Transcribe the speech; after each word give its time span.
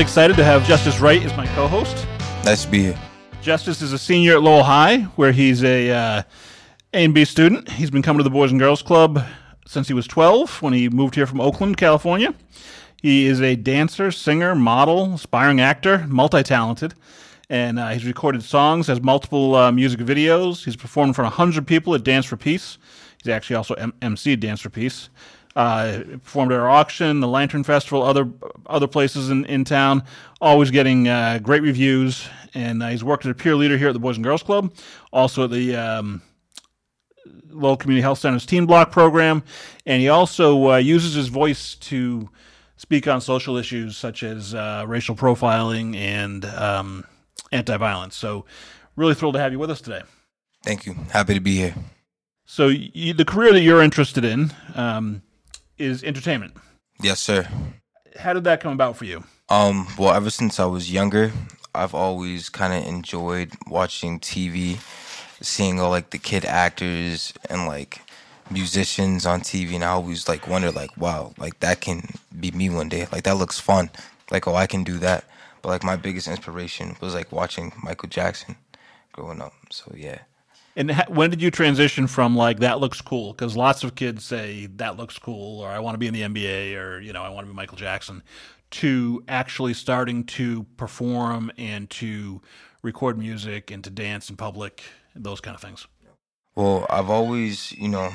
Really 0.00 0.08
excited 0.08 0.36
to 0.38 0.44
have 0.44 0.66
Justice 0.66 0.98
Wright 0.98 1.22
as 1.22 1.36
my 1.36 1.46
co-host. 1.48 2.06
Nice 2.42 2.64
to 2.64 2.70
be 2.70 2.84
here. 2.84 2.98
Justice 3.42 3.82
is 3.82 3.92
a 3.92 3.98
senior 3.98 4.36
at 4.36 4.42
Lowell 4.42 4.62
High, 4.62 5.00
where 5.16 5.30
he's 5.30 5.62
a 5.62 5.90
uh, 5.90 6.22
A 6.94 7.04
and 7.04 7.12
B 7.12 7.26
student. 7.26 7.68
He's 7.72 7.90
been 7.90 8.00
coming 8.00 8.16
to 8.16 8.24
the 8.24 8.30
Boys 8.30 8.50
and 8.50 8.58
Girls 8.58 8.80
Club 8.80 9.22
since 9.66 9.88
he 9.88 9.92
was 9.92 10.06
12 10.06 10.62
when 10.62 10.72
he 10.72 10.88
moved 10.88 11.16
here 11.16 11.26
from 11.26 11.38
Oakland, 11.38 11.76
California. 11.76 12.34
He 13.02 13.26
is 13.26 13.42
a 13.42 13.56
dancer, 13.56 14.10
singer, 14.10 14.54
model, 14.54 15.12
aspiring 15.12 15.60
actor, 15.60 16.06
multi-talented, 16.08 16.94
and 17.50 17.78
uh, 17.78 17.90
he's 17.90 18.06
recorded 18.06 18.42
songs, 18.42 18.86
has 18.86 19.02
multiple 19.02 19.54
uh, 19.54 19.70
music 19.70 20.00
videos. 20.00 20.64
He's 20.64 20.76
performed 20.76 21.10
in 21.10 21.14
front 21.14 21.26
of 21.26 21.38
100 21.38 21.66
people 21.66 21.94
at 21.94 22.04
Dance 22.04 22.24
for 22.24 22.38
Peace. 22.38 22.78
He's 23.22 23.30
actually 23.30 23.56
also 23.56 23.74
M- 23.74 23.92
MC 24.00 24.34
Dance 24.36 24.62
for 24.62 24.70
Peace. 24.70 25.10
Uh, 25.56 26.04
performed 26.22 26.52
at 26.52 26.60
our 26.60 26.68
auction, 26.68 27.18
the 27.18 27.26
Lantern 27.26 27.64
Festival, 27.64 28.04
other 28.04 28.28
other 28.66 28.86
places 28.86 29.30
in, 29.30 29.44
in 29.46 29.64
town. 29.64 30.04
Always 30.40 30.70
getting 30.70 31.08
uh, 31.08 31.40
great 31.42 31.62
reviews, 31.62 32.28
and 32.54 32.80
uh, 32.82 32.88
he's 32.88 33.02
worked 33.02 33.24
as 33.24 33.32
a 33.32 33.34
peer 33.34 33.56
leader 33.56 33.76
here 33.76 33.88
at 33.88 33.92
the 33.92 33.98
Boys 33.98 34.16
and 34.16 34.22
Girls 34.22 34.44
Club, 34.44 34.72
also 35.12 35.44
at 35.44 35.50
the 35.50 35.74
um, 35.74 36.22
Lowell 37.48 37.76
Community 37.76 38.00
Health 38.00 38.20
Center's 38.20 38.46
Teen 38.46 38.64
Block 38.64 38.92
program, 38.92 39.42
and 39.86 40.00
he 40.00 40.08
also 40.08 40.70
uh, 40.70 40.76
uses 40.76 41.14
his 41.14 41.26
voice 41.26 41.74
to 41.74 42.30
speak 42.76 43.08
on 43.08 43.20
social 43.20 43.56
issues 43.56 43.96
such 43.96 44.22
as 44.22 44.54
uh, 44.54 44.84
racial 44.86 45.16
profiling 45.16 45.96
and 45.96 46.44
um, 46.44 47.04
anti-violence. 47.52 48.16
So, 48.16 48.44
really 48.96 49.14
thrilled 49.14 49.34
to 49.34 49.40
have 49.40 49.52
you 49.52 49.58
with 49.58 49.70
us 49.70 49.80
today. 49.80 50.02
Thank 50.62 50.86
you. 50.86 50.94
Happy 51.10 51.34
to 51.34 51.40
be 51.40 51.56
here. 51.56 51.74
So, 52.46 52.68
you, 52.68 53.14
the 53.14 53.24
career 53.24 53.52
that 53.52 53.62
you're 53.62 53.82
interested 53.82 54.24
in 54.24 54.52
um, 54.74 55.22
is 55.80 56.04
entertainment. 56.04 56.54
Yes, 57.02 57.18
sir. 57.18 57.48
How 58.18 58.34
did 58.34 58.44
that 58.44 58.60
come 58.60 58.72
about 58.72 58.96
for 58.96 59.06
you? 59.06 59.24
Um, 59.48 59.88
well, 59.98 60.14
ever 60.14 60.30
since 60.30 60.60
I 60.60 60.66
was 60.66 60.92
younger, 60.92 61.32
I've 61.74 61.94
always 61.94 62.48
kind 62.48 62.72
of 62.72 62.86
enjoyed 62.86 63.52
watching 63.66 64.20
TV, 64.20 64.78
seeing 65.40 65.80
all 65.80 65.90
like 65.90 66.10
the 66.10 66.18
kid 66.18 66.44
actors 66.44 67.32
and 67.48 67.66
like 67.66 68.02
musicians 68.50 69.24
on 69.26 69.40
TV, 69.40 69.74
and 69.74 69.84
I 69.84 69.88
always 69.88 70.28
like 70.28 70.46
wonder 70.46 70.70
like, 70.70 70.96
wow, 70.96 71.32
like 71.38 71.60
that 71.60 71.80
can 71.80 72.02
be 72.38 72.50
me 72.50 72.68
one 72.68 72.88
day. 72.88 73.06
Like 73.10 73.24
that 73.24 73.36
looks 73.36 73.58
fun. 73.58 73.90
Like 74.30 74.46
oh, 74.46 74.54
I 74.54 74.66
can 74.66 74.84
do 74.84 74.98
that. 74.98 75.24
But 75.62 75.70
like 75.70 75.84
my 75.84 75.96
biggest 75.96 76.28
inspiration 76.28 76.96
was 77.00 77.14
like 77.14 77.32
watching 77.32 77.72
Michael 77.82 78.08
Jackson 78.08 78.56
growing 79.12 79.40
up. 79.40 79.52
So 79.70 79.92
yeah. 79.96 80.18
And 80.76 80.90
ha- 80.90 81.06
when 81.08 81.30
did 81.30 81.42
you 81.42 81.50
transition 81.50 82.06
from 82.06 82.36
like 82.36 82.60
that 82.60 82.80
looks 82.80 83.00
cool? 83.00 83.32
Because 83.32 83.56
lots 83.56 83.82
of 83.84 83.94
kids 83.94 84.24
say 84.24 84.66
that 84.76 84.96
looks 84.96 85.18
cool, 85.18 85.60
or 85.60 85.68
I 85.68 85.78
want 85.80 85.94
to 85.94 85.98
be 85.98 86.06
in 86.06 86.14
the 86.14 86.22
NBA, 86.22 86.80
or 86.80 87.00
you 87.00 87.12
know 87.12 87.22
I 87.22 87.28
want 87.28 87.46
to 87.46 87.52
be 87.52 87.56
Michael 87.56 87.76
Jackson, 87.76 88.22
to 88.72 89.22
actually 89.28 89.74
starting 89.74 90.24
to 90.24 90.64
perform 90.76 91.50
and 91.58 91.90
to 91.90 92.40
record 92.82 93.18
music 93.18 93.70
and 93.70 93.82
to 93.84 93.90
dance 93.90 94.30
in 94.30 94.36
public, 94.36 94.82
those 95.14 95.40
kind 95.40 95.54
of 95.54 95.60
things. 95.60 95.86
Well, 96.54 96.86
I've 96.90 97.10
always, 97.10 97.72
you 97.72 97.88
know, 97.88 98.12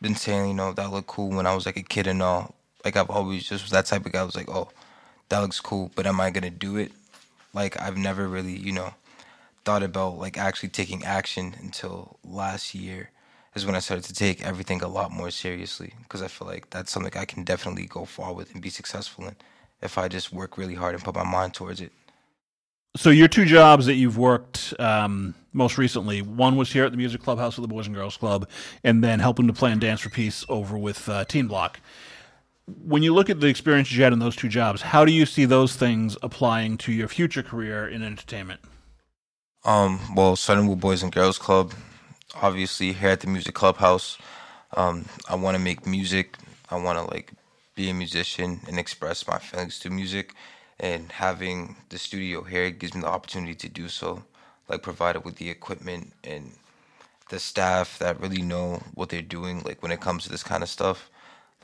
been 0.00 0.14
saying, 0.14 0.48
you 0.48 0.54
know, 0.54 0.72
that 0.72 0.90
looked 0.90 1.08
cool 1.08 1.30
when 1.30 1.46
I 1.46 1.54
was 1.54 1.66
like 1.66 1.76
a 1.76 1.82
kid 1.82 2.06
and 2.06 2.22
all. 2.22 2.54
Like 2.84 2.96
I've 2.96 3.10
always 3.10 3.48
just 3.48 3.64
was 3.64 3.72
that 3.72 3.86
type 3.86 4.06
of 4.06 4.12
guy. 4.12 4.20
I 4.20 4.24
was 4.24 4.36
like, 4.36 4.48
oh, 4.48 4.68
that 5.28 5.40
looks 5.40 5.60
cool, 5.60 5.90
but 5.94 6.06
am 6.06 6.20
I 6.20 6.30
gonna 6.30 6.50
do 6.50 6.76
it? 6.76 6.92
Like 7.52 7.80
I've 7.80 7.96
never 7.96 8.28
really, 8.28 8.56
you 8.56 8.72
know, 8.72 8.94
thought 9.68 9.82
about 9.82 10.16
like 10.16 10.38
actually 10.38 10.70
taking 10.70 11.04
action 11.04 11.54
until 11.60 12.18
last 12.24 12.74
year 12.74 13.10
is 13.54 13.66
when 13.66 13.74
I 13.74 13.80
started 13.80 14.06
to 14.06 14.14
take 14.14 14.42
everything 14.42 14.80
a 14.82 14.88
lot 14.88 15.10
more 15.10 15.30
seriously 15.30 15.92
because 16.04 16.22
I 16.22 16.28
feel 16.28 16.48
like 16.48 16.70
that's 16.70 16.90
something 16.90 17.12
I 17.14 17.26
can 17.26 17.44
definitely 17.44 17.84
go 17.84 18.06
far 18.06 18.32
with 18.32 18.54
and 18.54 18.62
be 18.62 18.70
successful 18.70 19.26
in 19.26 19.36
if 19.82 19.98
I 19.98 20.08
just 20.08 20.32
work 20.32 20.56
really 20.56 20.74
hard 20.74 20.94
and 20.94 21.04
put 21.04 21.14
my 21.14 21.22
mind 21.22 21.52
towards 21.52 21.82
it. 21.82 21.92
So 22.96 23.10
your 23.10 23.28
two 23.28 23.44
jobs 23.44 23.84
that 23.84 23.96
you've 23.96 24.16
worked 24.16 24.72
um, 24.78 25.34
most 25.52 25.76
recently, 25.76 26.22
one 26.22 26.56
was 26.56 26.72
here 26.72 26.86
at 26.86 26.90
the 26.90 26.96
Music 26.96 27.20
Clubhouse 27.20 27.58
with 27.58 27.68
the 27.68 27.74
Boys 27.74 27.86
and 27.86 27.94
Girls 27.94 28.16
Club, 28.16 28.48
and 28.82 29.04
then 29.04 29.20
helping 29.20 29.48
to 29.48 29.52
plan 29.52 29.78
Dance 29.78 30.00
for 30.00 30.08
Peace 30.08 30.46
over 30.48 30.78
with 30.78 31.06
uh, 31.10 31.26
Teen 31.26 31.46
Block. 31.46 31.78
When 32.64 33.02
you 33.02 33.12
look 33.12 33.28
at 33.28 33.40
the 33.40 33.48
experiences 33.48 33.98
you 33.98 34.02
had 34.02 34.14
in 34.14 34.18
those 34.18 34.34
two 34.34 34.48
jobs, 34.48 34.80
how 34.80 35.04
do 35.04 35.12
you 35.12 35.26
see 35.26 35.44
those 35.44 35.76
things 35.76 36.16
applying 36.22 36.78
to 36.78 36.90
your 36.92 37.06
future 37.06 37.42
career 37.42 37.86
in 37.86 38.02
entertainment? 38.02 38.60
Um, 39.68 40.00
well, 40.14 40.30
with 40.32 40.80
Boys 40.80 41.02
and 41.02 41.12
Girls 41.12 41.36
Club, 41.36 41.74
obviously 42.40 42.94
here 42.94 43.10
at 43.10 43.20
the 43.20 43.26
Music 43.26 43.54
Clubhouse, 43.54 44.16
um, 44.74 45.04
I 45.28 45.34
want 45.34 45.58
to 45.58 45.62
make 45.62 45.86
music. 45.86 46.38
I 46.70 46.76
want 46.76 46.98
to 46.98 47.04
like 47.04 47.32
be 47.74 47.90
a 47.90 47.94
musician 47.94 48.60
and 48.66 48.78
express 48.78 49.28
my 49.28 49.38
feelings 49.38 49.78
to 49.80 49.90
music. 49.90 50.34
And 50.80 51.12
having 51.12 51.76
the 51.90 51.98
studio 51.98 52.44
here 52.44 52.70
gives 52.70 52.94
me 52.94 53.02
the 53.02 53.08
opportunity 53.08 53.54
to 53.56 53.68
do 53.68 53.90
so, 53.90 54.24
like 54.70 54.82
provided 54.82 55.26
with 55.26 55.36
the 55.36 55.50
equipment 55.50 56.14
and 56.24 56.52
the 57.28 57.38
staff 57.38 57.98
that 57.98 58.22
really 58.22 58.40
know 58.40 58.82
what 58.94 59.10
they're 59.10 59.20
doing, 59.20 59.62
like 59.66 59.82
when 59.82 59.92
it 59.92 60.00
comes 60.00 60.24
to 60.24 60.30
this 60.30 60.42
kind 60.42 60.62
of 60.62 60.70
stuff. 60.70 61.10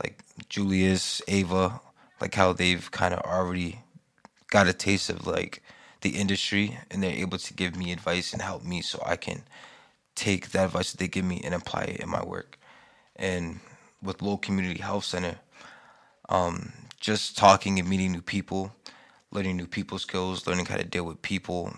Like 0.02 0.22
Julius, 0.50 1.22
Ava, 1.26 1.80
like 2.20 2.34
how 2.34 2.52
they've 2.52 2.90
kind 2.90 3.14
of 3.14 3.20
already 3.20 3.80
got 4.50 4.68
a 4.68 4.74
taste 4.74 5.08
of 5.08 5.26
like 5.26 5.62
the 6.04 6.10
industry 6.10 6.78
and 6.90 7.02
they're 7.02 7.10
able 7.10 7.38
to 7.38 7.54
give 7.54 7.74
me 7.74 7.90
advice 7.90 8.32
and 8.32 8.40
help 8.40 8.62
me 8.62 8.82
so 8.82 9.02
I 9.04 9.16
can 9.16 9.42
take 10.14 10.50
that 10.50 10.66
advice 10.66 10.92
that 10.92 10.98
they 10.98 11.08
give 11.08 11.24
me 11.24 11.40
and 11.42 11.54
apply 11.54 11.84
it 11.84 12.00
in 12.00 12.08
my 12.08 12.22
work. 12.22 12.58
And 13.16 13.58
with 14.02 14.22
Lowell 14.22 14.38
Community 14.38 14.80
Health 14.80 15.04
Center, 15.04 15.38
um, 16.28 16.72
just 17.00 17.36
talking 17.36 17.80
and 17.80 17.88
meeting 17.88 18.12
new 18.12 18.22
people, 18.22 18.72
learning 19.32 19.56
new 19.56 19.66
people 19.66 19.98
skills, 19.98 20.46
learning 20.46 20.66
how 20.66 20.76
to 20.76 20.84
deal 20.84 21.04
with 21.04 21.22
people 21.22 21.74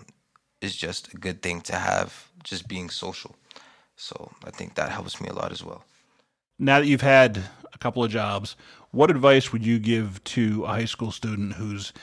is 0.61 0.75
just 0.75 1.13
a 1.13 1.17
good 1.17 1.41
thing 1.41 1.61
to 1.61 1.75
have, 1.75 2.27
just 2.43 2.67
being 2.67 2.89
social. 2.89 3.35
So 3.95 4.31
I 4.45 4.51
think 4.51 4.75
that 4.75 4.91
helps 4.91 5.21
me 5.21 5.29
a 5.29 5.33
lot 5.33 5.51
as 5.51 5.63
well. 5.63 5.83
Now 6.59 6.79
that 6.79 6.87
you've 6.87 7.01
had 7.01 7.43
a 7.73 7.77
couple 7.77 8.03
of 8.03 8.11
jobs, 8.11 8.55
what 8.91 9.09
advice 9.09 9.53
would 9.53 9.65
you 9.65 9.79
give 9.79 10.23
to 10.25 10.65
a 10.65 10.67
high 10.67 10.85
school 10.85 11.11
student 11.11 11.53
who's 11.53 11.93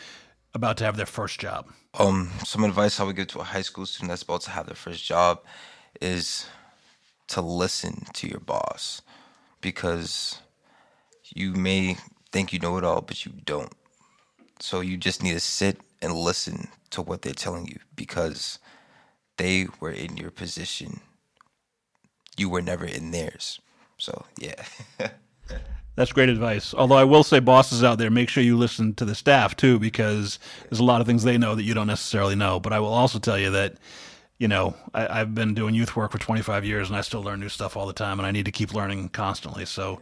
about 0.55 0.77
to 0.79 0.85
have 0.85 0.97
their 0.97 1.07
first 1.07 1.41
job? 1.41 1.67
Um, 1.99 2.31
some 2.45 2.65
advice 2.65 2.99
I 2.99 3.05
would 3.05 3.17
give 3.17 3.29
to 3.29 3.41
a 3.41 3.45
high 3.45 3.63
school 3.63 3.87
student 3.87 4.11
that's 4.11 4.23
about 4.23 4.43
to 4.43 4.51
have 4.51 4.67
their 4.67 4.75
first 4.75 5.05
job 5.05 5.43
is 6.01 6.47
to 7.29 7.41
listen 7.41 8.05
to 8.15 8.29
your 8.29 8.41
boss 8.41 9.03
because 9.61 10.41
you 11.29 11.53
may 11.53 11.97
think 12.33 12.53
you 12.53 12.59
know 12.59 12.77
it 12.77 12.85
all, 12.85 13.01
but 13.01 13.25
you 13.25 13.33
don't. 13.45 13.73
So 14.61 14.81
you 14.81 14.97
just 14.97 15.23
need 15.23 15.33
to 15.33 15.41
sit 15.41 15.81
and 16.01 16.13
listen 16.13 16.69
to 16.91 17.03
what 17.03 17.23
they're 17.23 17.33
telling 17.33 17.67
you 17.67 17.79
because 17.97 18.59
they 19.37 19.67
were 19.81 19.91
in 19.91 20.17
your 20.17 20.31
position. 20.31 21.01
You 22.37 22.49
were 22.49 22.63
never 22.63 22.85
in 22.85 23.11
theirs. 23.11 23.61
So, 23.99 24.25
yeah. 24.39 24.65
That's 25.97 26.13
great 26.13 26.29
advice. 26.29 26.75
Although 26.75 26.97
I 26.97 27.05
will 27.05 27.23
say, 27.23 27.39
bosses 27.39 27.85
out 27.85 27.99
there, 27.99 28.11
make 28.11 28.29
sure 28.29 28.43
you 28.43 28.57
listen 28.57 28.95
to 28.95 29.05
the 29.05 29.15
staff 29.15 29.57
too, 29.57 29.79
because 29.79 30.39
there's 30.63 30.81
a 30.81 30.85
lot 30.85 31.01
of 31.01 31.07
things 31.07 31.23
they 31.23 31.39
know 31.39 31.55
that 31.55 31.63
you 31.63 31.75
don't 31.75 31.87
necessarily 31.87 32.35
know. 32.35 32.59
But 32.59 32.73
I 32.73 32.81
will 32.81 32.93
also 32.93 33.19
tell 33.19 33.39
you 33.39 33.51
that, 33.51 33.77
you 34.39 34.49
know, 34.49 34.75
I, 34.93 35.19
have 35.19 35.35
been 35.35 35.55
doing 35.55 35.75
youth 35.75 35.95
work 35.95 36.11
for 36.11 36.19
25 36.19 36.65
years, 36.65 36.89
and 36.89 36.97
I 36.97 37.01
still 37.03 37.23
learn 37.23 37.41
new 37.41 37.49
stuff 37.49 37.77
all 37.77 37.87
the 37.87 37.93
time, 37.93 38.19
and 38.19 38.27
I 38.27 38.33
need 38.33 38.47
to 38.47 38.53
keep 38.53 38.75
learning 38.75 39.11
constantly. 39.11 39.65
So, 39.65 40.01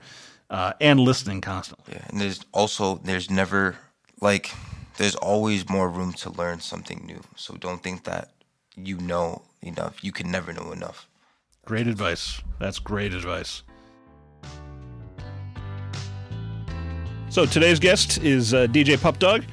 uh, 0.49 0.73
and 0.81 0.99
listening 1.01 1.41
constantly. 1.43 1.95
Yeah, 1.95 2.05
and 2.09 2.21
there's 2.21 2.41
also 2.53 2.97
there's 3.05 3.31
never 3.31 3.77
like 4.21 4.51
there's 4.97 5.15
always 5.17 5.69
more 5.69 5.89
room 5.89 6.13
to 6.15 6.31
learn 6.31 6.61
something 6.61 7.05
new. 7.05 7.21
So 7.37 7.55
don't 7.55 7.83
think 7.83 8.05
that 8.05 8.31
you 8.77 8.99
know 8.99 9.43
enough. 9.61 10.03
You 10.03 10.13
can 10.13 10.31
never 10.31 10.53
know 10.53 10.73
enough. 10.73 11.09
Great 11.65 11.87
advice. 11.87 12.41
That's 12.59 12.79
great 12.79 13.15
advice. 13.15 13.63
So 17.33 17.47
today's 17.47 17.81
guest 17.81 18.19
is 18.19 18.53
uh, 18.53 18.67
DJ 18.67 19.01
Pup 19.01 19.19
Dawg. 19.19 19.45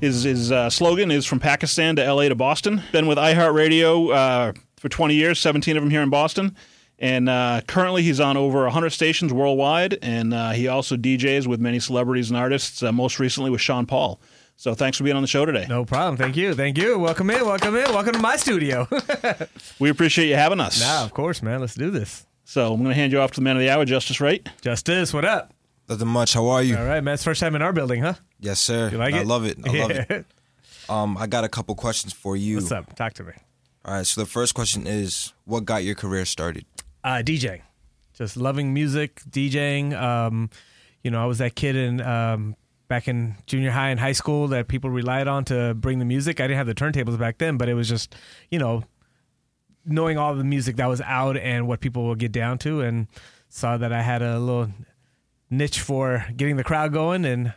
His, 0.00 0.22
his 0.22 0.52
uh, 0.52 0.70
slogan 0.70 1.10
is 1.10 1.26
from 1.26 1.40
Pakistan 1.40 1.96
to 1.96 2.14
LA 2.14 2.28
to 2.28 2.36
Boston. 2.36 2.80
Been 2.92 3.08
with 3.08 3.18
iHeartRadio 3.18 4.14
uh, 4.14 4.52
for 4.76 4.88
20 4.88 5.16
years, 5.16 5.40
17 5.40 5.76
of 5.76 5.82
them 5.82 5.90
here 5.90 6.02
in 6.02 6.10
Boston. 6.10 6.54
And 7.00 7.28
uh, 7.28 7.62
currently, 7.66 8.04
he's 8.04 8.20
on 8.20 8.36
over 8.36 8.62
100 8.62 8.90
stations 8.90 9.32
worldwide. 9.32 9.98
And 10.00 10.32
uh, 10.32 10.52
he 10.52 10.68
also 10.68 10.96
DJs 10.96 11.48
with 11.48 11.58
many 11.58 11.80
celebrities 11.80 12.30
and 12.30 12.38
artists, 12.38 12.84
uh, 12.84 12.92
most 12.92 13.18
recently 13.18 13.50
with 13.50 13.60
Sean 13.60 13.84
Paul. 13.84 14.20
So 14.54 14.72
thanks 14.72 14.96
for 14.96 15.02
being 15.02 15.16
on 15.16 15.22
the 15.22 15.28
show 15.28 15.44
today. 15.44 15.66
No 15.68 15.84
problem. 15.84 16.16
Thank 16.16 16.36
you. 16.36 16.54
Thank 16.54 16.78
you. 16.78 17.00
Welcome 17.00 17.30
in. 17.30 17.44
Welcome 17.44 17.74
in. 17.74 17.92
Welcome 17.92 18.12
to 18.12 18.20
my 18.20 18.36
studio. 18.36 18.86
we 19.80 19.90
appreciate 19.90 20.28
you 20.28 20.36
having 20.36 20.60
us. 20.60 20.80
Nah, 20.80 21.02
of 21.02 21.12
course, 21.12 21.42
man. 21.42 21.58
Let's 21.58 21.74
do 21.74 21.90
this. 21.90 22.24
So 22.44 22.72
I'm 22.72 22.78
going 22.78 22.90
to 22.90 22.94
hand 22.94 23.10
you 23.10 23.18
off 23.18 23.32
to 23.32 23.40
the 23.40 23.44
man 23.44 23.56
of 23.56 23.60
the 23.60 23.70
hour, 23.70 23.84
Justice 23.84 24.20
Wright. 24.20 24.48
Justice, 24.60 25.12
what 25.12 25.24
up? 25.24 25.51
Nothing 25.88 26.08
much. 26.08 26.34
How 26.34 26.46
are 26.48 26.62
you? 26.62 26.76
All 26.76 26.84
right, 26.84 27.02
man. 27.02 27.14
It's 27.14 27.24
first 27.24 27.40
time 27.40 27.54
in 27.54 27.62
our 27.62 27.72
building, 27.72 28.02
huh? 28.02 28.14
Yes, 28.40 28.60
sir. 28.60 28.88
You 28.90 28.98
like 28.98 29.14
I 29.14 29.20
it? 29.20 29.26
love 29.26 29.44
it. 29.44 29.58
I 29.66 29.78
love 29.78 29.90
it. 29.90 30.26
Um, 30.88 31.16
I 31.16 31.28
got 31.28 31.44
a 31.44 31.48
couple 31.48 31.76
questions 31.76 32.12
for 32.12 32.34
you. 32.36 32.56
What's 32.56 32.72
up? 32.72 32.96
Talk 32.96 33.12
to 33.14 33.22
me. 33.22 33.32
All 33.84 33.94
right. 33.94 34.04
So 34.06 34.20
the 34.20 34.26
first 34.26 34.52
question 34.52 34.86
is, 34.88 35.32
what 35.44 35.64
got 35.64 35.84
your 35.84 35.94
career 35.94 36.24
started? 36.24 36.64
Uh, 37.04 37.22
DJing. 37.24 37.60
Just 38.14 38.36
loving 38.36 38.74
music, 38.74 39.22
DJing. 39.30 39.94
Um, 39.94 40.50
you 41.04 41.10
know, 41.12 41.22
I 41.22 41.26
was 41.26 41.38
that 41.38 41.54
kid 41.54 41.76
in 41.76 42.00
um, 42.00 42.56
back 42.88 43.06
in 43.06 43.36
junior 43.46 43.70
high 43.70 43.90
and 43.90 44.00
high 44.00 44.12
school 44.12 44.48
that 44.48 44.66
people 44.66 44.90
relied 44.90 45.28
on 45.28 45.44
to 45.46 45.72
bring 45.74 46.00
the 46.00 46.04
music. 46.04 46.40
I 46.40 46.48
didn't 46.48 46.58
have 46.58 46.66
the 46.66 46.74
turntables 46.74 47.16
back 47.16 47.38
then, 47.38 47.56
but 47.58 47.68
it 47.68 47.74
was 47.74 47.88
just 47.88 48.16
you 48.50 48.58
know 48.58 48.82
knowing 49.86 50.18
all 50.18 50.34
the 50.34 50.44
music 50.44 50.76
that 50.76 50.86
was 50.86 51.00
out 51.00 51.36
and 51.36 51.68
what 51.68 51.80
people 51.80 52.08
would 52.08 52.18
get 52.18 52.32
down 52.32 52.58
to, 52.58 52.80
and 52.80 53.06
saw 53.48 53.76
that 53.76 53.92
I 53.92 54.02
had 54.02 54.20
a 54.20 54.38
little 54.40 54.68
niche 55.52 55.80
for 55.80 56.24
getting 56.36 56.56
the 56.56 56.64
crowd 56.64 56.92
going 56.92 57.24
and 57.24 57.52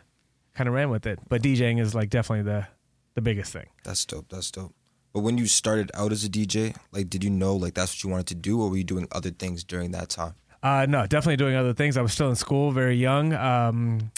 kind 0.54 0.68
of 0.68 0.74
ran 0.74 0.90
with 0.90 1.06
it. 1.06 1.18
But 1.28 1.42
DJing 1.42 1.80
is 1.80 1.94
like 1.94 2.10
definitely 2.10 2.44
the 2.44 2.66
the 3.14 3.22
biggest 3.22 3.52
thing. 3.52 3.66
That's 3.82 4.04
dope. 4.04 4.28
That's 4.28 4.50
dope. 4.50 4.74
But 5.12 5.20
when 5.20 5.38
you 5.38 5.46
started 5.46 5.90
out 5.94 6.12
as 6.12 6.24
a 6.24 6.28
DJ, 6.28 6.76
like, 6.92 7.08
did 7.08 7.24
you 7.24 7.30
know 7.30 7.56
like 7.56 7.74
that's 7.74 7.92
what 7.92 8.04
you 8.04 8.10
wanted 8.10 8.26
to 8.28 8.34
do, 8.34 8.60
or 8.60 8.68
were 8.68 8.76
you 8.76 8.84
doing 8.84 9.08
other 9.12 9.30
things 9.30 9.64
during 9.64 9.92
that 9.92 10.10
time? 10.10 10.34
Uh, 10.62 10.84
no, 10.86 11.06
definitely 11.06 11.36
doing 11.36 11.56
other 11.56 11.72
things. 11.72 11.96
I 11.96 12.02
was 12.02 12.12
still 12.12 12.28
in 12.28 12.36
school, 12.36 12.70
very 12.70 12.96
young. 12.96 13.32
Um, 13.32 14.10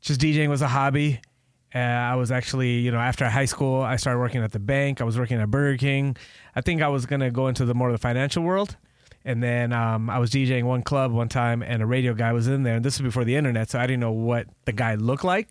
just 0.00 0.20
DJing 0.20 0.48
was 0.48 0.62
a 0.62 0.68
hobby. 0.68 1.20
Uh, 1.74 1.78
I 1.78 2.14
was 2.16 2.30
actually, 2.30 2.78
you 2.78 2.90
know, 2.90 2.98
after 2.98 3.28
high 3.28 3.44
school, 3.44 3.80
I 3.80 3.96
started 3.96 4.18
working 4.18 4.42
at 4.42 4.52
the 4.52 4.60
bank. 4.60 5.00
I 5.00 5.04
was 5.04 5.18
working 5.18 5.40
at 5.40 5.50
Burger 5.50 5.76
King. 5.76 6.16
I 6.54 6.60
think 6.60 6.82
I 6.82 6.88
was 6.88 7.06
gonna 7.06 7.30
go 7.30 7.48
into 7.48 7.64
the 7.64 7.74
more 7.74 7.88
of 7.88 7.94
the 7.94 7.98
financial 7.98 8.42
world. 8.42 8.76
And 9.26 9.42
then 9.42 9.72
um, 9.72 10.10
I 10.10 10.18
was 10.18 10.30
DJing 10.30 10.64
one 10.64 10.82
club 10.82 11.10
one 11.10 11.30
time, 11.30 11.62
and 11.62 11.82
a 11.82 11.86
radio 11.86 12.12
guy 12.12 12.32
was 12.32 12.46
in 12.46 12.62
there. 12.62 12.76
And 12.76 12.84
this 12.84 12.98
was 12.98 13.04
before 13.04 13.24
the 13.24 13.36
internet, 13.36 13.70
so 13.70 13.78
I 13.78 13.86
didn't 13.86 14.00
know 14.00 14.12
what 14.12 14.46
the 14.66 14.72
guy 14.72 14.96
looked 14.96 15.24
like. 15.24 15.48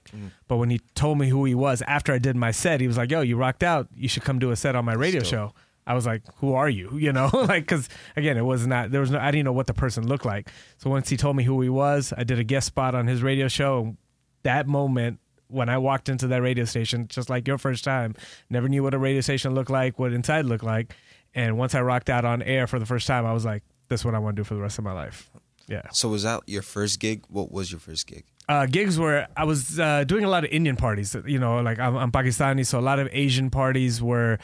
But 0.47 0.57
when 0.57 0.69
he 0.69 0.79
told 0.93 1.17
me 1.17 1.27
who 1.29 1.43
he 1.45 1.55
was 1.55 1.81
after 1.87 2.13
I 2.13 2.19
did 2.19 2.35
my 2.35 2.51
set, 2.51 2.81
he 2.81 2.87
was 2.87 2.97
like, 2.97 3.09
"Yo, 3.09 3.21
you 3.21 3.35
rocked 3.35 3.63
out. 3.63 3.87
You 3.95 4.07
should 4.07 4.23
come 4.23 4.37
do 4.37 4.51
a 4.51 4.55
set 4.55 4.75
on 4.75 4.85
my 4.85 4.93
radio 4.93 5.21
dope. 5.21 5.29
show." 5.29 5.53
I 5.87 5.95
was 5.95 6.05
like, 6.05 6.21
"Who 6.35 6.53
are 6.53 6.69
you?" 6.69 6.91
You 6.97 7.11
know, 7.11 7.29
like 7.33 7.63
because 7.63 7.89
again, 8.15 8.37
it 8.37 8.45
was 8.45 8.67
not 8.67 8.91
there 8.91 9.01
was 9.01 9.09
no 9.09 9.19
I 9.19 9.31
didn't 9.31 9.45
know 9.45 9.53
what 9.53 9.67
the 9.67 9.73
person 9.73 10.07
looked 10.07 10.25
like. 10.25 10.49
So 10.77 10.89
once 10.91 11.09
he 11.09 11.17
told 11.17 11.35
me 11.35 11.43
who 11.43 11.59
he 11.61 11.69
was, 11.69 12.13
I 12.15 12.23
did 12.23 12.37
a 12.37 12.43
guest 12.43 12.67
spot 12.67 12.93
on 12.93 13.07
his 13.07 13.23
radio 13.23 13.47
show. 13.47 13.79
And 13.81 13.97
that 14.43 14.67
moment 14.67 15.19
when 15.47 15.69
I 15.69 15.77
walked 15.77 16.09
into 16.09 16.27
that 16.27 16.41
radio 16.41 16.65
station, 16.65 17.07
just 17.07 17.29
like 17.29 17.47
your 17.47 17.57
first 17.57 17.83
time, 17.83 18.15
never 18.49 18.67
knew 18.67 18.81
what 18.81 18.93
a 18.93 18.97
radio 18.97 19.21
station 19.21 19.53
looked 19.53 19.69
like, 19.69 19.99
what 19.99 20.11
inside 20.11 20.45
looked 20.45 20.63
like, 20.63 20.95
and 21.35 21.57
once 21.57 21.75
I 21.75 21.81
rocked 21.81 22.09
out 22.09 22.25
on 22.25 22.41
air 22.41 22.67
for 22.67 22.79
the 22.79 22.85
first 22.85 23.07
time, 23.07 23.25
I 23.25 23.33
was 23.33 23.45
like, 23.45 23.63
"This 23.87 24.01
is 24.01 24.05
what 24.05 24.15
I 24.15 24.19
want 24.19 24.35
to 24.35 24.41
do 24.41 24.43
for 24.43 24.53
the 24.55 24.61
rest 24.61 24.77
of 24.77 24.83
my 24.83 24.93
life." 24.93 25.29
Yeah. 25.67 25.83
So 25.91 26.09
was 26.09 26.23
that 26.23 26.41
your 26.45 26.61
first 26.61 26.99
gig? 26.99 27.23
What 27.29 27.51
was 27.51 27.71
your 27.71 27.79
first 27.79 28.07
gig? 28.07 28.25
uh, 28.49 28.65
gigs 28.65 28.99
where 28.99 29.27
I 29.37 29.45
was 29.45 29.79
uh, 29.79 30.03
doing 30.03 30.23
a 30.23 30.29
lot 30.29 30.43
of 30.43 30.51
Indian 30.51 30.75
parties. 30.75 31.15
You 31.25 31.39
know, 31.39 31.61
like 31.61 31.79
I'm, 31.79 31.95
I'm 31.95 32.11
Pakistani, 32.11 32.65
so 32.65 32.79
a 32.79 32.81
lot 32.81 32.99
of 32.99 33.07
Asian 33.11 33.49
parties 33.49 34.01
were, 34.01 34.39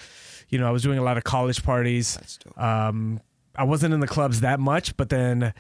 you 0.50 0.58
know, 0.58 0.68
I 0.68 0.72
was 0.72 0.84
doing 0.84 0.98
a 0.98 1.04
lot 1.04 1.18
of 1.18 1.24
college 1.24 1.64
parties. 1.64 2.16
That's 2.16 2.38
dope. 2.38 2.58
Um, 2.58 3.20
I 3.56 3.64
wasn't 3.64 3.94
in 3.94 4.00
the 4.00 4.08
clubs 4.08 4.42
that 4.42 4.60
much, 4.60 4.96
but 4.96 5.10
then 5.10 5.54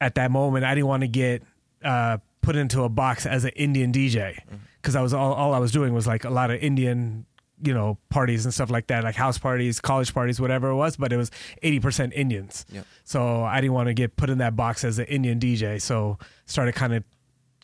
at 0.00 0.16
that 0.16 0.30
moment, 0.30 0.64
I 0.64 0.74
didn't 0.74 0.88
want 0.88 1.02
to 1.02 1.08
get 1.08 1.42
uh, 1.84 2.18
put 2.40 2.56
into 2.56 2.82
a 2.82 2.88
box 2.88 3.26
as 3.26 3.44
an 3.44 3.52
Indian 3.54 3.92
DJ 3.92 4.40
because 4.80 4.96
I 4.96 5.02
was 5.02 5.14
all, 5.14 5.32
all 5.32 5.54
I 5.54 5.58
was 5.58 5.70
doing 5.70 5.94
was 5.94 6.06
like 6.06 6.24
a 6.24 6.30
lot 6.30 6.50
of 6.50 6.60
Indian, 6.60 7.26
you 7.62 7.72
know, 7.72 7.98
parties 8.10 8.44
and 8.44 8.52
stuff 8.52 8.70
like 8.70 8.88
that, 8.88 9.04
like 9.04 9.14
house 9.14 9.38
parties, 9.38 9.80
college 9.80 10.12
parties, 10.12 10.40
whatever 10.40 10.68
it 10.70 10.76
was. 10.76 10.96
But 10.96 11.12
it 11.12 11.16
was 11.16 11.30
eighty 11.62 11.80
percent 11.80 12.12
Indians. 12.14 12.66
Yep. 12.70 12.86
So 13.04 13.44
I 13.44 13.60
didn't 13.60 13.74
want 13.74 13.88
to 13.88 13.94
get 13.94 14.16
put 14.16 14.30
in 14.30 14.38
that 14.38 14.56
box 14.56 14.84
as 14.84 14.98
an 14.98 15.06
Indian 15.06 15.38
DJ. 15.38 15.80
So 15.80 16.18
started 16.46 16.74
kind 16.74 16.94
of 16.94 17.04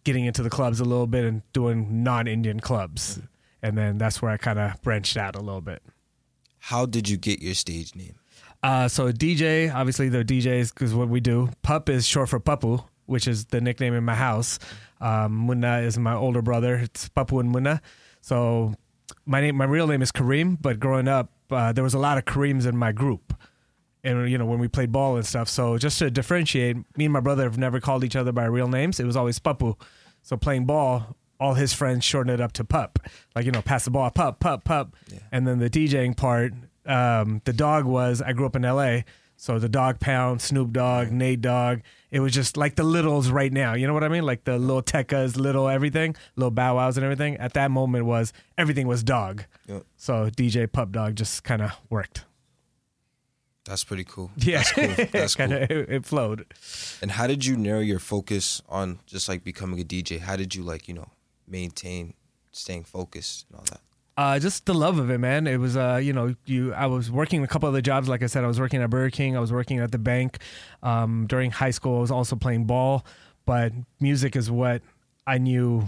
getting 0.05 0.25
into 0.25 0.43
the 0.43 0.51
clubs 0.51 0.81
a 0.81 0.85
little 0.85 1.07
bit 1.07 1.25
and 1.25 1.43
doing 1.53 2.03
non-Indian 2.03 2.61
clubs, 2.61 3.21
and 3.63 3.77
then 3.77 3.99
that's 3.99 4.23
where 4.23 4.31
I 4.31 4.37
kind 4.37 4.59
of 4.59 4.81
branched 4.83 5.17
out 5.17 5.37
a 5.37 5.41
little 5.41 5.61
bit. 5.61 5.83
How 6.59 6.87
did 6.87 7.09
you 7.09 7.17
get 7.17 7.41
your 7.41 7.55
stage 7.55 7.95
name? 7.95 8.19
Uh, 8.63 8.89
so 8.89 9.13
DJ, 9.13 9.73
obviously 9.73 10.09
the 10.09 10.25
DJs 10.25 10.75
because 10.75 10.95
what 10.95 11.09
we 11.09 11.21
do. 11.21 11.51
Pup 11.63 11.89
is 11.89 12.07
short 12.07 12.29
for 12.29 12.41
Papu, 12.41 12.85
which 13.07 13.29
is 13.29 13.47
the 13.47 13.61
nickname 13.61 13.95
in 13.95 14.05
my 14.05 14.15
house. 14.15 14.59
Um, 15.01 15.33
Munna 15.33 15.79
is 15.79 15.97
my 15.99 16.15
older 16.15 16.43
brother. 16.43 16.77
It's 16.77 17.09
Papu 17.09 17.41
and 17.41 17.51
Munna. 17.51 17.81
So 18.21 18.75
my 19.27 19.41
name, 19.41 19.57
my 19.57 19.65
real 19.65 19.87
name 19.87 20.03
is 20.03 20.13
Kareem. 20.13 20.59
But 20.61 20.81
growing 20.81 21.09
up, 21.09 21.31
uh, 21.51 21.73
there 21.73 21.85
was 21.85 21.95
a 21.95 21.99
lot 21.99 22.19
of 22.19 22.25
Kareems 22.25 22.67
in 22.67 22.77
my 22.77 22.93
group, 22.93 23.35
and 24.05 24.31
you 24.31 24.39
know 24.39 24.47
when 24.47 24.59
we 24.59 24.69
played 24.69 24.93
ball 24.93 25.17
and 25.17 25.27
stuff. 25.27 25.49
So 25.49 25.79
just 25.79 25.99
to 26.01 26.11
differentiate, 26.11 26.77
me 26.97 27.07
and 27.07 27.13
my 27.13 27.21
brother 27.21 27.45
have 27.45 27.59
never 27.59 27.81
called 27.81 28.05
each 28.05 28.17
other 28.17 28.33
by 28.33 28.45
real 28.45 28.69
names. 28.69 29.01
It 29.01 29.05
was 29.05 29.17
always 29.17 29.39
Papu. 29.39 29.77
So 30.23 30.37
playing 30.37 30.67
ball, 30.67 31.17
all 31.41 31.55
his 31.55 31.73
friends 31.73 32.05
shortened 32.05 32.35
it 32.35 32.41
up 32.41 32.53
to 32.53 32.65
Pup, 32.65 32.99
like 33.35 33.47
you 33.47 33.53
know, 33.53 33.63
pass 33.63 33.85
the 33.85 33.91
ball, 33.91 34.11
Pup, 34.11 34.41
Pup, 34.41 34.65
Pup. 34.65 34.97
And 35.33 35.47
then 35.47 35.59
the 35.59 35.71
DJing 35.71 36.17
part, 36.17 36.53
um, 36.87 37.43
the 37.45 37.53
dog 37.53 37.85
was. 37.85 38.21
I 38.23 38.33
grew 38.33 38.47
up 38.47 38.57
in 38.57 38.65
L.A., 38.65 39.05
so 39.41 39.61
the 39.61 39.69
Dog 39.69 40.01
Pound, 40.01 40.43
Snoop 40.43 40.73
Dogg, 40.73 41.13
Nate 41.13 41.41
Dogg. 41.41 41.81
It 42.11 42.21
was 42.21 42.33
just 42.33 42.57
like 42.57 42.77
the 42.77 42.85
littles 42.85 43.31
right 43.31 43.53
now. 43.53 43.75
You 43.75 43.87
know 43.87 43.93
what 43.95 44.05
I 44.05 44.09
mean? 44.09 44.25
Like 44.25 44.45
the 44.45 44.59
little 44.59 44.83
Tekkas, 44.83 45.37
little 45.37 45.69
everything, 45.69 46.17
little 46.37 46.51
Bow 46.51 46.77
Wows 46.77 46.97
and 46.97 47.05
everything. 47.05 47.37
At 47.37 47.53
that 47.55 47.71
moment, 47.71 48.07
was 48.07 48.33
everything 48.57 48.87
was 48.87 49.03
dog. 49.03 49.45
Yep. 49.67 49.85
So 49.97 50.31
DJ 50.31 50.71
Pup 50.71 50.91
Dawg 50.93 51.17
just 51.17 51.45
kind 51.45 51.61
of 51.63 51.73
worked. 51.91 52.25
That's 53.65 53.85
pretty 53.85 54.05
cool. 54.05 54.31
Yeah, 54.39 54.59
That's 54.59 54.73
cool. 54.73 55.07
That's 55.13 55.35
cool. 55.35 55.47
Kinda, 55.49 55.63
it, 55.73 55.91
it 55.91 56.07
flowed. 56.07 56.47
And 57.03 57.11
how 57.11 57.27
did 57.27 57.45
you 57.45 57.55
narrow 57.57 57.81
your 57.81 57.99
focus 57.99 58.63
on 58.69 59.01
just 59.05 59.29
like 59.29 59.45
becoming 59.45 59.79
a 59.79 59.85
DJ? 59.85 60.21
How 60.21 60.37
did 60.37 60.55
you 60.55 60.63
like, 60.63 60.89
you 60.89 60.95
know, 60.95 61.11
maintain 61.47 62.15
staying 62.51 62.85
focused 62.85 63.45
and 63.51 63.59
all 63.59 63.65
that? 63.71 63.81
Uh, 64.19 64.37
just 64.37 64.67
the 64.67 64.75
love 64.75 64.99
of 64.99 65.11
it, 65.11 65.19
man. 65.19 65.47
It 65.47 65.59
was, 65.59 65.77
uh, 65.77 66.01
you 66.03 66.13
know, 66.13 66.35
you. 66.45 66.75
I 66.75 66.87
was 66.87 67.09
working 67.09 67.45
a 67.45 67.47
couple 67.47 67.69
other 67.69 67.81
jobs. 67.81 68.09
Like 68.09 68.21
I 68.25 68.27
said, 68.27 68.43
I 68.43 68.49
was 68.49 68.59
working 68.59 68.83
at 68.83 68.91
Burger 68.91 69.11
King. 69.11 69.37
I 69.37 69.41
was 69.41 69.53
working 69.53 69.79
at 69.79 69.93
the 69.93 69.99
bank. 69.99 70.39
Um, 70.83 71.27
during 71.29 71.53
high 71.53 71.71
school, 71.71 71.99
I 71.99 72.01
was 72.01 72.11
also 72.11 72.35
playing 72.35 72.65
ball. 72.65 73.07
But 73.47 73.73
music 74.01 74.35
is 74.35 74.51
what 74.51 74.83
I 75.25 75.39
knew. 75.39 75.85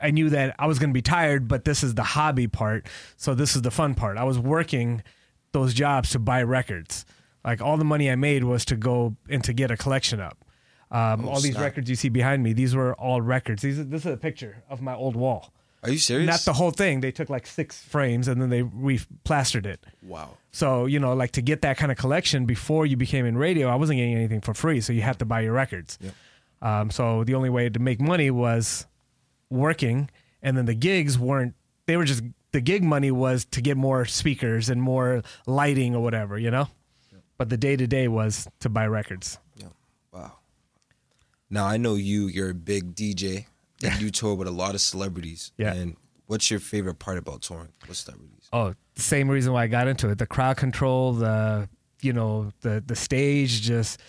I 0.00 0.12
knew 0.12 0.30
that 0.30 0.54
I 0.56 0.68
was 0.68 0.78
going 0.78 0.90
to 0.90 0.94
be 0.94 1.02
tired, 1.02 1.48
but 1.48 1.64
this 1.64 1.82
is 1.82 1.96
the 1.96 2.04
hobby 2.04 2.46
part. 2.46 2.86
So 3.16 3.34
this 3.34 3.56
is 3.56 3.62
the 3.62 3.72
fun 3.72 3.96
part. 3.96 4.16
I 4.16 4.22
was 4.22 4.38
working 4.38 5.02
those 5.50 5.74
jobs 5.74 6.10
to 6.10 6.20
buy 6.20 6.44
records. 6.44 7.04
Like 7.44 7.60
all 7.60 7.76
the 7.76 7.84
money 7.84 8.08
I 8.08 8.14
made 8.14 8.44
was 8.44 8.64
to 8.66 8.76
go 8.76 9.16
and 9.28 9.42
to 9.42 9.52
get 9.52 9.72
a 9.72 9.76
collection 9.76 10.20
up. 10.20 10.44
Um, 10.92 11.24
Oh, 11.24 11.30
all 11.30 11.40
these 11.40 11.54
snap. 11.54 11.64
records 11.64 11.90
you 11.90 11.96
see 11.96 12.08
behind 12.08 12.44
me, 12.44 12.52
these 12.52 12.76
were 12.76 12.94
all 12.94 13.20
records. 13.20 13.62
These, 13.62 13.88
this 13.88 14.06
is 14.06 14.12
a 14.12 14.16
picture 14.16 14.62
of 14.70 14.80
my 14.80 14.94
old 14.94 15.16
wall. 15.16 15.52
Are 15.82 15.90
you 15.90 15.98
serious? 15.98 16.26
Not 16.26 16.40
the 16.40 16.52
whole 16.52 16.70
thing. 16.72 17.00
They 17.00 17.12
took 17.12 17.30
like 17.30 17.46
six 17.46 17.82
frames 17.82 18.26
and 18.26 18.42
then 18.42 18.50
they 18.50 18.62
re-plastered 18.62 19.66
it. 19.66 19.84
wow. 20.02 20.36
So 20.50 20.86
you 20.86 20.98
know, 20.98 21.14
like 21.14 21.32
to 21.32 21.42
get 21.42 21.62
that 21.62 21.76
kind 21.76 21.92
of 21.92 21.98
collection 21.98 22.46
before 22.46 22.84
you 22.86 22.96
became 22.96 23.26
in 23.26 23.36
radio, 23.36 23.68
I 23.68 23.76
wasn't 23.76 23.98
getting 23.98 24.14
anything 24.14 24.40
for 24.40 24.54
free. 24.54 24.80
So 24.80 24.92
you 24.92 25.02
had 25.02 25.18
to 25.20 25.24
buy 25.24 25.42
your 25.42 25.52
records. 25.52 25.98
Yep. 26.00 26.14
Um, 26.60 26.90
so 26.90 27.22
the 27.22 27.34
only 27.34 27.50
way 27.50 27.68
to 27.68 27.78
make 27.78 28.00
money 28.00 28.30
was 28.30 28.86
working, 29.50 30.10
and 30.42 30.56
then 30.56 30.64
the 30.66 30.74
gigs 30.74 31.18
weren't. 31.18 31.54
They 31.86 31.96
were 31.96 32.04
just 32.04 32.22
the 32.52 32.60
gig 32.60 32.82
money 32.82 33.10
was 33.10 33.44
to 33.46 33.60
get 33.60 33.76
more 33.76 34.04
speakers 34.04 34.68
and 34.68 34.82
more 34.82 35.22
lighting 35.46 35.94
or 35.94 36.02
whatever, 36.02 36.38
you 36.38 36.50
know. 36.50 36.68
But 37.36 37.50
the 37.50 37.56
day 37.56 37.76
to 37.76 37.86
day 37.86 38.08
was 38.08 38.48
to 38.60 38.68
buy 38.68 38.86
records. 38.88 39.38
Yeah. 39.56 39.68
Wow. 40.12 40.32
Now 41.50 41.66
I 41.66 41.76
know 41.76 41.94
you. 41.94 42.26
You're 42.26 42.50
a 42.50 42.54
big 42.54 42.96
DJ, 42.96 43.46
and 43.82 44.00
you 44.00 44.10
tour 44.10 44.34
with 44.34 44.48
a 44.48 44.52
lot 44.52 44.74
of 44.74 44.80
celebrities. 44.80 45.52
Yeah. 45.56 45.72
And 45.74 45.96
what's 46.26 46.50
your 46.50 46.60
favorite 46.60 46.98
part 46.98 47.18
about 47.18 47.42
touring 47.42 47.68
with 47.88 47.96
celebrities? 47.96 48.48
Oh, 48.52 48.74
the 48.94 49.02
same 49.02 49.28
reason 49.28 49.52
why 49.52 49.64
I 49.64 49.66
got 49.66 49.88
into 49.88 50.08
it. 50.08 50.18
The 50.18 50.26
crowd 50.26 50.56
control, 50.56 51.12
the 51.12 51.68
you 52.00 52.12
know, 52.12 52.52
the 52.62 52.82
the 52.86 52.96
stage, 52.96 53.62
just 53.62 54.00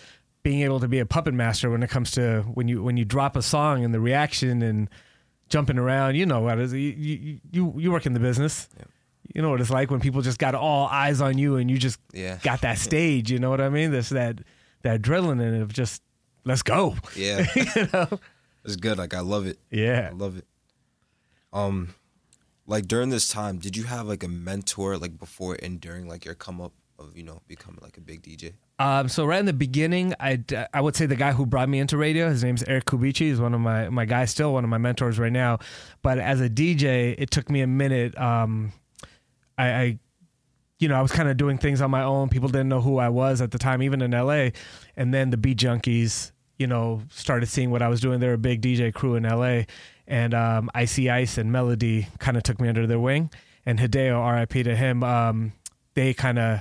being 0.42 0.60
able 0.62 0.80
to 0.80 0.88
be 0.88 0.98
a 0.98 1.06
puppet 1.06 1.34
master 1.34 1.70
when 1.70 1.82
it 1.82 1.90
comes 1.90 2.10
to 2.12 2.42
when 2.54 2.66
you 2.68 2.82
when 2.82 2.96
you 2.96 3.04
drop 3.04 3.36
a 3.36 3.42
song 3.42 3.84
and 3.84 3.92
the 3.92 4.00
reaction 4.00 4.62
and 4.62 4.88
jumping 5.48 5.78
around. 5.78 6.14
You 6.16 6.24
know 6.26 6.40
what 6.40 6.58
it 6.58 6.64
is. 6.64 6.72
You 6.72 6.78
you 6.78 7.40
you, 7.52 7.74
you 7.76 7.90
work 7.92 8.06
in 8.06 8.12
the 8.14 8.20
business. 8.20 8.68
Yeah. 8.78 8.84
You 9.34 9.42
know 9.42 9.50
what 9.50 9.60
it's 9.60 9.70
like 9.70 9.90
when 9.92 10.00
people 10.00 10.22
just 10.22 10.38
got 10.38 10.54
all 10.56 10.88
eyes 10.88 11.20
on 11.20 11.38
you 11.38 11.56
and 11.56 11.70
you 11.70 11.78
just 11.78 12.00
Yeah. 12.12 12.38
got 12.42 12.62
that 12.62 12.78
stage. 12.88 13.30
You 13.30 13.38
know 13.38 13.50
what 13.50 13.60
I 13.60 13.68
mean? 13.68 13.90
This 13.92 14.08
that 14.08 14.38
that 14.82 15.02
adrenaline 15.02 15.60
of 15.60 15.72
just 15.72 16.02
let's 16.44 16.62
go. 16.62 16.96
Yeah. 17.14 17.46
you 17.54 17.88
know? 17.92 18.18
It's 18.64 18.76
good. 18.76 18.98
Like 18.98 19.14
I 19.14 19.20
love 19.20 19.46
it. 19.46 19.58
Yeah, 19.70 20.08
I 20.10 20.14
love 20.14 20.36
it. 20.36 20.46
Um, 21.52 21.94
like 22.66 22.86
during 22.86 23.10
this 23.10 23.28
time, 23.28 23.58
did 23.58 23.76
you 23.76 23.84
have 23.84 24.06
like 24.06 24.22
a 24.22 24.28
mentor 24.28 24.96
like 24.96 25.18
before 25.18 25.56
and 25.62 25.80
during 25.80 26.08
like 26.08 26.24
your 26.24 26.34
come 26.34 26.60
up 26.60 26.72
of 26.98 27.16
you 27.16 27.22
know 27.22 27.40
becoming 27.48 27.80
like 27.82 27.96
a 27.96 28.00
big 28.00 28.22
DJ? 28.22 28.54
Um, 28.78 29.08
so 29.08 29.26
right 29.26 29.40
in 29.40 29.46
the 29.46 29.52
beginning, 29.52 30.14
I 30.20 30.42
I 30.72 30.80
would 30.80 30.96
say 30.96 31.06
the 31.06 31.16
guy 31.16 31.32
who 31.32 31.46
brought 31.46 31.68
me 31.68 31.80
into 31.80 31.96
radio, 31.96 32.28
his 32.28 32.44
name's 32.44 32.62
Eric 32.64 32.86
Kubici. 32.86 33.28
He's 33.28 33.40
one 33.40 33.54
of 33.54 33.60
my 33.60 33.88
my 33.88 34.04
guys, 34.04 34.30
still 34.30 34.52
one 34.52 34.64
of 34.64 34.70
my 34.70 34.78
mentors 34.78 35.18
right 35.18 35.32
now. 35.32 35.58
But 36.02 36.18
as 36.18 36.40
a 36.40 36.48
DJ, 36.48 37.14
it 37.18 37.30
took 37.30 37.50
me 37.50 37.60
a 37.60 37.66
minute. 37.66 38.18
Um, 38.18 38.72
I, 39.58 39.72
I 39.72 39.98
you 40.78 40.88
know, 40.88 40.96
I 40.96 41.02
was 41.02 41.12
kind 41.12 41.28
of 41.28 41.36
doing 41.36 41.58
things 41.58 41.82
on 41.82 41.90
my 41.90 42.02
own. 42.02 42.30
People 42.30 42.48
didn't 42.48 42.70
know 42.70 42.80
who 42.80 42.98
I 42.98 43.10
was 43.10 43.42
at 43.42 43.50
the 43.50 43.58
time, 43.58 43.82
even 43.82 44.00
in 44.00 44.12
LA. 44.12 44.48
And 44.96 45.12
then 45.12 45.28
the 45.28 45.36
Beat 45.36 45.58
Junkies, 45.58 46.32
you 46.60 46.66
know, 46.66 47.00
started 47.10 47.46
seeing 47.46 47.70
what 47.70 47.80
I 47.80 47.88
was 47.88 48.02
doing. 48.02 48.20
They're 48.20 48.34
a 48.34 48.38
big 48.38 48.60
DJ 48.60 48.92
crew 48.92 49.14
in 49.14 49.22
LA. 49.22 49.62
And 50.06 50.34
um, 50.34 50.68
Icy 50.74 51.08
Ice 51.08 51.38
and 51.38 51.50
Melo-D 51.50 52.06
kind 52.18 52.36
of 52.36 52.42
took 52.42 52.60
me 52.60 52.68
under 52.68 52.86
their 52.86 53.00
wing. 53.00 53.30
And 53.64 53.78
Hideo, 53.78 54.38
RIP 54.38 54.64
to 54.64 54.76
him, 54.76 55.02
um, 55.02 55.52
they 55.94 56.12
kind 56.12 56.38
of 56.38 56.60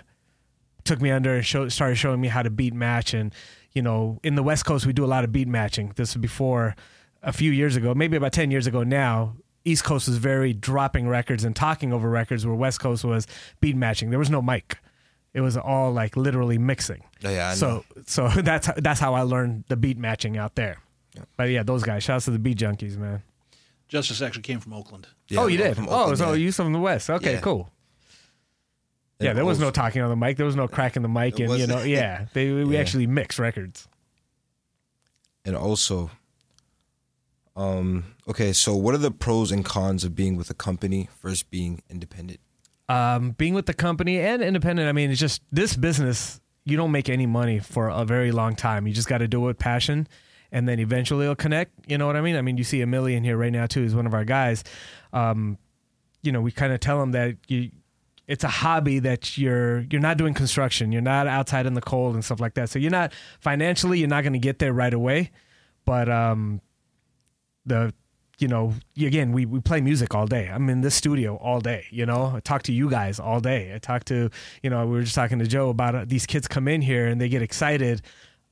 took 0.86 1.02
me 1.02 1.12
under 1.12 1.36
and 1.36 1.46
show, 1.46 1.68
started 1.68 1.98
showing 1.98 2.22
me 2.22 2.30
how 2.30 2.42
to 2.42 2.50
beat 2.50 2.74
match. 2.74 3.14
And, 3.14 3.36
you 3.74 3.82
know, 3.82 4.22
in 4.24 4.36
the 4.36 4.44
West 4.44 4.66
Coast, 4.66 4.86
we 4.86 4.94
do 4.94 5.04
a 5.04 5.08
lot 5.08 5.26
of 5.26 5.34
beat 5.34 5.50
matching. 5.50 5.92
This 5.98 6.12
is 6.12 6.16
before 6.16 6.78
a 7.22 7.34
few 7.34 7.52
years 7.52 7.76
ago, 7.76 7.94
maybe 7.94 8.16
about 8.16 8.32
10 8.32 8.52
years 8.52 8.68
ago 8.68 8.84
now, 8.84 9.36
East 9.66 9.84
Coast 9.84 10.08
was 10.08 10.16
very 10.16 10.54
dropping 10.54 11.10
records 11.10 11.44
and 11.44 11.54
talking 11.54 11.92
over 11.92 12.10
records 12.10 12.46
where 12.46 12.56
West 12.56 12.80
Coast 12.80 13.04
was 13.04 13.28
beat 13.60 13.76
matching. 13.76 14.12
There 14.12 14.20
was 14.20 14.30
no 14.30 14.42
mic. 14.42 14.78
It 15.34 15.42
was 15.42 15.58
all 15.58 15.92
like 15.92 16.18
literally 16.18 16.58
mixing. 16.58 17.04
Oh, 17.24 17.30
yeah, 17.30 17.50
I 17.50 17.54
so 17.54 17.68
know. 17.70 17.84
so 18.08 18.28
that's 18.42 18.70
that's 18.78 19.00
how 19.00 19.14
I 19.14 19.22
learned 19.22 19.66
the 19.68 19.76
beat 19.78 19.98
matching 19.98 20.38
out 20.38 20.56
there. 20.56 20.78
But 21.38 21.50
yeah, 21.50 21.64
those 21.64 21.84
guys. 21.84 22.04
Shouts 22.04 22.26
to 22.26 22.32
the 22.32 22.40
beat 22.40 22.58
junkies, 22.58 22.98
man. 22.98 23.24
Justice 23.88 24.22
actually 24.22 24.44
came 24.44 24.60
from 24.60 24.74
Oakland. 24.74 25.08
Yeah, 25.28 25.40
oh, 25.42 25.48
you 25.48 25.58
I'm 25.60 25.66
did. 25.70 25.76
from 25.76 25.88
oh, 25.90 26.14
so 26.16 26.30
yeah. 26.30 26.36
you 26.36 26.52
from 26.52 26.74
the 26.74 26.80
West? 26.80 27.10
Okay, 27.10 27.34
Yeah. 27.34 27.40
cool. 27.42 27.70
And 29.20 29.26
Yeah, 29.28 29.34
there 29.34 29.46
was 29.46 29.60
no 29.60 29.72
talking 29.72 30.02
on 30.02 30.10
the 30.10 30.16
mic. 30.16 30.38
There 30.38 30.46
was 30.46 30.56
no 30.56 30.68
cracking 30.68 31.02
the 31.02 31.10
mic, 31.10 31.40
and 31.40 31.52
you 31.58 31.68
know, 31.68 31.82
yeah, 31.84 32.26
they 32.34 32.52
we 32.52 32.76
Yeah. 32.76 32.80
actually 32.80 33.08
mix 33.08 33.38
records. 33.40 33.88
And 35.44 35.56
also, 35.56 36.12
um, 37.56 38.16
okay, 38.28 38.54
so 38.54 38.76
what 38.76 38.94
are 38.94 39.00
the 39.00 39.12
pros 39.12 39.52
and 39.52 39.66
cons 39.66 40.04
of 40.04 40.16
being 40.16 40.36
with 40.38 40.50
a 40.50 40.54
company 40.54 41.10
versus 41.22 41.44
being 41.44 41.82
independent? 41.90 42.40
Um, 42.90 43.32
being 43.32 43.54
with 43.54 43.68
the 43.68 43.74
company 43.74 44.20
and 44.20 44.42
independent, 44.42 44.90
I 44.90 44.92
mean, 44.92 45.12
it's 45.12 45.20
just 45.20 45.42
this 45.52 45.76
business, 45.76 46.42
you 46.66 46.76
don't 46.76 46.92
make 46.92 47.08
any 47.08 47.28
money 47.28 47.60
for 47.60 47.88
a 47.88 48.04
very 48.04 48.32
long 48.32 48.56
time. 48.56 48.88
You 48.88 48.94
just 48.94 49.08
got 49.08 49.20
to 49.20 49.28
do 49.28 49.44
it 49.44 49.46
with 49.46 49.60
passion 49.60 50.08
and 50.52 50.68
then 50.68 50.80
eventually 50.80 51.26
it'll 51.26 51.36
connect. 51.36 51.72
You 51.88 51.98
know 51.98 52.08
what 52.08 52.16
I 52.16 52.22
mean? 52.22 52.36
I 52.36 52.42
mean, 52.42 52.58
you 52.58 52.64
see 52.64 52.82
Emilio 52.82 53.16
in 53.16 53.24
here 53.24 53.38
right 53.38 53.52
now, 53.52 53.68
too. 53.68 53.84
He's 53.84 53.96
one 53.96 54.08
of 54.08 54.14
our 54.14 54.26
guys. 54.26 54.64
Um, 55.14 55.58
you 56.24 56.32
know, 56.32 56.42
we 56.42 56.52
kind 56.52 56.74
of 56.74 56.80
tell 56.80 57.02
him 57.02 57.12
that 57.12 57.38
you, 57.48 57.70
it's 58.28 58.44
a 58.44 58.50
hobby 58.50 59.00
that 59.00 59.38
you're 59.38 59.82
you're 59.92 60.02
not 60.02 60.18
doing 60.18 60.34
construction. 60.34 60.92
You're 60.92 61.02
not 61.02 61.26
outside 61.28 61.66
in 61.66 61.74
the 61.74 61.82
cold 61.82 62.14
and 62.14 62.24
stuff 62.24 62.40
like 62.40 62.54
that. 62.56 62.70
So 62.70 62.78
you're 62.78 62.92
not 62.92 63.14
financially, 63.40 64.00
you're 64.00 64.08
not 64.08 64.22
going 64.24 64.34
to 64.34 64.40
get 64.40 64.60
there 64.60 64.74
right 64.74 64.94
away. 64.94 65.32
But 65.86 66.10
um, 66.10 66.62
the 67.66 67.94
you 68.40 68.48
know 68.48 68.74
again 68.98 69.32
we, 69.32 69.46
we 69.46 69.60
play 69.60 69.82
music 69.82 70.16
all 70.16 70.26
day. 70.26 70.50
I'm 70.52 70.70
in 70.70 70.82
this 70.82 70.96
studio 70.96 71.36
all 71.38 71.60
day 71.60 71.86
you 71.92 72.06
know? 72.06 72.34
I 72.36 72.40
talk 72.40 72.64
to 72.64 72.74
you 72.74 72.90
guys 72.90 73.20
all 73.20 73.40
day. 73.40 73.74
I 73.74 73.80
talk 73.80 74.06
to 74.06 74.30
you 74.64 74.70
know 74.70 74.86
we 74.86 74.94
were 74.94 75.04
just 75.04 75.16
talking 75.16 75.40
to 75.40 75.48
joe 75.48 75.70
about 75.70 75.96
uh, 75.96 76.06
these 76.08 76.26
kids 76.26 76.48
come 76.48 76.68
in 76.68 76.82
here 76.82 77.08
and 77.08 77.20
they 77.20 77.30
get 77.30 77.42
excited 77.42 78.02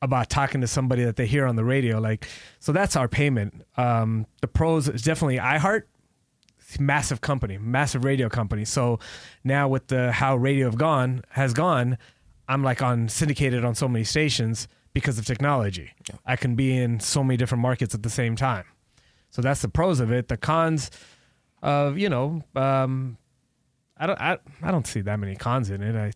about 0.01 0.29
talking 0.29 0.61
to 0.61 0.67
somebody 0.67 1.03
that 1.03 1.15
they 1.15 1.25
hear 1.25 1.45
on 1.47 1.55
the 1.55 1.63
radio 1.65 1.99
like 1.99 2.27
so 2.59 2.71
that's 2.71 2.95
our 2.95 3.07
payment. 3.07 3.65
Um, 3.77 4.27
the 4.41 4.47
pros 4.47 4.87
is 4.87 5.01
definitely 5.01 5.37
iheart 5.37 5.83
massive 6.79 7.21
company 7.21 7.57
massive 7.57 8.03
radio 8.03 8.29
company. 8.29 8.65
So 8.65 8.99
now 9.43 9.67
with 9.67 9.87
the 9.87 10.11
how 10.11 10.35
radio 10.35 10.65
have 10.67 10.77
gone 10.77 11.23
has 11.29 11.53
gone 11.53 11.97
i'm 12.49 12.63
like 12.63 12.81
on 12.81 13.09
syndicated 13.09 13.63
on 13.65 13.75
so 13.75 13.87
many 13.87 14.03
stations 14.03 14.67
because 14.93 15.19
of 15.19 15.25
technology. 15.25 15.91
I 16.25 16.37
can 16.37 16.55
be 16.55 16.75
in 16.75 16.99
so 16.99 17.23
many 17.23 17.37
different 17.37 17.61
markets 17.61 17.93
at 17.93 18.01
the 18.01 18.09
same 18.09 18.35
time 18.35 18.65
so 19.29 19.41
that's 19.41 19.61
the 19.61 19.69
pros 19.69 19.99
of 19.99 20.11
it. 20.11 20.27
The 20.27 20.37
cons 20.37 20.91
of 21.61 21.97
you 21.97 22.09
know, 22.09 22.43
um, 22.55 23.17
I 23.97 24.07
don't 24.07 24.19
I, 24.19 24.37
I 24.61 24.71
don't 24.71 24.87
see 24.87 25.01
that 25.01 25.19
many 25.19 25.35
cons 25.35 25.69
in 25.69 25.81
it. 25.81 25.95
I 25.95 26.11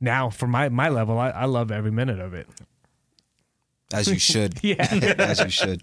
now 0.00 0.30
for 0.30 0.46
my 0.46 0.68
my 0.68 0.88
level, 0.88 1.18
I, 1.18 1.30
I 1.30 1.44
love 1.44 1.70
every 1.70 1.90
minute 1.90 2.20
of 2.20 2.34
it. 2.34 2.48
As 3.92 4.08
you 4.08 4.18
should. 4.18 4.58
Yeah. 4.62 4.86
As 5.18 5.40
you 5.40 5.50
should. 5.50 5.82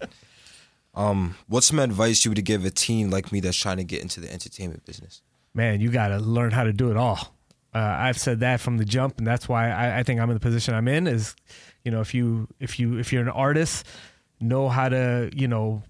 Um, 0.94 1.36
what's 1.48 1.66
some 1.66 1.78
advice 1.78 2.24
you 2.24 2.30
would 2.30 2.44
give 2.44 2.64
a 2.64 2.70
teen 2.70 3.10
like 3.10 3.32
me 3.32 3.40
that's 3.40 3.56
trying 3.56 3.78
to 3.78 3.84
get 3.84 4.02
into 4.02 4.20
the 4.20 4.32
entertainment 4.32 4.84
business? 4.84 5.22
Man, 5.54 5.80
you 5.80 5.90
got 5.90 6.08
to 6.08 6.18
learn 6.18 6.50
how 6.50 6.64
to 6.64 6.72
do 6.72 6.90
it 6.90 6.96
all. 6.96 7.34
Uh, 7.74 7.78
I've 7.78 8.18
said 8.18 8.40
that 8.40 8.60
from 8.60 8.78
the 8.78 8.84
jump, 8.84 9.18
and 9.18 9.26
that's 9.26 9.48
why 9.48 9.70
I, 9.70 9.98
I 9.98 10.02
think 10.04 10.20
I'm 10.20 10.30
in 10.30 10.34
the 10.34 10.40
position 10.40 10.74
I'm 10.74 10.86
in. 10.86 11.08
Is 11.08 11.34
you 11.84 11.90
know, 11.90 12.00
if 12.00 12.14
you 12.14 12.46
if 12.60 12.78
you 12.78 12.98
if 12.98 13.12
you're 13.12 13.22
an 13.22 13.28
artist, 13.28 13.86
know 14.40 14.68
how 14.68 14.88
to 14.88 15.30
you 15.34 15.48
know 15.48 15.82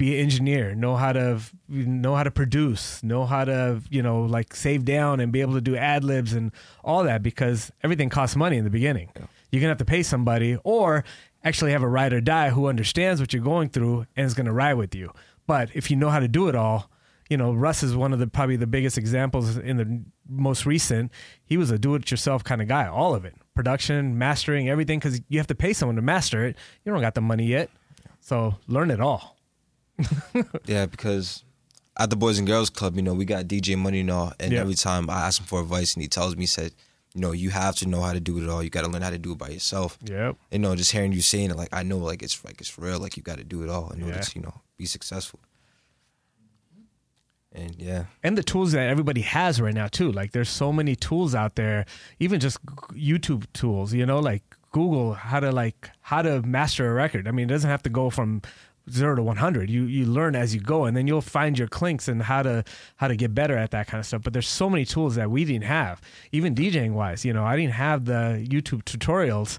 be 0.00 0.16
an 0.16 0.22
engineer, 0.24 0.74
know 0.74 0.96
how 0.96 1.12
to 1.12 1.38
know 1.68 2.14
how 2.14 2.22
to 2.22 2.30
produce, 2.30 3.02
know 3.02 3.26
how 3.26 3.44
to 3.44 3.82
you 3.90 4.02
know 4.02 4.22
like 4.22 4.56
save 4.56 4.86
down 4.86 5.20
and 5.20 5.30
be 5.30 5.42
able 5.42 5.52
to 5.52 5.60
do 5.60 5.76
ad 5.76 6.04
libs 6.04 6.32
and 6.32 6.52
all 6.82 7.04
that 7.04 7.22
because 7.22 7.70
everything 7.84 8.08
costs 8.08 8.34
money 8.34 8.56
in 8.56 8.64
the 8.64 8.70
beginning. 8.70 9.10
You're 9.52 9.60
gonna 9.60 9.72
have 9.72 9.78
to 9.78 9.84
pay 9.84 10.02
somebody 10.02 10.56
or 10.64 11.04
actually 11.44 11.72
have 11.72 11.82
a 11.82 11.88
ride 11.88 12.14
or 12.14 12.22
die 12.22 12.48
who 12.48 12.66
understands 12.66 13.20
what 13.20 13.34
you're 13.34 13.42
going 13.42 13.68
through 13.68 14.06
and 14.16 14.24
is 14.24 14.32
gonna 14.32 14.54
ride 14.54 14.74
with 14.74 14.94
you. 14.94 15.12
But 15.46 15.68
if 15.74 15.90
you 15.90 15.98
know 15.98 16.08
how 16.08 16.20
to 16.20 16.28
do 16.28 16.48
it 16.48 16.54
all, 16.54 16.90
you 17.28 17.36
know 17.36 17.52
Russ 17.52 17.82
is 17.82 17.94
one 17.94 18.14
of 18.14 18.18
the 18.18 18.26
probably 18.26 18.56
the 18.56 18.66
biggest 18.66 18.96
examples 18.96 19.58
in 19.58 19.76
the 19.76 20.02
most 20.26 20.64
recent. 20.64 21.12
He 21.44 21.58
was 21.58 21.70
a 21.70 21.78
do-it-yourself 21.78 22.42
kind 22.42 22.62
of 22.62 22.68
guy, 22.68 22.88
all 22.88 23.14
of 23.14 23.26
it, 23.26 23.34
production, 23.54 24.16
mastering, 24.16 24.70
everything, 24.70 24.98
because 24.98 25.20
you 25.28 25.36
have 25.38 25.48
to 25.48 25.54
pay 25.54 25.74
someone 25.74 25.96
to 25.96 26.02
master 26.02 26.46
it. 26.46 26.56
You 26.86 26.92
don't 26.92 27.02
got 27.02 27.14
the 27.14 27.20
money 27.20 27.44
yet, 27.44 27.68
so 28.20 28.54
learn 28.66 28.90
it 28.90 29.00
all. 29.02 29.36
Yeah, 30.66 30.86
because 30.86 31.44
at 31.98 32.10
the 32.10 32.16
Boys 32.16 32.38
and 32.38 32.46
Girls 32.46 32.70
Club, 32.70 32.96
you 32.96 33.02
know, 33.02 33.14
we 33.14 33.24
got 33.24 33.46
DJ 33.46 33.76
Money 33.76 34.00
and 34.00 34.10
all, 34.10 34.32
and 34.40 34.52
Yeah. 34.52 34.60
every 34.60 34.74
time 34.74 35.10
I 35.10 35.26
ask 35.26 35.40
him 35.40 35.46
for 35.46 35.60
advice, 35.60 35.94
and 35.94 36.02
he 36.02 36.08
tells 36.08 36.34
me, 36.36 36.42
he 36.42 36.46
said, 36.46 36.72
you 37.14 37.20
know, 37.20 37.32
you 37.32 37.50
have 37.50 37.74
to 37.76 37.86
know 37.88 38.00
how 38.02 38.12
to 38.12 38.20
do 38.20 38.38
it 38.42 38.48
all. 38.48 38.62
You 38.62 38.70
got 38.70 38.82
to 38.84 38.88
learn 38.88 39.02
how 39.02 39.10
to 39.10 39.18
do 39.18 39.32
it 39.32 39.38
by 39.38 39.48
yourself. 39.48 39.98
Yep. 40.04 40.36
You 40.52 40.58
know, 40.60 40.76
just 40.76 40.92
hearing 40.92 41.12
you 41.12 41.20
saying 41.22 41.50
it, 41.50 41.56
like 41.56 41.68
I 41.72 41.82
know, 41.82 41.98
like 41.98 42.22
it's 42.22 42.44
like 42.44 42.60
it's 42.60 42.78
real. 42.78 43.00
Like 43.00 43.16
you 43.16 43.22
got 43.24 43.38
to 43.38 43.44
do 43.44 43.62
it 43.64 43.68
all 43.68 43.90
in 43.90 44.02
order 44.02 44.14
Yeah. 44.16 44.20
to, 44.22 44.32
you 44.38 44.42
know, 44.42 44.60
be 44.76 44.86
successful. 44.86 45.40
And 47.52 47.74
yeah, 47.78 48.04
and 48.22 48.38
the 48.38 48.44
tools 48.44 48.70
that 48.72 48.88
everybody 48.88 49.22
has 49.22 49.60
right 49.60 49.74
now 49.74 49.88
too 49.88 50.12
like 50.12 50.30
there's 50.30 50.48
so 50.48 50.72
many 50.72 50.94
tools 50.94 51.34
out 51.34 51.56
there 51.56 51.84
even 52.20 52.38
just 52.38 52.64
youtube 52.92 53.44
tools 53.54 53.92
you 53.92 54.06
know 54.06 54.20
like 54.20 54.44
google 54.70 55.14
how 55.14 55.40
to 55.40 55.50
like 55.50 55.90
how 56.00 56.22
to 56.22 56.42
master 56.42 56.88
a 56.88 56.94
record 56.94 57.26
i 57.26 57.32
mean 57.32 57.46
it 57.46 57.52
doesn't 57.52 57.68
have 57.68 57.82
to 57.82 57.90
go 57.90 58.08
from 58.08 58.40
zero 58.90 59.14
to 59.14 59.22
100 59.22 59.68
you 59.70 59.84
you 59.84 60.04
learn 60.06 60.34
as 60.34 60.54
you 60.54 60.60
go 60.60 60.84
and 60.84 60.96
then 60.96 61.06
you'll 61.06 61.20
find 61.20 61.58
your 61.58 61.68
clinks 61.68 62.08
and 62.08 62.22
how 62.22 62.42
to 62.42 62.64
how 62.96 63.06
to 63.08 63.14
get 63.16 63.34
better 63.34 63.56
at 63.56 63.70
that 63.72 63.86
kind 63.86 64.00
of 64.00 64.06
stuff. 64.06 64.22
But 64.22 64.32
there's 64.32 64.48
so 64.48 64.70
many 64.70 64.84
tools 64.84 65.14
that 65.16 65.30
we 65.30 65.44
didn't 65.44 65.64
have 65.64 66.00
even 66.32 66.54
djing 66.54 66.92
wise 66.92 67.24
you 67.24 67.32
know 67.32 67.44
i 67.44 67.56
didn't 67.56 67.74
have 67.74 68.04
the 68.06 68.44
youtube 68.48 68.82
tutorials 68.84 69.58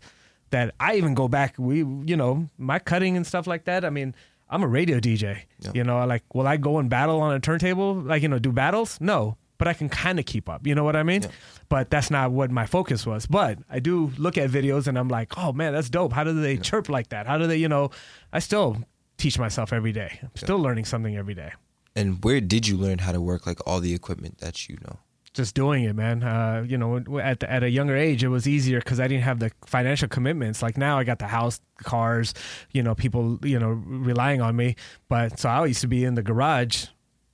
that 0.50 0.74
i 0.80 0.96
even 0.96 1.14
go 1.14 1.28
back 1.28 1.56
we 1.58 1.78
you 1.80 2.18
know 2.18 2.50
my 2.58 2.80
cutting 2.80 3.16
and 3.16 3.26
stuff 3.28 3.48
like 3.48 3.66
that. 3.66 3.86
I 3.86 3.90
mean 3.90 4.16
i'm 4.50 4.64
a 4.64 4.68
radio 4.68 5.00
dj 5.00 5.24
Yeah. 5.60 5.72
you 5.74 5.84
know 5.84 6.06
like 6.06 6.24
will 6.36 6.48
i 6.48 6.58
go 6.58 6.78
and 6.80 6.90
battle 6.90 7.22
on 7.22 7.34
a 7.34 7.40
turntable? 7.40 7.94
Like 7.96 8.22
you 8.24 8.28
know 8.30 8.40
do 8.40 8.52
battles? 8.52 8.98
No 9.00 9.38
but 9.58 9.68
i 9.68 9.74
can 9.74 9.88
kind 9.90 10.18
of 10.20 10.26
keep 10.26 10.50
up 10.50 10.66
you 10.66 10.74
know 10.76 10.84
what 10.84 10.96
i 10.96 11.04
mean? 11.04 11.24
But 11.70 11.90
that's 11.90 12.10
not 12.12 12.32
what 12.32 12.52
my 12.52 12.66
focus 12.66 13.06
was. 13.06 13.28
But 13.28 13.60
i 13.70 13.80
do 13.80 14.12
look 14.18 14.38
at 14.38 14.50
videos 14.50 14.88
and 14.88 14.98
i'm 14.98 15.08
like 15.08 15.38
oh 15.38 15.54
man 15.54 15.72
that's 15.74 15.90
dope. 15.90 16.12
How 16.12 16.24
do 16.26 16.34
they 16.34 16.58
chirp 16.58 16.90
like 16.90 17.10
that? 17.10 17.28
How 17.28 17.38
do 17.38 17.46
they 17.48 17.58
you 17.58 17.70
know 17.70 17.92
i 18.34 18.40
still 18.40 18.78
teach 19.22 19.38
myself 19.38 19.72
every 19.72 19.92
day 19.92 20.20
i'm 20.22 20.36
still 20.36 20.60
learning 20.60 20.86
something 20.86 21.16
every 21.16 21.34
day 21.34 21.52
and 21.96 22.24
where 22.24 22.42
did 22.42 22.68
you 22.68 22.78
learn 22.78 23.00
how 23.00 23.12
to 23.12 23.22
work 23.22 23.46
like 23.46 23.60
all 23.68 23.80
the 23.80 23.94
equipment 23.94 24.38
that 24.40 24.70
you 24.70 24.78
know? 24.86 24.98
just 25.34 25.56
doing 25.56 25.84
it, 25.86 25.96
man. 25.96 26.24
Uh, 26.24 26.66
you 26.68 26.78
know, 26.78 27.02
at 27.20 27.40
the, 27.40 27.52
at 27.52 27.64
a 27.64 27.70
younger 27.70 27.96
age, 27.96 28.24
it 28.24 28.28
was 28.28 28.48
easier 28.48 28.80
because 28.80 29.00
I 29.00 29.08
didn't 29.08 29.24
have 29.24 29.40
the 29.40 29.52
financial 29.66 30.08
commitments. 30.08 30.62
Like 30.62 30.78
now, 30.78 30.98
I 30.98 31.04
got 31.04 31.20
the 31.20 31.28
house, 31.28 31.62
cars, 31.78 32.34
you 32.72 32.84
know, 32.84 32.96
people, 32.96 33.40
you 33.44 33.58
know, 33.58 33.70
relying 33.70 34.42
on 34.42 34.56
me. 34.56 34.76
But 35.08 35.40
so 35.40 35.50
I 35.50 35.66
used 35.66 35.82
to 35.82 35.88
be 35.88 36.04
in 36.04 36.16
the 36.16 36.24
garage 36.24 36.88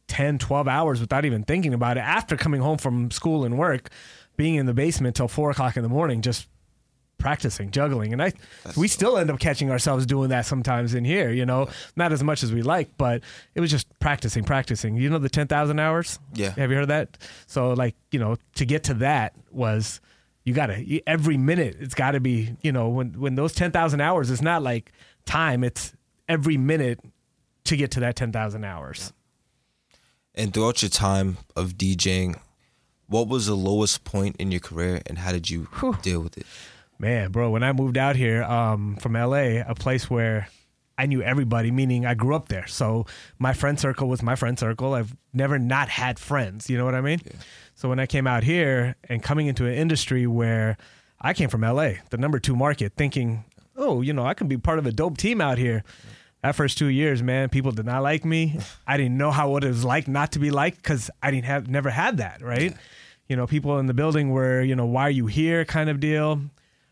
10, 0.10 0.38
12 0.38 0.68
hours 0.68 1.02
without 1.02 1.26
even 1.26 1.44
thinking 1.44 1.74
about 1.74 1.98
it. 1.98 2.02
After 2.02 2.38
coming 2.38 2.62
home 2.62 2.78
from 2.78 3.10
school 3.10 3.44
and 3.44 3.58
work, 3.58 3.90
being 4.36 4.56
in 4.56 4.68
the 4.68 4.74
basement 4.74 5.16
till 5.16 5.28
four 5.28 5.50
o'clock 5.50 5.76
in 5.76 5.84
the 5.84 5.90
morning, 5.90 6.22
just 6.22 6.48
practicing 7.18 7.72
juggling 7.72 8.14
and 8.14 8.22
i 8.22 8.32
we 8.76 8.88
still 8.88 9.18
end 9.18 9.32
up 9.32 9.40
catching 9.40 9.72
ourselves 9.72 10.06
doing 10.06 10.30
that 10.30 10.46
sometimes 10.46 10.94
in 10.94 11.04
here 11.04 11.32
you 11.32 11.46
know? 11.46 11.68
Not 11.96 12.12
as 12.12 12.24
much 12.24 12.44
as 12.44 12.54
we 12.54 12.62
like 12.62 12.96
but 12.98 13.22
it 13.56 13.60
was 13.60 13.72
just 13.72 13.88
practicing 14.00 14.44
practicing. 14.44 14.96
You 14.96 15.10
know 15.10 15.18
the 15.18 15.30
10,000 15.30 15.80
hours? 15.80 16.20
Yeah. 16.34 16.52
have 16.52 16.70
you 16.70 16.76
heard 16.76 16.84
of 16.84 16.88
that? 16.90 17.18
So 17.48 17.74
like 17.74 17.96
you 18.12 18.20
know 18.20 18.38
to 18.56 18.66
get 18.66 18.84
to 18.86 18.94
that 18.96 19.34
was 19.52 20.02
you 20.44 20.54
gotta 20.54 21.02
every 21.08 21.38
minute 21.38 21.78
it's 21.80 21.96
gotta 21.96 22.20
be 22.20 22.56
you 22.62 22.72
know 22.72 22.90
when 22.90 23.20
when 23.20 23.36
those 23.36 23.54
10,000 23.54 24.02
hours 24.02 24.30
is 24.30 24.42
not 24.42 24.64
like 24.64 24.92
time 25.26 25.64
it's 25.64 25.94
every 26.30 26.58
minute 26.58 27.00
to 27.66 27.76
get 27.76 27.92
to 27.92 28.00
that 28.00 28.16
10,000 28.16 28.64
hours. 28.64 29.14
And 30.34 30.54
throughout 30.54 30.82
your 30.82 30.90
time 30.90 31.38
of 31.56 31.74
DJing, 31.74 32.40
what 33.08 33.28
was 33.28 33.48
the 33.48 33.56
lowest 33.56 34.04
point 34.04 34.36
in 34.38 34.52
your 34.52 34.60
career, 34.60 35.02
and 35.06 35.18
how 35.18 35.32
did 35.32 35.50
you 35.50 35.68
deal 36.02 36.22
with 36.22 36.38
it? 36.38 36.46
Man, 37.00 37.32
bro, 37.32 37.50
when 37.52 37.64
I 37.64 37.74
moved 37.74 37.98
out 37.98 38.16
here 38.16 38.44
um, 38.44 38.96
from 38.96 39.14
LA, 39.14 39.62
a 39.68 39.76
place 39.76 40.10
where 40.10 40.48
I 40.98 41.06
knew 41.06 41.22
everybody, 41.22 41.70
meaning 41.70 42.06
I 42.06 42.16
grew 42.16 42.36
up 42.36 42.50
there. 42.50 42.66
So 42.66 43.06
my 43.38 43.54
friend 43.54 43.80
circle 43.80 44.10
was 44.10 44.24
my 44.24 44.36
friend 44.36 44.58
circle. 44.58 44.96
I've 44.96 45.16
never 45.32 45.60
not 45.60 45.90
had 45.90 46.18
friends. 46.18 46.70
You 46.70 46.78
know 46.78 46.86
what 46.86 46.96
I 46.96 47.02
mean? 47.02 47.22
So 47.76 47.88
when 47.88 48.00
I 48.00 48.08
came 48.08 48.26
out 48.26 48.44
here 48.44 48.96
and 49.04 49.22
coming 49.22 49.46
into 49.46 49.68
an 49.68 49.74
industry 49.74 50.26
where 50.26 50.78
I 51.22 51.34
came 51.34 51.50
from 51.50 51.62
LA, 51.62 51.94
the 52.10 52.18
number 52.18 52.40
two 52.40 52.56
market, 52.56 52.94
thinking, 52.98 53.46
oh, 53.76 54.02
you 54.02 54.12
know, 54.12 54.26
I 54.26 54.34
can 54.34 54.48
be 54.48 54.58
part 54.58 54.80
of 54.80 54.88
a 54.88 54.92
dope 54.92 55.18
team 55.18 55.40
out 55.40 55.60
here. 55.60 55.84
That 56.42 56.56
first 56.56 56.78
two 56.80 56.88
years, 56.88 57.22
man, 57.22 57.50
people 57.50 57.72
did 57.72 57.86
not 57.86 58.02
like 58.02 58.26
me. 58.26 58.60
I 58.88 58.98
didn't 58.98 59.18
know 59.18 59.30
how 59.30 59.50
what 59.50 59.64
it 59.64 59.68
was 59.68 59.86
like 59.86 60.08
not 60.08 60.32
to 60.32 60.40
be 60.40 60.50
liked 60.50 60.78
because 60.78 61.12
I 61.22 61.30
didn't 61.30 61.46
have 61.46 61.68
never 61.68 61.92
had 61.92 62.18
that, 62.18 62.42
right? 62.42 62.76
You 63.30 63.36
know, 63.36 63.46
people 63.46 63.78
in 63.78 63.86
the 63.86 63.94
building 63.94 64.32
were, 64.32 64.62
you 64.62 64.76
know, 64.76 64.86
why 64.86 65.04
are 65.04 65.12
you 65.12 65.28
here 65.28 65.66
kind 65.66 65.90
of 65.90 66.00
deal. 66.00 66.42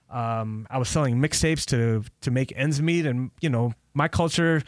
Um, 0.09 0.67
I 0.69 0.77
was 0.77 0.89
selling 0.89 1.17
mixtapes 1.17 1.65
to 1.67 2.03
to 2.21 2.31
make 2.31 2.53
ends 2.55 2.81
meet, 2.81 3.05
and 3.05 3.31
you 3.41 3.49
know, 3.49 3.73
my 3.93 4.07
culture 4.07 4.61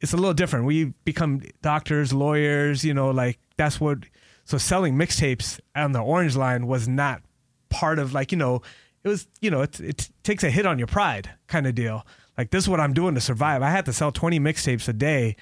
it's 0.00 0.12
a 0.12 0.16
little 0.16 0.34
different. 0.34 0.64
We 0.64 0.92
become 1.04 1.42
doctors, 1.62 2.12
lawyers, 2.12 2.84
you 2.84 2.94
know, 2.94 3.10
like 3.10 3.38
that's 3.56 3.80
what. 3.80 3.98
So 4.44 4.56
selling 4.56 4.94
mixtapes 4.94 5.60
on 5.76 5.92
the 5.92 6.00
Orange 6.00 6.34
Line 6.34 6.66
was 6.66 6.88
not 6.88 7.20
part 7.68 7.98
of 7.98 8.14
like 8.14 8.32
you 8.32 8.38
know, 8.38 8.62
it 9.04 9.08
was 9.08 9.26
you 9.40 9.50
know 9.50 9.62
it 9.62 9.78
it 9.80 10.10
takes 10.22 10.42
a 10.42 10.50
hit 10.50 10.66
on 10.66 10.78
your 10.78 10.86
pride 10.86 11.30
kind 11.48 11.66
of 11.66 11.74
deal. 11.74 12.06
Like 12.36 12.50
this 12.50 12.64
is 12.64 12.68
what 12.68 12.80
I'm 12.80 12.94
doing 12.94 13.14
to 13.14 13.20
survive. 13.20 13.62
I 13.62 13.70
had 13.70 13.84
to 13.86 13.92
sell 13.92 14.12
20 14.12 14.38
mixtapes 14.40 14.88
a 14.88 14.92
day 14.92 15.36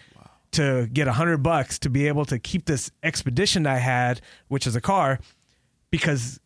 to 0.52 0.88
get 0.92 1.06
hundred 1.06 1.38
bucks 1.38 1.78
to 1.80 1.90
be 1.90 2.08
able 2.08 2.24
to 2.24 2.38
keep 2.38 2.64
this 2.64 2.90
expedition 3.02 3.66
I 3.66 3.76
had, 3.76 4.20
which 4.48 4.66
is 4.66 4.74
a 4.74 4.80
car, 4.80 5.20
because 5.90 6.40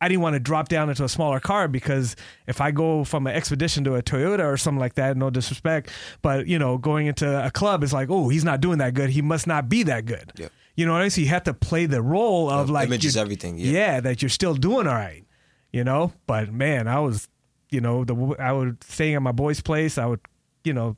I 0.00 0.08
didn't 0.08 0.20
want 0.20 0.34
to 0.34 0.40
drop 0.40 0.68
down 0.68 0.90
into 0.90 1.02
a 1.02 1.08
smaller 1.08 1.40
car 1.40 1.66
because 1.66 2.14
if 2.46 2.60
I 2.60 2.70
go 2.70 3.04
from 3.04 3.26
an 3.26 3.34
expedition 3.34 3.82
to 3.84 3.96
a 3.96 4.02
Toyota 4.02 4.44
or 4.44 4.56
something 4.56 4.78
like 4.78 4.94
that, 4.94 5.16
no 5.16 5.28
disrespect, 5.30 5.90
but 6.22 6.46
you 6.46 6.58
know, 6.58 6.78
going 6.78 7.08
into 7.08 7.44
a 7.44 7.50
club 7.50 7.82
is 7.82 7.92
like, 7.92 8.08
oh, 8.10 8.28
he's 8.28 8.44
not 8.44 8.60
doing 8.60 8.78
that 8.78 8.94
good. 8.94 9.10
He 9.10 9.22
must 9.22 9.46
not 9.46 9.68
be 9.68 9.82
that 9.84 10.06
good. 10.06 10.32
You 10.76 10.86
know 10.86 10.92
what 10.92 10.98
I 10.98 11.02
mean? 11.02 11.10
So 11.10 11.20
you 11.20 11.28
have 11.28 11.42
to 11.44 11.54
play 11.54 11.86
the 11.86 12.00
role 12.00 12.48
of 12.48 12.70
like 12.70 12.86
image 12.86 13.04
is 13.04 13.16
everything, 13.16 13.58
yeah. 13.58 14.00
that 14.00 14.22
you're 14.22 14.28
still 14.28 14.54
doing 14.54 14.86
all 14.86 14.94
right. 14.94 15.24
You 15.72 15.84
know, 15.84 16.12
but 16.26 16.52
man, 16.52 16.86
I 16.86 17.00
was, 17.00 17.28
you 17.70 17.80
know, 17.80 18.04
the 18.04 18.14
I 18.38 18.52
would 18.52 18.82
staying 18.84 19.16
at 19.16 19.22
my 19.22 19.32
boy's 19.32 19.60
place. 19.60 19.98
I 19.98 20.06
would, 20.06 20.20
you 20.64 20.72
know, 20.72 20.96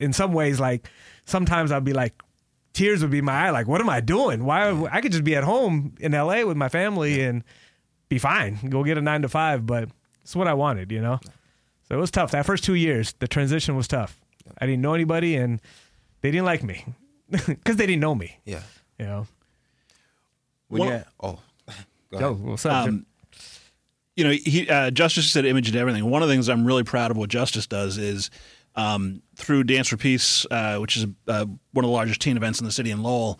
in 0.00 0.12
some 0.12 0.32
ways, 0.32 0.58
like 0.58 0.88
sometimes 1.26 1.70
I'd 1.70 1.84
be 1.84 1.92
like, 1.92 2.20
tears 2.72 3.02
would 3.02 3.10
be 3.10 3.20
my 3.20 3.46
eye. 3.46 3.50
Like, 3.50 3.68
what 3.68 3.80
am 3.80 3.90
I 3.90 4.00
doing? 4.00 4.44
Why 4.44 4.70
I 4.90 5.00
could 5.02 5.12
just 5.12 5.24
be 5.24 5.36
at 5.36 5.44
home 5.44 5.94
in 6.00 6.14
L.A. 6.14 6.44
with 6.44 6.56
my 6.56 6.68
family 6.68 7.20
and 7.22 7.44
be 8.08 8.18
fine. 8.18 8.58
Go 8.68 8.84
get 8.84 8.98
a 8.98 9.02
nine 9.02 9.22
to 9.22 9.28
five, 9.28 9.66
but 9.66 9.88
it's 10.22 10.36
what 10.36 10.48
I 10.48 10.54
wanted, 10.54 10.92
you 10.92 11.00
know. 11.00 11.20
So 11.88 11.96
it 11.96 12.00
was 12.00 12.10
tough. 12.10 12.30
That 12.32 12.44
first 12.46 12.64
two 12.64 12.74
years, 12.74 13.14
the 13.18 13.28
transition 13.28 13.76
was 13.76 13.88
tough. 13.88 14.20
I 14.58 14.66
didn't 14.66 14.82
know 14.82 14.94
anybody, 14.94 15.36
and 15.36 15.60
they 16.20 16.30
didn't 16.30 16.46
like 16.46 16.62
me 16.62 16.84
because 17.30 17.76
they 17.76 17.86
didn't 17.86 18.00
know 18.00 18.14
me. 18.14 18.38
Yeah. 18.44 18.62
You 18.98 19.06
know. 19.06 19.26
When 20.68 20.80
Well- 20.80 20.90
you're 20.90 21.04
oh, 21.20 21.38
go 22.12 22.18
Yo, 22.18 22.34
what's 22.34 22.66
up? 22.66 22.88
Um, 22.88 23.06
you 24.16 24.24
know, 24.24 24.30
he 24.30 24.68
uh, 24.68 24.90
Justice 24.90 25.30
said 25.30 25.44
image 25.44 25.68
and 25.68 25.76
everything. 25.76 26.04
One 26.10 26.22
of 26.22 26.28
the 26.28 26.34
things 26.34 26.48
I'm 26.48 26.66
really 26.66 26.82
proud 26.82 27.12
of 27.12 27.16
what 27.16 27.30
Justice 27.30 27.68
does 27.68 27.98
is 27.98 28.30
um, 28.74 29.22
through 29.36 29.62
Dance 29.64 29.88
for 29.88 29.96
Peace, 29.96 30.44
uh, 30.50 30.78
which 30.78 30.96
is 30.96 31.06
uh, 31.28 31.46
one 31.72 31.84
of 31.84 31.88
the 31.88 31.94
largest 31.94 32.20
teen 32.20 32.36
events 32.36 32.58
in 32.58 32.66
the 32.66 32.72
city 32.72 32.90
in 32.90 33.02
Lowell, 33.02 33.38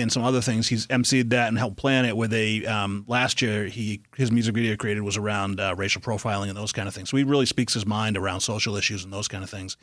and 0.00 0.12
some 0.12 0.24
other 0.24 0.40
things. 0.40 0.68
He's 0.68 0.86
emceed 0.88 1.30
that 1.30 1.48
and 1.48 1.58
helped 1.58 1.76
plan 1.76 2.04
it. 2.04 2.16
Where 2.16 2.28
they 2.28 2.64
um, 2.66 3.04
last 3.06 3.42
year 3.42 3.66
he 3.66 4.02
his 4.16 4.30
music 4.30 4.54
video 4.54 4.76
created 4.76 5.02
was 5.02 5.16
around 5.16 5.60
uh, 5.60 5.74
racial 5.76 6.00
profiling 6.02 6.48
and 6.48 6.56
those 6.56 6.72
kind 6.72 6.88
of 6.88 6.94
things. 6.94 7.10
So 7.10 7.16
he 7.16 7.24
really 7.24 7.46
speaks 7.46 7.74
his 7.74 7.86
mind 7.86 8.16
around 8.16 8.40
social 8.40 8.76
issues 8.76 9.04
and 9.04 9.12
those 9.12 9.28
kind 9.28 9.44
of 9.44 9.50
things. 9.50 9.76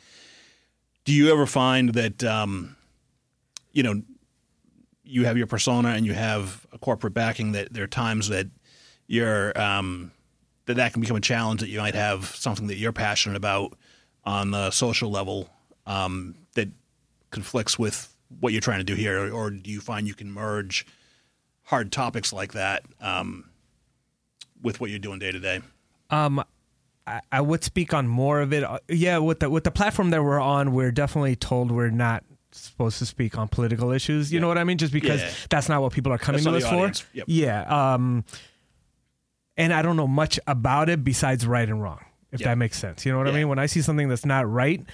Do 1.04 1.12
you 1.12 1.32
ever 1.32 1.46
find 1.46 1.94
that 1.94 2.24
um, 2.24 2.76
you 3.72 3.82
know 3.82 4.02
you 5.04 5.24
have 5.24 5.36
your 5.36 5.46
persona 5.46 5.90
and 5.90 6.04
you 6.04 6.14
have 6.14 6.66
a 6.72 6.78
corporate 6.78 7.14
backing 7.14 7.52
that 7.52 7.72
there 7.72 7.84
are 7.84 7.88
times 7.88 8.28
that 8.28 8.48
you're 9.06 9.58
um, 9.60 10.10
that 10.66 10.74
that 10.74 10.92
can 10.92 11.00
become 11.00 11.16
a 11.16 11.20
challenge 11.20 11.60
that 11.60 11.68
you 11.68 11.78
might 11.78 11.94
have 11.94 12.26
something 12.26 12.66
that 12.66 12.76
you're 12.76 12.92
passionate 12.92 13.36
about 13.36 13.74
on 14.24 14.50
the 14.50 14.70
social 14.70 15.10
level 15.10 15.48
um, 15.86 16.34
that 16.54 16.68
conflicts 17.30 17.78
with 17.78 18.15
what 18.40 18.52
you're 18.52 18.60
trying 18.60 18.78
to 18.78 18.84
do 18.84 18.94
here, 18.94 19.32
or 19.32 19.50
do 19.50 19.70
you 19.70 19.80
find 19.80 20.06
you 20.06 20.14
can 20.14 20.30
merge 20.32 20.86
hard 21.64 21.92
topics 21.92 22.32
like 22.32 22.52
that 22.52 22.84
um, 23.00 23.50
with 24.62 24.80
what 24.80 24.90
you're 24.90 24.98
doing 24.98 25.18
day 25.18 25.32
to 25.32 25.40
day? 25.40 25.60
Um, 26.10 26.42
I, 27.06 27.20
I 27.30 27.40
would 27.40 27.64
speak 27.64 27.94
on 27.94 28.06
more 28.08 28.40
of 28.40 28.52
it. 28.52 28.64
Uh, 28.64 28.78
Yeah, 28.88 29.18
with 29.18 29.40
the 29.40 29.50
with 29.50 29.64
the 29.64 29.70
platform 29.70 30.10
that 30.10 30.22
we're 30.22 30.40
on, 30.40 30.72
we're 30.72 30.92
definitely 30.92 31.36
told 31.36 31.70
we're 31.70 31.90
not 31.90 32.24
supposed 32.52 32.98
to 32.98 33.06
speak 33.06 33.36
on 33.36 33.48
political 33.48 33.90
issues. 33.92 34.32
You 34.32 34.40
know 34.40 34.48
what 34.48 34.58
I 34.58 34.64
mean? 34.64 34.78
Just 34.78 34.92
because 34.92 35.20
Yeah. 35.20 35.30
that's 35.50 35.68
not 35.68 35.82
what 35.82 35.92
people 35.92 36.12
are 36.12 36.18
coming 36.18 36.42
That's 36.42 36.64
to 36.64 36.68
us 36.68 37.00
for. 37.00 37.06
Yep. 37.14 37.24
Yeah. 37.28 37.62
Um, 37.94 38.24
and 39.56 39.72
I 39.72 39.82
don't 39.82 39.96
know 39.96 40.08
much 40.08 40.38
about 40.46 40.88
it 40.88 41.04
besides 41.04 41.46
right 41.46 41.68
and 41.68 41.82
wrong, 41.82 42.04
if 42.32 42.40
that 42.40 42.58
makes 42.58 42.78
sense. 42.78 43.04
You 43.06 43.12
know 43.12 43.18
what 43.18 43.28
I 43.28 43.32
mean? 43.32 43.48
When 43.48 43.58
I 43.58 43.66
see 43.66 43.82
something 43.82 44.08
that's 44.08 44.24
not 44.26 44.50
right, 44.50 44.84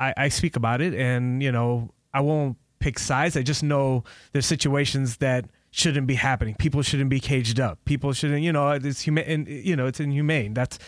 I, 0.00 0.14
I 0.16 0.28
speak 0.28 0.56
about 0.56 0.80
it, 0.80 0.94
and 0.94 1.42
you 1.42 1.50
know, 1.52 1.90
I 2.12 2.20
won't 2.20 2.56
pick 2.78 2.98
sides. 2.98 3.36
I 3.36 3.42
just 3.42 3.62
know 3.62 4.04
there's 4.32 4.46
situations 4.46 5.18
that 5.18 5.46
shouldn't 5.70 6.06
be 6.06 6.14
happening. 6.14 6.54
People 6.54 6.82
shouldn't 6.82 7.10
be 7.10 7.20
caged 7.20 7.60
up. 7.60 7.78
People 7.84 8.12
shouldn't, 8.12 8.42
you 8.42 8.52
know, 8.52 8.70
it's 8.70 9.00
human. 9.00 9.46
You 9.48 9.76
know, 9.76 9.86
it's 9.86 10.00
inhumane. 10.00 10.54
That's. 10.54 10.78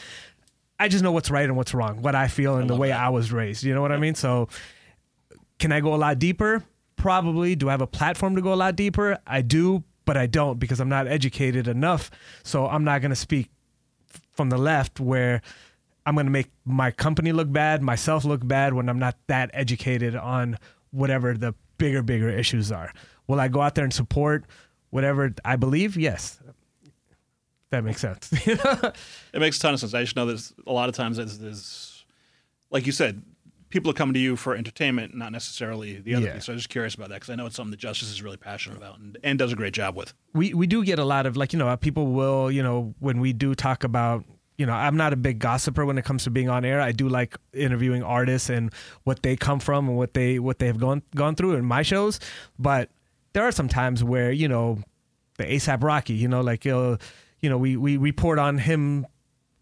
I 0.81 0.87
just 0.87 1.03
know 1.03 1.11
what's 1.11 1.31
right 1.31 1.45
and 1.45 1.57
what's 1.57 1.75
wrong, 1.75 2.03
what 2.03 2.15
I 2.15 2.29
feel, 2.29 2.57
and 2.57 2.71
the 2.71 2.77
way 2.77 2.89
that. 2.89 3.01
I 3.01 3.09
was 3.09 3.33
raised. 3.33 3.65
You 3.65 3.75
know 3.75 3.83
what 3.83 3.91
I 3.91 3.99
mean? 3.99 4.15
So, 4.15 4.49
can 5.59 5.73
I 5.73 5.81
go 5.81 5.93
a 5.95 5.97
lot 5.97 6.19
deeper? 6.19 6.63
Probably. 6.97 7.57
Do 7.57 7.69
I 7.69 7.73
have 7.73 7.81
a 7.81 7.87
platform 7.87 8.37
to 8.37 8.43
go 8.43 8.53
a 8.53 8.57
lot 8.57 8.77
deeper? 8.77 9.19
I 9.27 9.43
do, 9.43 9.83
but 10.05 10.17
I 10.17 10.27
don't 10.27 10.59
because 10.59 10.81
I'm 10.81 10.89
not 10.89 11.07
educated 11.07 11.69
enough. 11.69 12.11
So 12.45 12.67
I'm 12.67 12.85
not 12.85 13.01
going 13.01 13.11
to 13.11 13.17
speak 13.17 13.51
from 14.33 14.51
the 14.51 14.57
left 14.57 15.01
where 15.01 15.43
I'm 16.07 16.15
going 16.15 16.27
to 16.27 16.33
make 16.33 16.51
my 16.65 16.91
company 16.91 17.33
look 17.33 17.53
bad, 17.53 17.83
myself 17.83 18.25
look 18.25 18.47
bad 18.47 18.73
when 18.73 18.89
I'm 18.89 18.99
not 18.99 19.17
that 19.27 19.51
educated 19.53 20.17
on 20.17 20.57
whatever 20.91 21.35
the 21.35 21.55
bigger, 21.79 22.03
bigger 22.03 22.29
issues 22.29 22.71
are. 22.73 22.93
Will 23.27 23.41
I 23.41 23.49
go 23.49 23.61
out 23.61 23.75
there 23.75 23.85
and 23.85 23.93
support 23.93 24.45
whatever 24.91 25.35
I 25.45 25.57
believe? 25.57 25.97
Yes. 25.97 26.41
That 27.71 27.85
makes 27.85 28.01
sense. 28.01 28.31
It 29.33 29.41
makes 29.41 29.59
a 29.59 29.61
ton 29.61 29.75
of 29.75 29.81
sense. 29.81 29.93
I 29.95 30.03
just 30.03 30.17
know 30.17 30.27
that 30.27 30.53
a 30.67 30.73
lot 30.73 30.89
of 30.89 30.95
times 30.95 31.19
there's, 31.19 31.39
there's 31.39 32.05
like 32.71 32.87
you 32.87 32.93
said, 32.93 33.23
people 33.69 33.91
are 33.91 33.95
coming 33.95 34.15
to 34.15 34.21
you 34.21 34.37
for 34.37 34.55
entertainment, 34.57 35.15
not 35.15 35.33
necessarily 35.33 36.01
the 36.01 36.15
other 36.15 36.27
Yeah. 36.27 36.35
piece. 36.35 36.47
So 36.47 36.53
I'm 36.53 36.59
just 36.59 36.71
curious 36.71 36.95
about 36.95 37.11
that 37.11 37.17
because 37.17 37.29
I 37.31 37.35
know 37.35 37.45
it's 37.45 37.57
something 37.57 37.71
that 37.73 37.81
Justice 37.81 38.11
is 38.11 38.23
really 38.23 38.39
passionate 38.39 38.79
about 38.79 38.99
and, 38.99 39.19
and 39.23 39.39
does 39.39 39.53
a 39.53 39.57
great 39.57 39.75
job 39.75 39.95
with. 39.97 40.15
we 40.35 40.55
we 40.55 40.67
do 40.67 40.83
get 40.83 40.99
a 40.99 41.05
lot 41.05 41.27
of 41.27 41.37
like 41.37 41.53
you 41.53 41.59
know 41.59 41.69
uh, 41.69 41.77
people 41.77 42.07
will 42.07 42.51
you 42.51 42.63
know 42.63 42.95
when 43.01 43.21
we 43.21 43.35
do 43.35 43.55
talk 43.55 43.85
about 43.85 44.25
you 44.59 44.67
know 44.67 44.73
I'm 44.73 44.97
not 44.97 45.13
a 45.13 45.17
big 45.17 45.39
gossiper 45.39 45.87
when 45.87 45.97
it 45.97 46.05
comes 46.05 46.25
to 46.25 46.31
being 46.31 46.51
on 46.51 46.65
air. 46.65 46.81
I 46.81 46.93
do 46.93 47.09
like 47.09 47.37
interviewing 47.55 48.03
artists 48.03 48.51
and 48.51 48.73
what 49.05 49.23
they 49.23 49.37
come 49.37 49.61
from 49.61 49.89
and 49.89 49.97
what 49.97 50.13
they 50.15 50.39
what 50.39 50.59
they 50.59 50.67
have 50.67 50.79
gone 50.79 51.03
gone 51.15 51.37
through 51.37 51.55
in 51.55 51.65
my 51.65 51.83
shows, 51.83 52.21
but 52.59 52.91
there 53.33 53.45
are 53.45 53.53
some 53.53 53.69
times 53.69 54.03
where 54.05 54.33
you 54.33 54.49
know 54.49 54.81
the 55.39 55.45
ASAP 55.45 55.83
Rocky, 55.83 56.15
you 56.15 56.29
know, 56.29 56.41
like 56.41 56.67
uh, 56.67 56.97
you 57.41 57.49
know 57.49 57.57
we 57.57 57.77
we 57.77 57.97
report 57.97 58.39
on 58.39 58.59
him 58.59 59.07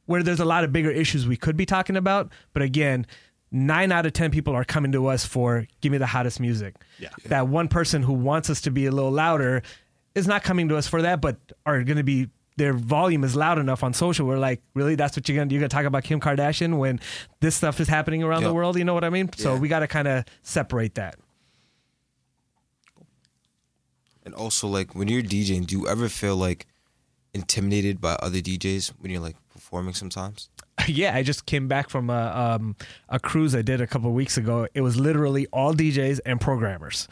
where 0.07 0.23
there's 0.23 0.41
a 0.41 0.45
lot 0.45 0.65
of 0.65 0.73
bigger 0.73 0.91
issues 0.91 1.27
we 1.27 1.37
could 1.37 1.57
be 1.57 1.67
talking 1.67 1.97
about, 1.97 2.33
but 2.53 2.63
again. 2.63 3.07
Nine 3.53 3.93
out 3.93 4.05
of 4.05 4.13
ten 4.13 4.33
people 4.33 4.57
are 4.57 4.65
coming 4.65 4.91
to 4.91 5.07
us 5.07 5.25
for 5.25 5.69
give 5.81 5.93
me 5.93 5.99
the 5.99 6.07
hottest 6.07 6.41
music. 6.41 6.75
Yeah. 6.99 7.11
That 7.27 7.47
one 7.47 7.69
person 7.69 8.03
who 8.03 8.13
wants 8.13 8.51
us 8.51 8.61
to 8.63 8.73
be 8.73 8.87
a 8.87 8.91
little 8.91 9.13
louder 9.13 9.63
is 10.17 10.27
not 10.27 10.43
coming 10.43 10.69
to 10.69 10.77
us 10.77 10.89
for 10.89 11.01
that, 11.03 11.21
but 11.21 11.37
are 11.65 11.85
going 11.85 11.97
to 11.97 12.03
be 12.03 12.29
their 12.57 12.73
volume 12.73 13.23
is 13.25 13.37
loud 13.37 13.59
enough 13.59 13.83
on 13.83 13.93
social. 13.93 14.27
We're 14.27 14.39
like, 14.39 14.63
really, 14.75 14.95
that's 14.95 15.17
what 15.17 15.29
you're 15.29 15.37
gonna 15.37 15.53
you're 15.53 15.61
gonna 15.61 15.69
talk 15.69 15.85
about 15.85 16.05
Kim 16.05 16.21
Kardashian 16.21 16.79
when 16.79 17.01
this 17.41 17.55
stuff 17.55 17.81
is 17.81 17.89
happening 17.89 18.23
around 18.23 18.45
the 18.45 18.55
world. 18.55 18.79
You 18.79 18.85
know 18.85 18.95
what 18.95 19.05
I 19.05 19.11
mean? 19.11 19.31
So 19.37 19.57
we 19.57 19.69
got 19.69 19.81
to 19.81 19.87
kind 19.87 20.09
of 20.09 20.25
separate 20.43 20.95
that. 20.95 21.17
And 24.25 24.35
also, 24.35 24.67
like 24.67 24.95
when 24.95 25.09
you're 25.09 25.23
DJing, 25.23 25.67
do 25.67 25.79
you 25.79 25.87
ever 25.87 26.09
feel 26.09 26.37
like 26.37 26.67
intimidated 27.33 28.01
by 28.01 28.15
other 28.15 28.39
DJs 28.39 28.95
when 29.01 29.13
you're 29.13 29.21
like 29.21 29.37
performing? 29.53 29.95
Sometimes. 29.95 30.49
yeah, 30.89 31.15
I 31.15 31.23
just 31.23 31.47
came 31.47 31.69
back 31.69 31.91
from 31.91 32.11
a 32.11 32.57
um, 32.59 32.77
a 33.09 33.21
cruise 33.21 33.55
I 33.55 33.63
did 33.63 33.81
a 33.81 33.87
couple 33.87 34.09
of 34.09 34.15
weeks 34.15 34.37
ago. 34.37 34.67
It 34.75 34.81
was 34.81 34.99
literally 34.99 35.47
all 35.53 35.75
DJs 35.75 36.21
and 36.25 36.41
programmers, 36.41 37.07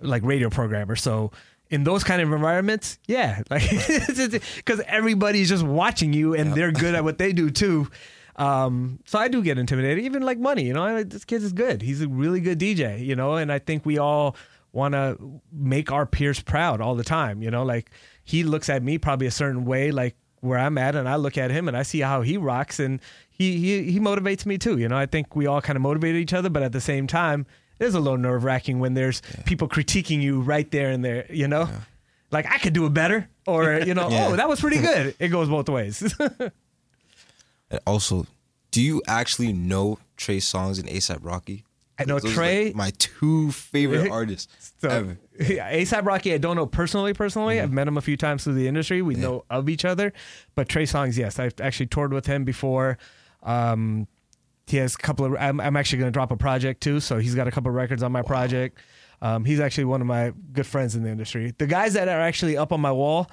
like 0.00 0.22
radio 0.24 0.50
programmers. 0.50 1.02
So 1.02 1.32
in 1.70 1.84
those 1.84 2.04
kind 2.04 2.20
of 2.20 2.32
environments, 2.32 2.98
yeah, 3.06 3.42
like 3.50 3.68
because 3.68 4.80
everybody's 4.86 5.48
just 5.48 5.64
watching 5.64 6.12
you 6.12 6.34
and 6.34 6.54
they're 6.54 6.72
good 6.72 6.94
at 6.94 7.04
what 7.04 7.18
they 7.18 7.32
do 7.32 7.50
too. 7.50 7.88
Um, 8.36 8.98
so 9.04 9.18
I 9.18 9.28
do 9.28 9.42
get 9.42 9.58
intimidated, 9.58 10.04
even 10.04 10.22
like 10.22 10.38
money. 10.38 10.64
You 10.64 10.72
know, 10.72 10.84
I, 10.84 11.02
this 11.04 11.24
kid 11.24 11.42
is 11.42 11.52
good. 11.52 11.82
He's 11.82 12.02
a 12.02 12.08
really 12.08 12.40
good 12.40 12.58
DJ. 12.58 13.04
You 13.04 13.16
know, 13.16 13.34
and 13.36 13.52
I 13.52 13.58
think 13.58 13.86
we 13.86 13.98
all 13.98 14.36
want 14.72 14.92
to 14.92 15.40
make 15.52 15.92
our 15.92 16.04
peers 16.04 16.40
proud 16.40 16.80
all 16.80 16.94
the 16.94 17.04
time. 17.04 17.42
You 17.42 17.50
know, 17.50 17.64
like 17.64 17.90
he 18.24 18.42
looks 18.42 18.68
at 18.68 18.82
me 18.82 18.98
probably 18.98 19.26
a 19.26 19.32
certain 19.32 19.64
way, 19.64 19.90
like 19.90 20.16
where 20.40 20.58
I'm 20.58 20.76
at, 20.78 20.94
and 20.94 21.08
I 21.08 21.16
look 21.16 21.38
at 21.38 21.50
him 21.50 21.68
and 21.68 21.76
I 21.76 21.82
see 21.82 22.00
how 22.00 22.22
he 22.22 22.36
rocks, 22.36 22.80
and 22.80 23.00
he 23.30 23.58
he, 23.58 23.92
he 23.92 24.00
motivates 24.00 24.44
me 24.44 24.58
too. 24.58 24.78
You 24.78 24.88
know, 24.88 24.96
I 24.96 25.06
think 25.06 25.34
we 25.36 25.46
all 25.46 25.60
kind 25.60 25.76
of 25.76 25.82
motivate 25.82 26.16
each 26.16 26.34
other, 26.34 26.50
but 26.50 26.62
at 26.62 26.72
the 26.72 26.80
same 26.80 27.06
time, 27.06 27.46
it 27.78 27.84
is 27.86 27.94
a 27.94 28.00
little 28.00 28.18
nerve 28.18 28.44
wracking 28.44 28.78
when 28.80 28.94
there's 28.94 29.22
people 29.44 29.68
critiquing 29.68 30.20
you 30.22 30.40
right 30.40 30.70
there 30.70 30.90
and 30.90 31.04
there. 31.04 31.26
You 31.30 31.48
know, 31.48 31.68
like 32.30 32.46
I 32.50 32.58
could 32.58 32.72
do 32.72 32.86
it 32.86 32.94
better, 32.94 33.28
or 33.46 33.80
you 33.80 33.94
know, 33.94 34.08
Yeah. 34.10 34.28
oh 34.28 34.36
that 34.36 34.48
was 34.48 34.60
pretty 34.60 34.78
good. 34.78 35.14
It 35.20 35.28
goes 35.28 35.48
both 35.48 35.68
ways. 35.68 36.02
And 37.70 37.80
also, 37.86 38.26
do 38.70 38.82
you 38.82 39.02
actually 39.06 39.52
know 39.52 39.98
Trey 40.16 40.38
Songz 40.38 40.78
and 40.78 40.88
ASAP 40.88 41.18
Rocky? 41.22 41.64
I 41.98 42.04
know 42.04 42.18
Those 42.18 42.34
Trey. 42.34 42.66
like, 42.66 42.74
my 42.74 42.92
two 42.98 43.52
favorite 43.52 44.10
artists 44.12 44.72
So, 44.80 44.88
ever. 44.88 45.18
yeah, 45.38 45.72
ASAP 45.72 46.04
Rocky, 46.04 46.34
I 46.34 46.38
don't 46.38 46.56
know 46.56 46.66
personally. 46.66 47.14
Personally, 47.14 47.60
I've 47.60 47.72
met 47.72 47.86
him 47.86 47.96
a 47.96 48.00
few 48.00 48.16
times 48.16 48.42
through 48.44 48.54
the 48.54 48.66
industry. 48.66 49.00
We 49.00 49.14
know 49.14 49.44
of 49.48 49.68
each 49.68 49.84
other, 49.84 50.12
but 50.56 50.68
Trey 50.68 50.84
Songz, 50.84 51.16
yes, 51.16 51.38
I've 51.38 51.54
actually 51.60 51.86
toured 51.86 52.12
with 52.12 52.26
him 52.26 52.44
before. 52.44 52.98
Um, 53.44 54.08
he 54.66 54.78
has 54.78 54.94
a 54.94 54.98
couple 54.98 55.26
of. 55.26 55.36
I'm, 55.38 55.60
I'm 55.60 55.76
actually 55.76 55.98
going 55.98 56.08
to 56.12 56.16
drop 56.16 56.30
a 56.30 56.36
project 56.36 56.82
too, 56.82 57.00
so 57.00 57.18
he's 57.18 57.34
got 57.34 57.46
a 57.48 57.50
couple 57.50 57.68
of 57.70 57.74
records 57.74 58.02
on 58.02 58.12
my 58.12 58.22
project. 58.22 58.78
Um, 59.22 59.44
he's 59.44 59.60
actually 59.60 59.84
one 59.84 60.00
of 60.00 60.06
my 60.06 60.32
good 60.52 60.66
friends 60.66 60.94
in 60.96 61.02
the 61.02 61.10
industry. 61.10 61.54
The 61.56 61.66
guys 61.66 61.94
that 61.94 62.08
are 62.08 62.20
actually 62.20 62.56
up 62.56 62.72
on 62.72 62.80
my 62.80 62.92
wall 62.92 63.30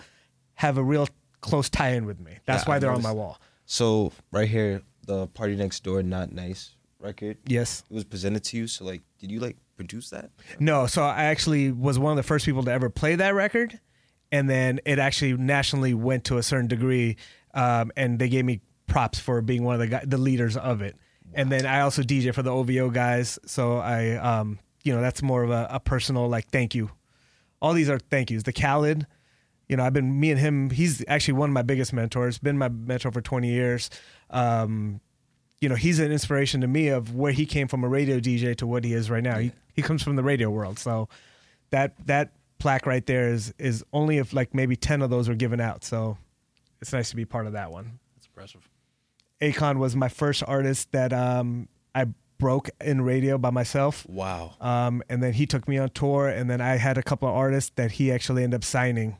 have 0.55 0.77
a 0.77 0.83
real 0.83 1.07
close 1.41 1.69
tie-in 1.69 2.05
with 2.05 2.19
me. 2.19 2.37
That's 2.45 2.63
Yeah, 2.63 2.69
why 2.69 2.75
I 2.75 2.79
they're 2.79 2.91
on 2.91 3.01
my 3.01 3.11
wall. 3.11 3.39
So 3.65 4.11
right 4.31 4.47
here, 4.47 4.81
the 5.05 5.27
party 5.27 5.55
next 5.55 5.83
door, 5.83 6.03
not 6.03 6.31
nice 6.31 6.75
record. 6.99 7.37
Yes. 7.47 7.83
It 7.89 7.93
was 7.93 8.03
presented 8.03 8.43
to 8.45 8.57
you. 8.57 8.67
So 8.67 8.85
like, 8.85 9.01
did 9.19 9.31
you 9.31 9.39
like 9.39 9.57
produce 9.75 10.09
that? 10.11 10.29
No, 10.59 10.85
so 10.87 11.01
I 11.03 11.23
actually 11.23 11.71
was 11.71 11.97
one 11.97 12.11
of 12.11 12.17
the 12.17 12.23
first 12.23 12.45
people 12.45 12.63
to 12.63 12.71
ever 12.71 12.89
play 12.89 13.15
that 13.15 13.33
record, 13.33 13.79
and 14.31 14.49
then 14.49 14.79
it 14.85 14.99
actually 14.99 15.33
nationally 15.33 15.93
went 15.93 16.25
to 16.25 16.37
a 16.37 16.43
certain 16.43 16.67
degree, 16.67 17.17
um, 17.53 17.91
and 17.97 18.19
they 18.19 18.29
gave 18.29 18.45
me 18.45 18.61
props 18.87 19.19
for 19.19 19.41
being 19.41 19.63
one 19.63 19.73
of 19.73 19.79
the 19.79 19.87
guy, 19.87 20.03
the 20.05 20.17
leaders 20.17 20.55
of 20.55 20.81
it. 20.81 20.95
And 21.33 21.51
then 21.51 21.65
I 21.65 21.81
also 21.81 22.01
DJ 22.01 22.33
for 22.33 22.41
the 22.43 22.51
OVO 22.51 22.89
guys, 22.89 23.39
so 23.45 23.77
I, 23.77 24.15
um, 24.15 24.59
you 24.83 24.93
know, 24.93 25.01
that's 25.01 25.21
more 25.21 25.43
of 25.43 25.49
a, 25.49 25.67
a 25.71 25.79
personal 25.79 26.27
like 26.27 26.49
thank 26.49 26.75
you. 26.75 26.91
All 27.61 27.73
these 27.73 27.89
are 27.89 27.99
thank 27.99 28.31
yous. 28.31 28.43
The 28.43 28.53
Khaled, 28.53 29.05
you 29.67 29.77
know, 29.77 29.83
I've 29.83 29.93
been 29.93 30.19
me 30.19 30.31
and 30.31 30.39
him. 30.39 30.69
He's 30.69 31.03
actually 31.07 31.35
one 31.35 31.49
of 31.49 31.53
my 31.53 31.61
biggest 31.61 31.93
mentors. 31.93 32.39
Been 32.39 32.57
my 32.57 32.69
mentor 32.69 33.11
for 33.11 33.21
twenty 33.21 33.49
years. 33.49 33.89
Um, 34.29 34.99
you 35.61 35.69
know, 35.69 35.75
he's 35.75 35.99
an 35.99 36.11
inspiration 36.11 36.61
to 36.61 36.67
me 36.67 36.87
of 36.87 37.15
where 37.15 37.31
he 37.31 37.45
came 37.45 37.67
from 37.67 37.83
a 37.83 37.87
radio 37.87 38.19
DJ 38.19 38.55
to 38.57 38.67
what 38.67 38.83
he 38.83 38.93
is 38.93 39.09
right 39.09 39.23
now. 39.23 39.37
He 39.37 39.51
he 39.73 39.81
comes 39.81 40.01
from 40.03 40.15
the 40.15 40.23
radio 40.23 40.49
world, 40.49 40.79
so 40.79 41.07
that 41.69 41.93
that 42.07 42.33
plaque 42.57 42.85
right 42.85 43.05
there 43.05 43.29
is 43.29 43.53
is 43.59 43.83
only 43.93 44.17
if 44.17 44.33
like 44.33 44.53
maybe 44.53 44.75
ten 44.75 45.01
of 45.01 45.09
those 45.09 45.29
were 45.29 45.35
given 45.35 45.61
out. 45.61 45.83
So 45.83 46.17
it's 46.81 46.91
nice 46.91 47.11
to 47.11 47.15
be 47.15 47.25
part 47.25 47.45
of 47.45 47.53
that 47.53 47.71
one. 47.71 47.99
That's 48.15 48.25
impressive. 48.25 48.67
Akon 49.41 49.77
was 49.77 49.95
my 49.95 50.07
first 50.07 50.43
artist 50.47 50.91
that 50.91 51.11
um, 51.11 51.67
I 51.95 52.05
broke 52.37 52.69
in 52.79 53.01
radio 53.01 53.37
by 53.37 53.49
myself. 53.49 54.05
Wow. 54.07 54.53
Um, 54.61 55.03
and 55.09 55.21
then 55.21 55.33
he 55.33 55.45
took 55.45 55.67
me 55.67 55.77
on 55.77 55.89
tour, 55.89 56.27
and 56.27 56.49
then 56.49 56.61
I 56.61 56.75
had 56.75 56.97
a 56.97 57.03
couple 57.03 57.27
of 57.27 57.35
artists 57.35 57.71
that 57.75 57.91
he 57.91 58.11
actually 58.11 58.43
ended 58.43 58.59
up 58.59 58.63
signing 58.63 59.17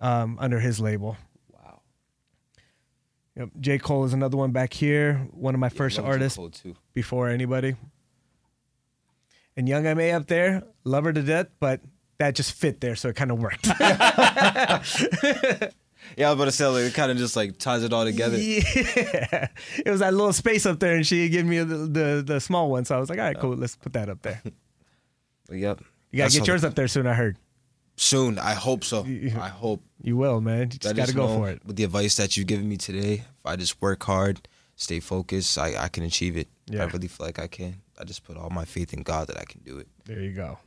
um, 0.00 0.38
under 0.40 0.60
his 0.60 0.80
label. 0.80 1.16
Wow. 1.52 1.80
Yep. 3.36 3.48
J. 3.60 3.78
Cole 3.78 4.04
is 4.04 4.12
another 4.12 4.36
one 4.36 4.52
back 4.52 4.72
here, 4.72 5.28
one 5.32 5.54
of 5.54 5.60
my 5.60 5.68
first 5.68 5.98
artists 5.98 6.38
before 6.94 7.28
anybody. 7.28 7.76
And 9.56 9.68
Young 9.68 9.86
M.A. 9.86 10.12
up 10.12 10.26
there, 10.26 10.62
love 10.84 11.04
her 11.04 11.12
to 11.12 11.22
death, 11.22 11.48
but 11.60 11.80
that 12.18 12.34
just 12.34 12.52
fit 12.52 12.80
there, 12.80 12.94
so 12.94 13.08
it 13.08 13.16
kind 13.16 13.30
of 13.30 13.38
worked. 13.38 13.68
Yeah, 16.16 16.28
I 16.28 16.30
was 16.30 16.36
about 16.36 16.44
to 16.46 16.52
say 16.52 16.66
like 16.66 16.84
it 16.84 16.94
kind 16.94 17.10
of 17.10 17.18
just 17.18 17.36
like 17.36 17.58
ties 17.58 17.82
it 17.82 17.92
all 17.92 18.04
together. 18.04 18.38
yeah. 18.38 19.48
It 19.84 19.90
was 19.90 20.00
that 20.00 20.14
little 20.14 20.32
space 20.32 20.66
up 20.66 20.78
there, 20.80 20.96
and 20.96 21.06
she 21.06 21.28
gave 21.28 21.44
me 21.46 21.58
the, 21.58 21.76
the, 21.76 22.22
the 22.26 22.40
small 22.40 22.70
one, 22.70 22.84
so 22.84 22.96
I 22.96 23.00
was 23.00 23.08
like, 23.10 23.18
all 23.18 23.24
right, 23.24 23.38
cool, 23.38 23.54
let's 23.56 23.76
put 23.76 23.92
that 23.94 24.08
up 24.08 24.22
there. 24.22 24.42
Yep. 25.48 25.58
You 25.58 25.60
gotta 25.62 25.82
That's 26.12 26.38
get 26.38 26.46
yours 26.48 26.64
up 26.64 26.74
there 26.74 26.88
soon, 26.88 27.06
I 27.06 27.14
heard. 27.14 27.36
soon. 27.96 28.38
I 28.38 28.54
hope 28.54 28.82
so. 28.82 29.04
I 29.04 29.48
hope. 29.48 29.80
You 30.02 30.16
will, 30.16 30.40
man. 30.40 30.62
You 30.72 30.78
just 30.78 30.92
I 30.92 30.96
gotta 30.96 31.14
go 31.14 31.28
for 31.28 31.50
it. 31.50 31.64
With 31.64 31.76
the 31.76 31.84
advice 31.84 32.16
that 32.16 32.36
you've 32.36 32.48
given 32.48 32.68
me 32.68 32.76
today, 32.76 33.14
if 33.14 33.44
I 33.44 33.54
just 33.56 33.80
work 33.80 34.02
hard, 34.02 34.48
stay 34.74 34.98
focused, 35.00 35.56
I, 35.56 35.84
I 35.84 35.88
can 35.88 36.02
achieve 36.02 36.36
it. 36.36 36.48
Yeah. 36.66 36.82
I 36.82 36.86
really 36.86 37.06
feel 37.08 37.26
like 37.26 37.38
I 37.38 37.46
can. 37.46 37.76
I 37.98 38.04
just 38.04 38.24
put 38.24 38.36
all 38.36 38.50
my 38.50 38.64
faith 38.64 38.92
in 38.92 39.02
God 39.02 39.28
that 39.28 39.38
I 39.38 39.44
can 39.44 39.60
do 39.60 39.78
it. 39.78 39.86
There 40.04 40.20
you 40.20 40.32
go. 40.32 40.58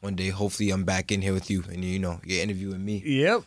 So 0.00 0.06
one 0.06 0.14
day, 0.16 0.28
hopefully, 0.28 0.70
I'm 0.70 0.84
back 0.84 1.10
in 1.12 1.22
here 1.22 1.32
with 1.32 1.50
you, 1.50 1.64
and 1.70 1.84
you 1.84 1.98
know, 1.98 2.20
you're 2.24 2.42
interviewing 2.42 2.84
me. 2.84 3.02
Yep. 3.04 3.42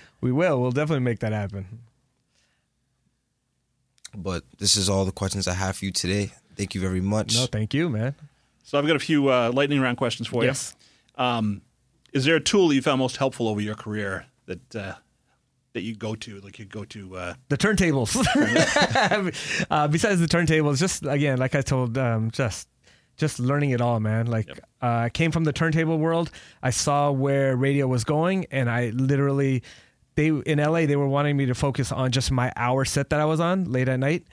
we 0.20 0.32
will. 0.32 0.60
We'll 0.60 0.72
definitely 0.72 1.00
make 1.04 1.20
that 1.20 1.32
happen. 1.32 1.66
But 4.14 4.44
this 4.58 4.76
is 4.76 4.88
all 4.90 5.04
the 5.04 5.12
questions 5.12 5.48
I 5.48 5.54
have 5.54 5.76
for 5.76 5.86
you 5.86 5.90
today. 5.92 6.32
Thank 6.56 6.74
you 6.74 6.80
very 6.80 7.00
much. 7.00 7.34
No, 7.34 7.46
thank 7.46 7.72
you, 7.72 7.88
man. 7.88 8.14
So 8.64 8.78
I've 8.78 8.86
got 8.86 8.96
a 8.96 9.00
few 9.00 9.28
uh, 9.30 9.50
lightning 9.54 9.80
round 9.80 9.96
questions 9.96 10.28
for 10.28 10.44
Yes. 10.44 10.74
you. 11.16 11.24
Um, 11.24 11.62
is 12.12 12.24
there 12.26 12.36
a 12.36 12.40
tool 12.40 12.68
that 12.68 12.74
you 12.74 12.82
found 12.82 12.98
most 12.98 13.16
helpful 13.16 13.48
over 13.48 13.60
your 13.60 13.74
career 13.74 14.26
that 14.46 14.76
uh, 14.76 14.94
that 15.72 15.80
you 15.80 15.94
go 15.96 16.14
to, 16.14 16.40
like 16.40 16.58
you 16.58 16.66
go 16.66 16.84
to? 16.84 17.16
Uh, 17.16 17.34
The 17.48 17.56
turntables. 17.56 18.14
uh, 19.70 19.88
besides 19.88 20.20
the 20.20 20.26
turntables, 20.26 20.78
just 20.78 21.06
again, 21.06 21.38
like 21.38 21.54
I 21.54 21.62
told, 21.62 21.96
um, 21.96 22.30
just 22.30 22.68
just 23.22 23.38
learning 23.40 23.70
it 23.70 23.80
all, 23.80 24.00
man. 24.00 24.26
Like 24.26 24.48
Yep. 24.48 24.58
uh, 24.82 24.86
I 25.06 25.10
came 25.10 25.30
from 25.30 25.44
the 25.44 25.52
turntable 25.52 25.98
world. 25.98 26.30
I 26.62 26.70
saw 26.70 27.10
where 27.10 27.56
radio 27.56 27.86
was 27.86 28.04
going, 28.04 28.46
and 28.50 28.68
I 28.68 28.90
literally 28.90 29.62
they 30.16 30.26
in 30.28 30.58
LA 30.58 30.86
they 30.86 30.96
were 30.96 31.08
wanting 31.08 31.36
me 31.36 31.46
to 31.46 31.54
focus 31.54 31.92
on 31.92 32.10
just 32.10 32.30
my 32.30 32.52
hour 32.56 32.84
set 32.84 33.08
that 33.10 33.20
I 33.20 33.24
was 33.24 33.40
on 33.40 33.64
late 33.72 33.88
at 33.88 33.98
night. 33.98 34.24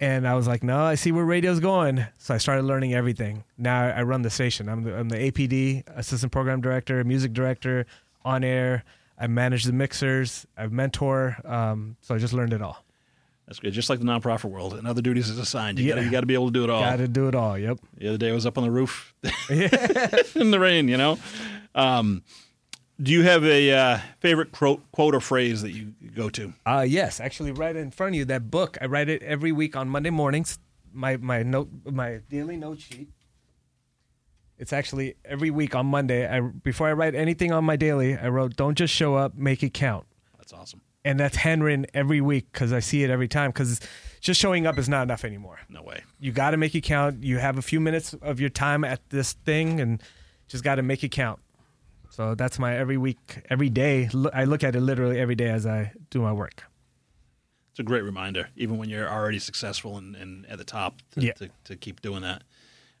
And 0.00 0.26
I 0.28 0.34
was 0.34 0.46
like, 0.46 0.62
no, 0.62 0.78
I 0.78 0.94
see 0.94 1.10
where 1.12 1.24
radio's 1.24 1.60
going. 1.60 2.06
So 2.18 2.32
I 2.32 2.38
started 2.38 2.62
learning 2.64 2.94
everything. 2.94 3.42
Now 3.58 3.82
I 3.88 4.02
run 4.04 4.22
the 4.22 4.30
station. 4.30 4.68
I'm 4.68 4.84
the, 4.84 4.96
I'm 4.96 5.08
the 5.08 5.16
APD, 5.16 5.82
assistant 5.96 6.30
program 6.30 6.60
director, 6.60 7.02
music 7.04 7.32
director, 7.32 7.84
on 8.24 8.44
air. 8.44 8.84
I 9.18 9.26
manage 9.26 9.64
the 9.64 9.72
mixers. 9.72 10.46
I 10.56 10.68
mentor. 10.68 11.36
Um, 11.44 11.96
so 12.00 12.14
I 12.14 12.18
just 12.18 12.32
learned 12.32 12.52
it 12.52 12.62
all. 12.62 12.84
That's 13.48 13.58
good. 13.60 13.72
Just 13.72 13.88
like 13.88 13.98
the 13.98 14.04
nonprofit 14.04 14.50
world, 14.50 14.74
and 14.74 14.86
other 14.86 15.00
duties 15.00 15.30
is 15.30 15.38
assigned. 15.38 15.78
You 15.78 15.86
Yeah. 15.86 16.08
got 16.10 16.20
to 16.20 16.26
be 16.26 16.34
able 16.34 16.46
to 16.48 16.52
do 16.52 16.64
it 16.64 16.70
all. 16.70 16.82
Got 16.82 16.96
to 16.96 17.08
do 17.08 17.28
it 17.28 17.34
all. 17.34 17.56
Yep. 17.58 17.78
The 17.96 18.08
other 18.08 18.18
day 18.18 18.30
I 18.30 18.34
was 18.34 18.44
up 18.44 18.58
on 18.58 18.64
the 18.64 18.70
roof 18.70 19.14
in 19.50 20.50
the 20.50 20.58
rain. 20.60 20.86
You 20.86 20.98
know. 20.98 21.18
Um, 21.74 22.22
do 23.00 23.10
you 23.12 23.22
have 23.22 23.44
a 23.44 23.72
uh, 23.72 23.98
favorite 24.20 24.52
quote, 24.52 24.82
quote 24.92 25.14
or 25.14 25.20
phrase 25.20 25.62
that 25.62 25.70
you 25.70 25.94
go 26.14 26.28
to? 26.30 26.52
Uh, 26.66 26.84
yes, 26.86 27.20
actually, 27.20 27.52
right 27.52 27.74
in 27.74 27.90
front 27.90 28.14
of 28.14 28.18
you, 28.18 28.24
that 28.26 28.50
book. 28.50 28.76
I 28.80 28.86
write 28.86 29.08
it 29.08 29.22
every 29.22 29.52
week 29.52 29.76
on 29.76 29.88
Monday 29.88 30.10
mornings. 30.10 30.58
My 30.92 31.16
my 31.16 31.42
note, 31.42 31.70
my 31.90 32.20
daily 32.28 32.56
note 32.56 32.80
sheet. 32.80 33.08
It's 34.58 34.72
actually 34.72 35.14
every 35.24 35.50
week 35.50 35.74
on 35.74 35.86
Monday. 35.86 36.26
I 36.28 36.40
before 36.40 36.88
I 36.88 36.92
write 36.92 37.14
anything 37.14 37.52
on 37.52 37.64
my 37.64 37.76
daily, 37.76 38.16
I 38.16 38.28
wrote, 38.28 38.56
"Don't 38.56 38.76
just 38.76 38.92
show 38.92 39.14
up, 39.14 39.36
make 39.36 39.62
it 39.62 39.72
count." 39.72 40.06
That's 40.36 40.52
awesome. 40.52 40.80
And 41.08 41.18
that's 41.18 41.36
handwritten 41.36 41.86
every 41.94 42.20
week 42.20 42.46
because 42.52 42.70
I 42.70 42.80
see 42.80 43.02
it 43.02 43.08
every 43.08 43.28
time. 43.28 43.50
Because 43.50 43.80
just 44.20 44.38
showing 44.38 44.66
up 44.66 44.76
is 44.78 44.88
not 44.90 45.04
enough 45.04 45.24
anymore. 45.24 45.58
No 45.70 45.82
way. 45.82 46.02
You 46.20 46.32
got 46.32 46.50
to 46.50 46.58
make 46.58 46.74
it 46.74 46.82
count. 46.82 47.22
You 47.22 47.38
have 47.38 47.56
a 47.56 47.62
few 47.62 47.80
minutes 47.80 48.14
of 48.20 48.40
your 48.40 48.50
time 48.50 48.84
at 48.84 49.00
this 49.08 49.32
thing, 49.32 49.80
and 49.80 50.02
just 50.48 50.62
got 50.62 50.74
to 50.74 50.82
make 50.82 51.02
it 51.02 51.08
count. 51.10 51.40
So 52.10 52.34
that's 52.34 52.58
my 52.58 52.76
every 52.76 52.98
week, 52.98 53.40
every 53.48 53.70
day. 53.70 54.10
I 54.34 54.44
look 54.44 54.62
at 54.62 54.76
it 54.76 54.80
literally 54.80 55.18
every 55.18 55.34
day 55.34 55.48
as 55.48 55.64
I 55.66 55.92
do 56.10 56.20
my 56.20 56.32
work. 56.32 56.64
It's 57.70 57.78
a 57.78 57.84
great 57.84 58.02
reminder, 58.02 58.48
even 58.56 58.76
when 58.76 58.90
you're 58.90 59.08
already 59.08 59.38
successful 59.38 59.96
and, 59.96 60.14
and 60.16 60.44
at 60.46 60.58
the 60.58 60.64
top, 60.64 61.00
to, 61.12 61.20
Yeah. 61.22 61.32
to, 61.34 61.48
to 61.64 61.76
keep 61.76 62.02
doing 62.02 62.22
that. 62.22 62.42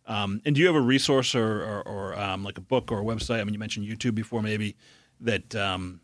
Um, 0.06 0.40
and 0.46 0.54
do 0.54 0.60
you 0.62 0.66
have 0.68 0.76
a 0.76 0.80
resource 0.80 1.34
or, 1.34 1.62
or, 1.62 1.82
or 1.86 2.18
um, 2.18 2.42
like 2.44 2.56
a 2.56 2.62
book 2.62 2.90
or 2.90 3.00
a 3.00 3.04
website? 3.04 3.40
I 3.40 3.44
mean, 3.44 3.52
you 3.52 3.58
mentioned 3.58 3.86
YouTube 3.86 4.14
before, 4.14 4.40
maybe 4.40 4.76
that 5.20 5.54
um, 5.56 6.00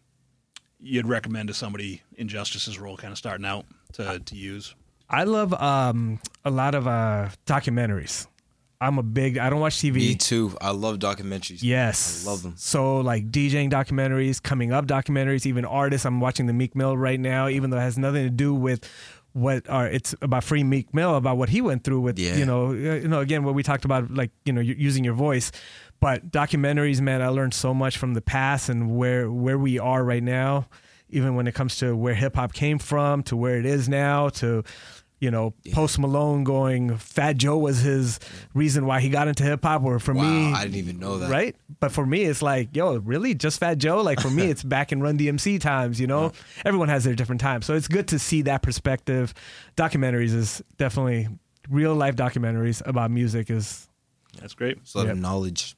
you'd 0.84 1.06
recommend 1.08 1.48
to 1.48 1.54
somebody 1.54 2.02
in 2.16 2.28
Justice's 2.28 2.78
role, 2.78 2.96
kind 2.96 3.10
of 3.12 3.18
starting 3.18 3.46
out 3.46 3.64
to, 3.94 4.18
to 4.18 4.36
use. 4.36 4.74
I 5.08 5.24
love 5.24 5.52
um, 5.54 6.20
a 6.44 6.50
lot 6.50 6.74
of 6.74 6.86
uh, 6.86 7.28
documentaries. 7.46 8.26
I'm 8.80 8.98
a 8.98 9.02
big. 9.02 9.38
I 9.38 9.48
don't 9.50 9.60
watch 9.60 9.76
TV. 9.76 9.94
Me 9.94 10.14
too. 10.14 10.56
I 10.60 10.70
love 10.70 10.98
documentaries. 10.98 11.60
Yes, 11.62 12.26
I 12.26 12.30
love 12.30 12.42
them. 12.42 12.54
So 12.56 12.98
like 12.98 13.30
DJing 13.30 13.70
documentaries, 13.70 14.42
coming 14.42 14.72
up 14.72 14.86
documentaries, 14.86 15.46
even 15.46 15.64
artists. 15.64 16.04
I'm 16.04 16.20
watching 16.20 16.46
the 16.46 16.52
Meek 16.52 16.74
Mill 16.76 16.96
right 16.96 17.18
now, 17.18 17.48
even 17.48 17.70
though 17.70 17.78
it 17.78 17.82
has 17.82 17.96
nothing 17.96 18.24
to 18.24 18.30
do 18.30 18.52
with 18.54 18.88
what 19.32 19.68
are. 19.70 19.86
It's 19.88 20.14
about 20.20 20.44
free 20.44 20.64
Meek 20.64 20.92
Mill, 20.92 21.14
about 21.16 21.38
what 21.38 21.48
he 21.48 21.60
went 21.62 21.84
through 21.84 22.00
with 22.00 22.18
Yeah. 22.18 22.36
you 22.36 22.44
know, 22.44 22.68
uh, 22.70 22.72
you 22.72 23.08
know, 23.08 23.20
again 23.20 23.44
what 23.44 23.54
we 23.54 23.62
talked 23.62 23.84
about, 23.86 24.10
like 24.12 24.32
you 24.44 24.52
know, 24.52 24.60
using 24.60 25.02
your 25.04 25.14
voice. 25.14 25.50
But 26.00 26.30
documentaries, 26.30 27.00
man, 27.00 27.22
I 27.22 27.28
learned 27.28 27.54
so 27.54 27.72
much 27.72 27.96
from 27.96 28.14
the 28.14 28.20
past 28.20 28.68
and 28.68 28.96
where 28.96 29.30
where 29.30 29.58
we 29.58 29.78
are 29.78 30.04
right 30.04 30.22
now. 30.22 30.66
Even 31.08 31.34
when 31.34 31.46
it 31.46 31.54
comes 31.54 31.76
to 31.76 31.94
where 31.96 32.14
hip 32.14 32.34
hop 32.36 32.52
came 32.52 32.78
from 32.78 33.22
to 33.24 33.36
where 33.36 33.56
it 33.58 33.66
is 33.66 33.88
now 33.88 34.28
to 34.30 34.64
you 35.20 35.30
know, 35.30 35.54
Post 35.72 35.98
Malone 35.98 36.44
going, 36.44 36.98
Fat 36.98 37.38
Joe 37.38 37.56
was 37.56 37.78
his 37.80 38.20
reason 38.52 38.84
why 38.84 39.00
he 39.00 39.08
got 39.08 39.26
into 39.26 39.42
hip 39.42 39.62
hop. 39.64 39.82
Or 39.82 39.98
for 39.98 40.12
Wow, 40.12 40.20
me, 40.22 40.52
I 40.52 40.64
didn't 40.64 40.76
even 40.76 40.98
know 40.98 41.18
that. 41.18 41.30
Right? 41.30 41.56
But 41.80 41.92
for 41.92 42.04
me, 42.04 42.24
it's 42.24 42.42
like, 42.42 42.76
yo, 42.76 42.98
really? 42.98 43.34
Just 43.34 43.58
Fat 43.60 43.78
Joe? 43.78 44.02
Like 44.02 44.20
for 44.20 44.28
me, 44.28 44.50
it's 44.50 44.62
back 44.62 44.92
in 44.92 45.00
Run 45.00 45.16
DMC 45.16 45.60
times, 45.60 45.98
you 45.98 46.06
know? 46.06 46.32
Everyone 46.66 46.88
has 46.90 47.04
their 47.04 47.14
different 47.14 47.40
times. 47.40 47.64
So 47.64 47.74
it's 47.74 47.88
good 47.88 48.08
to 48.08 48.18
see 48.18 48.42
that 48.42 48.60
perspective. 48.60 49.32
Documentaries 49.78 50.34
is 50.34 50.62
definitely 50.76 51.28
real 51.70 51.94
life 51.94 52.16
documentaries 52.16 52.82
about 52.86 53.10
music 53.10 53.48
is 53.50 53.88
That's 54.40 54.52
great. 54.52 54.76
It's 54.78 54.94
a 54.94 54.98
lot 54.98 55.06
Yep. 55.06 55.12
of 55.14 55.20
knowledge. 55.22 55.74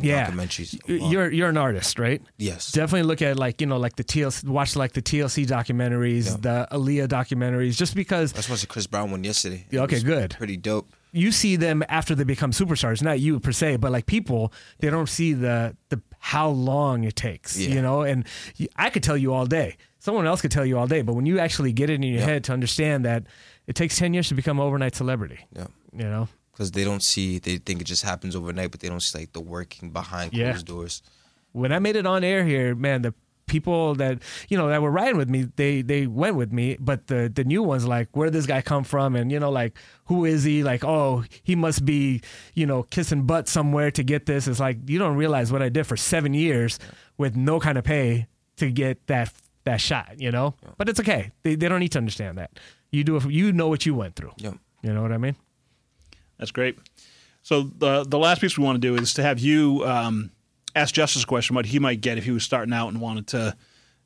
Yeah. 0.00 0.30
Documentaries. 0.30 0.78
You're 0.86 1.30
you're 1.30 1.48
an 1.48 1.56
artist, 1.56 1.98
right? 1.98 2.22
yes. 2.36 2.72
Definitely 2.72 3.02
look 3.04 3.22
at 3.22 3.38
like, 3.38 3.60
you 3.60 3.66
know, 3.66 3.76
like 3.78 3.96
the 3.96 4.04
TLC 4.04 4.44
watch 4.44 4.76
like 4.76 4.92
the 4.92 5.02
TLC 5.02 5.46
documentaries, 5.46 6.26
Yeah. 6.30 6.36
the 6.68 6.68
Aaliyah 6.76 7.08
documentaries, 7.08 7.76
just 7.76 7.94
because 7.94 8.32
I 8.34 8.38
watched 8.50 8.62
the 8.62 8.66
Chris 8.66 8.86
Brown 8.86 9.10
one 9.10 9.24
yesterday. 9.24 9.66
It 9.70 9.78
okay, 9.78 10.00
good. 10.02 10.34
Pretty 10.38 10.56
dope. 10.56 10.92
you 11.12 11.32
see 11.32 11.56
them 11.56 11.82
after 11.88 12.14
they 12.14 12.24
become 12.24 12.50
superstars 12.52 13.00
not 13.02 13.18
you 13.18 13.40
per 13.40 13.50
se 13.50 13.76
but 13.78 13.90
like 13.90 14.04
people 14.04 14.52
they 14.80 14.90
don't 14.90 15.08
see 15.08 15.32
the 15.32 15.74
the 15.88 16.00
how 16.20 16.48
long 16.48 17.04
it 17.04 17.16
takes, 17.16 17.56
Yeah. 17.58 17.74
you 17.74 17.82
know. 17.82 18.02
And 18.02 18.26
I 18.76 18.90
could 18.90 19.02
tell 19.02 19.16
you 19.16 19.32
all 19.32 19.46
day. 19.46 19.76
Someone 20.00 20.26
else 20.26 20.40
could 20.40 20.50
tell 20.50 20.66
you 20.66 20.76
all 20.78 20.86
day, 20.86 21.02
but 21.02 21.14
when 21.14 21.26
you 21.26 21.38
actually 21.38 21.72
get 21.72 21.90
it 21.90 21.94
in 21.94 22.02
your 22.02 22.18
Yeah. 22.20 22.24
head 22.26 22.44
to 22.44 22.52
understand 22.52 23.04
that 23.04 23.24
it 23.66 23.74
takes 23.74 23.96
ten 23.96 24.14
years 24.14 24.28
to 24.28 24.34
become 24.34 24.58
an 24.60 24.66
overnight 24.66 24.94
celebrity, 24.96 25.38
Yeah. 25.56 25.66
you 25.92 26.04
know. 26.04 26.28
Because 26.58 26.72
they 26.72 26.82
don't 26.82 27.04
see, 27.04 27.38
they 27.38 27.58
think 27.58 27.80
it 27.80 27.84
just 27.84 28.02
happens 28.02 28.34
overnight, 28.34 28.72
but 28.72 28.80
they 28.80 28.88
don't 28.88 28.98
see 29.00 29.16
like 29.20 29.32
the 29.32 29.40
working 29.40 29.90
behind 29.90 30.32
Yeah. 30.32 30.50
closed 30.50 30.66
doors. 30.66 31.02
when 31.52 31.70
I 31.72 31.78
made 31.78 31.94
it 31.94 32.04
on 32.04 32.24
air 32.24 32.44
here, 32.44 32.74
man, 32.74 33.02
the 33.02 33.14
people 33.46 33.94
that 33.94 34.18
you 34.50 34.58
know 34.58 34.68
that 34.68 34.82
were 34.82 34.90
riding 34.90 35.16
with 35.16 35.30
me, 35.30 35.46
they 35.56 35.82
they 35.82 36.06
went 36.08 36.34
with 36.36 36.52
me, 36.52 36.76
but 36.80 37.06
the 37.06 37.30
the 37.32 37.44
new 37.44 37.62
ones 37.62 37.86
like, 37.86 38.08
where 38.16 38.26
did 38.26 38.34
this 38.34 38.46
guy 38.46 38.60
come 38.60 38.82
from? 38.84 39.14
And 39.16 39.30
you 39.32 39.38
know, 39.40 39.50
like, 39.50 39.78
who 40.06 40.24
is 40.24 40.42
he? 40.44 40.62
Like, 40.64 40.82
oh, 40.84 41.24
he 41.44 41.54
must 41.54 41.84
be, 41.86 42.20
you 42.54 42.66
know, 42.66 42.82
kissing 42.82 43.22
butt 43.22 43.46
somewhere 43.48 43.90
to 43.92 44.02
get 44.02 44.26
this. 44.26 44.48
It's 44.48 44.60
like 44.60 44.78
you 44.90 44.98
don't 44.98 45.16
realize 45.16 45.50
what 45.52 45.62
I 45.62 45.68
did 45.70 45.86
for 45.86 45.96
seven 45.96 46.34
years 46.34 46.78
with 47.18 47.36
no 47.36 47.58
kind 47.60 47.78
of 47.78 47.84
pay 47.84 48.26
to 48.56 48.70
get 48.70 49.06
that 49.06 49.32
that 49.64 49.80
shot, 49.80 50.16
you 50.18 50.30
know. 50.32 50.54
But 50.76 50.88
it's 50.88 50.98
okay. 51.00 51.30
They 51.44 51.54
they 51.54 51.68
don't 51.68 51.80
need 51.80 51.92
to 51.92 51.98
understand 51.98 52.36
that. 52.38 52.50
You 52.90 53.04
do 53.04 53.16
it. 53.16 53.24
You 53.30 53.52
know 53.52 53.68
what 53.68 53.86
you 53.86 53.94
went 53.94 54.16
through. 54.16 54.32
Yeah. 54.38 54.54
You 54.82 54.92
know 54.92 55.02
what 55.02 55.12
I 55.12 55.18
mean? 55.18 55.36
That's 56.38 56.50
great. 56.50 56.78
So 57.42 57.62
the 57.62 58.04
the 58.04 58.18
last 58.18 58.40
piece 58.40 58.56
we 58.58 58.64
want 58.64 58.80
to 58.80 58.86
do 58.88 58.94
is 59.00 59.14
to 59.14 59.22
have 59.22 59.38
you 59.38 59.84
um, 59.86 60.30
ask 60.74 60.94
Justice 60.94 61.22
a 61.22 61.26
question 61.26 61.56
what 61.56 61.66
he 61.66 61.78
might 61.78 62.00
get 62.00 62.18
if 62.18 62.24
he 62.24 62.30
was 62.30 62.44
starting 62.44 62.72
out 62.74 62.88
and 62.88 63.00
wanted 63.00 63.26
to, 63.28 63.56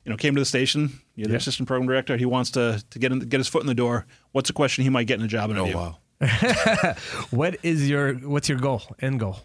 you 0.05 0.09
know, 0.09 0.17
came 0.17 0.33
to 0.35 0.41
the 0.41 0.45
station. 0.45 0.99
You're 1.15 1.27
the 1.27 1.33
Yeah. 1.33 1.37
assistant 1.37 1.67
program 1.67 1.87
director. 1.87 2.17
He 2.17 2.25
wants 2.25 2.51
to 2.51 2.83
to 2.89 2.99
get 2.99 3.11
in, 3.11 3.19
get 3.19 3.39
his 3.39 3.47
foot 3.47 3.61
in 3.61 3.67
the 3.67 3.75
door. 3.75 4.05
What's 4.31 4.49
a 4.49 4.53
question 4.53 4.83
he 4.83 4.89
might 4.89 5.07
get 5.07 5.19
in 5.19 5.25
a 5.25 5.27
job 5.27 5.49
interview? 5.51 5.73
Oh, 5.75 5.97
interview? 6.21 6.87
wow. 6.89 6.95
What 7.31 7.57
is 7.63 7.89
your 7.89 8.13
what's 8.15 8.47
your 8.49 8.59
goal? 8.59 8.81
End 8.99 9.19
goal? 9.19 9.37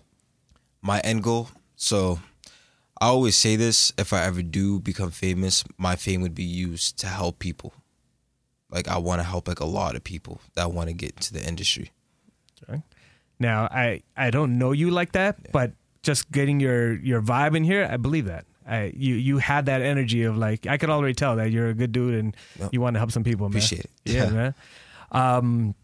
my 0.81 1.01
end 1.01 1.23
goal. 1.25 1.49
So 1.77 2.21
I 3.01 3.07
always 3.07 3.37
say 3.37 3.57
this 3.57 3.93
if 3.99 4.13
I 4.13 4.25
ever 4.25 4.43
do 4.43 4.79
become 4.81 5.11
famous, 5.11 5.65
my 5.77 5.97
fame 5.97 6.21
would 6.23 6.35
be 6.37 6.45
used 6.45 6.99
to 7.01 7.09
help 7.09 7.39
people. 7.41 7.73
Like 8.71 8.87
I 8.87 8.99
want 8.99 9.19
to 9.21 9.25
help 9.25 9.49
like 9.49 9.61
a 9.61 9.65
lot 9.65 9.97
of 9.97 10.05
people 10.05 10.41
that 10.55 10.71
want 10.73 10.89
to 10.89 10.95
get 10.95 11.13
into 11.17 11.33
the 11.33 11.45
industry. 11.45 11.91
Okay. 12.69 12.83
Now, 13.39 13.65
I 13.71 14.03
I 14.17 14.31
don't 14.31 14.59
know 14.59 14.73
you 14.73 14.91
like 14.91 15.13
that, 15.13 15.53
but 15.53 15.73
just 16.03 16.31
getting 16.33 16.61
your 16.61 16.95
your 17.01 17.21
vibe 17.23 17.57
in 17.57 17.65
here, 17.65 17.87
I 17.91 17.97
believe 17.97 18.25
that. 18.27 18.45
I 18.67 18.93
you 18.97 19.15
you 19.15 19.39
had 19.39 19.67
that 19.67 19.81
energy 19.83 20.25
of 20.25 20.37
like 20.37 20.67
I 20.67 20.77
could 20.77 20.91
already 20.91 21.15
tell 21.15 21.37
that 21.37 21.51
you're 21.51 21.69
a 21.69 21.75
good 21.75 21.93
dude 21.93 22.15
and 22.15 22.37
Yep. 22.59 22.71
you 22.73 22.81
want 22.81 22.95
to 22.95 22.99
help 22.99 23.13
some 23.13 23.25
people. 23.25 23.49
Man. 23.49 23.53
Appreciate 23.59 23.85
it. 23.85 23.91
Yeah, 24.05 24.25
Yeah. 24.25 24.31
man. 24.31 24.55
Um, 25.13 25.75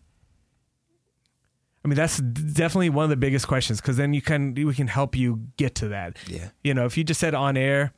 I 1.85 1.89
mean 1.89 1.97
that's 1.97 2.19
definitely 2.19 2.91
one 2.91 3.05
of 3.05 3.11
the 3.11 3.17
biggest 3.17 3.47
questions 3.47 3.81
because 3.81 3.97
then 3.97 4.15
you 4.15 4.23
can 4.23 4.55
we 4.55 4.75
can 4.75 4.89
help 4.89 5.15
you 5.17 5.41
get 5.57 5.75
to 5.77 5.89
that. 5.89 6.17
Yeah. 6.27 6.49
You 6.63 6.75
know, 6.75 6.87
if 6.87 6.97
you 6.97 7.05
just 7.05 7.21
said 7.21 7.35
on 7.35 7.57
air, 7.57 7.93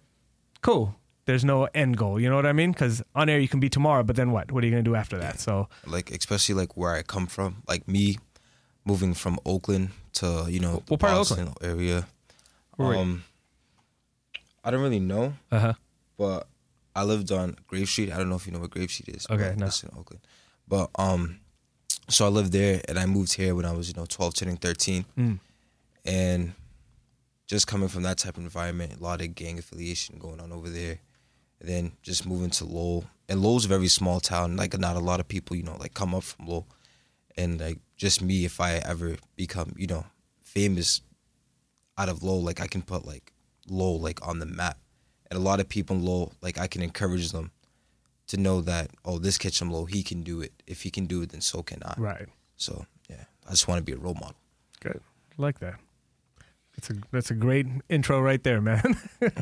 cool. 0.60 0.96
There's 1.26 1.44
no 1.44 1.64
end 1.74 1.96
goal. 1.96 2.20
You 2.20 2.28
know 2.28 2.36
what 2.36 2.46
I 2.46 2.52
mean? 2.52 2.70
Because 2.70 3.02
on 3.14 3.28
air 3.28 3.40
you 3.40 3.48
can 3.48 3.58
be 3.58 3.68
tomorrow, 3.68 4.04
but 4.04 4.14
then 4.14 4.30
what? 4.30 4.52
What 4.52 4.62
are 4.62 4.66
you 4.66 4.72
gonna 4.72 4.82
do 4.84 4.94
after 4.94 5.18
that? 5.18 5.40
So 5.40 5.68
Like 5.86 6.10
especially 6.10 6.54
like 6.54 6.76
where 6.76 6.92
I 6.94 7.02
come 7.02 7.26
from, 7.26 7.62
like 7.68 7.88
me 7.88 8.18
moving 8.87 9.12
from 9.12 9.38
Oakland 9.44 9.90
to 10.14 10.46
you 10.49 10.61
know 10.61 10.83
What 10.88 11.01
part 11.01 11.12
of 11.12 11.18
Boston 11.29 11.53
area. 11.62 12.07
Where? 12.77 12.96
Um, 12.96 13.25
I 14.64 14.70
don't 14.70 14.81
really 14.83 15.01
know, 15.01 15.35
uh 15.53 15.59
huh. 15.59 15.72
but 16.16 16.46
I 16.94 17.05
lived 17.05 17.31
on 17.33 17.57
Grave 17.66 17.88
Street. 17.88 18.11
I 18.12 18.16
don't 18.16 18.29
know 18.31 18.37
if 18.37 18.46
you 18.46 18.53
know 18.53 18.59
what 18.61 18.70
Grave 18.70 18.90
Street 18.90 19.14
is. 19.16 19.27
Okay, 19.31 19.55
no. 19.57 19.66
it's 19.66 19.83
in 19.83 19.90
Oakland. 19.96 20.20
But 20.66 20.90
um, 20.96 21.40
so 22.09 22.25
I 22.25 22.29
lived 22.29 22.53
there, 22.53 22.81
and 22.88 22.99
I 22.99 23.07
moved 23.07 23.35
here 23.35 23.55
when 23.55 23.64
I 23.64 23.72
was 23.72 23.88
you 23.88 23.94
know 23.94 24.07
twelve, 24.07 24.35
turning 24.35 24.57
thirteen, 24.57 25.05
Mm. 25.18 25.38
and 26.05 26.53
just 27.46 27.66
coming 27.68 27.88
from 27.88 28.03
that 28.03 28.18
type 28.18 28.37
of 28.37 28.42
environment, 28.42 28.99
a 28.99 29.03
lot 29.03 29.20
of 29.20 29.35
gang 29.35 29.59
affiliation 29.59 30.18
going 30.18 30.40
on 30.40 30.51
over 30.53 30.68
there, 30.68 30.99
and 31.61 31.68
then 31.68 31.92
just 32.03 32.27
moving 32.27 32.51
to 32.51 32.64
Lowell, 32.64 33.05
and 33.29 33.40
Lowell's 33.40 33.64
a 33.66 33.68
very 33.68 33.88
small 33.88 34.18
town. 34.20 34.57
Like 34.57 34.77
not 34.79 34.96
a 34.96 35.01
lot 35.01 35.20
of 35.20 35.29
people, 35.29 35.55
you 35.57 35.62
know, 35.62 35.77
like 35.79 35.94
come 35.94 36.14
up 36.14 36.25
from 36.25 36.46
Lowell, 36.46 36.66
and 37.37 37.61
like 37.61 37.79
just 37.96 38.22
me, 38.22 38.44
if 38.44 38.61
I 38.61 38.74
ever 38.74 39.16
become, 39.37 39.74
you 39.76 39.87
know, 39.87 40.04
famous 40.42 41.00
out 41.98 42.09
of 42.09 42.22
Lowell, 42.22 42.42
like 42.42 42.61
I 42.61 42.66
can 42.66 42.82
put 42.82 43.06
like 43.06 43.32
Lowell 43.68 44.00
like 44.00 44.26
on 44.26 44.38
the 44.38 44.46
map, 44.46 44.78
and 45.30 45.38
a 45.38 45.42
lot 45.42 45.61
of 45.61 45.68
people 45.68 45.96
in 45.96 46.04
Lowell, 46.04 46.32
like 46.42 46.59
I 46.59 46.66
can 46.66 46.82
encourage 46.82 47.32
them 47.32 47.50
to 48.28 48.37
know 48.37 48.61
that 48.62 48.90
oh, 49.04 49.18
this 49.18 49.38
kid 49.38 49.54
from 49.54 49.70
Lowell, 49.70 49.87
he 49.87 50.02
can 50.02 50.22
do 50.22 50.40
it. 50.40 50.52
If 50.66 50.82
he 50.82 50.90
can 50.90 51.06
do 51.06 51.22
it, 51.22 51.30
then 51.30 51.40
so 51.40 51.62
can 51.62 51.82
I. 51.85 51.94
Right. 51.96 52.28
So 52.56 52.87
yeah, 53.09 53.24
I 53.46 53.50
just 53.50 53.68
want 53.68 53.78
to 53.78 53.85
be 53.85 53.92
a 53.92 53.96
role 53.98 54.14
model. 54.14 54.37
Good. 54.80 55.00
like 55.38 55.59
that. 55.61 55.76
That's 56.76 56.90
a 56.90 56.94
that's 57.11 57.30
a 57.30 57.35
great 57.35 57.66
intro 57.88 58.20
right 58.20 58.42
there, 58.42 58.61
man. 58.61 58.98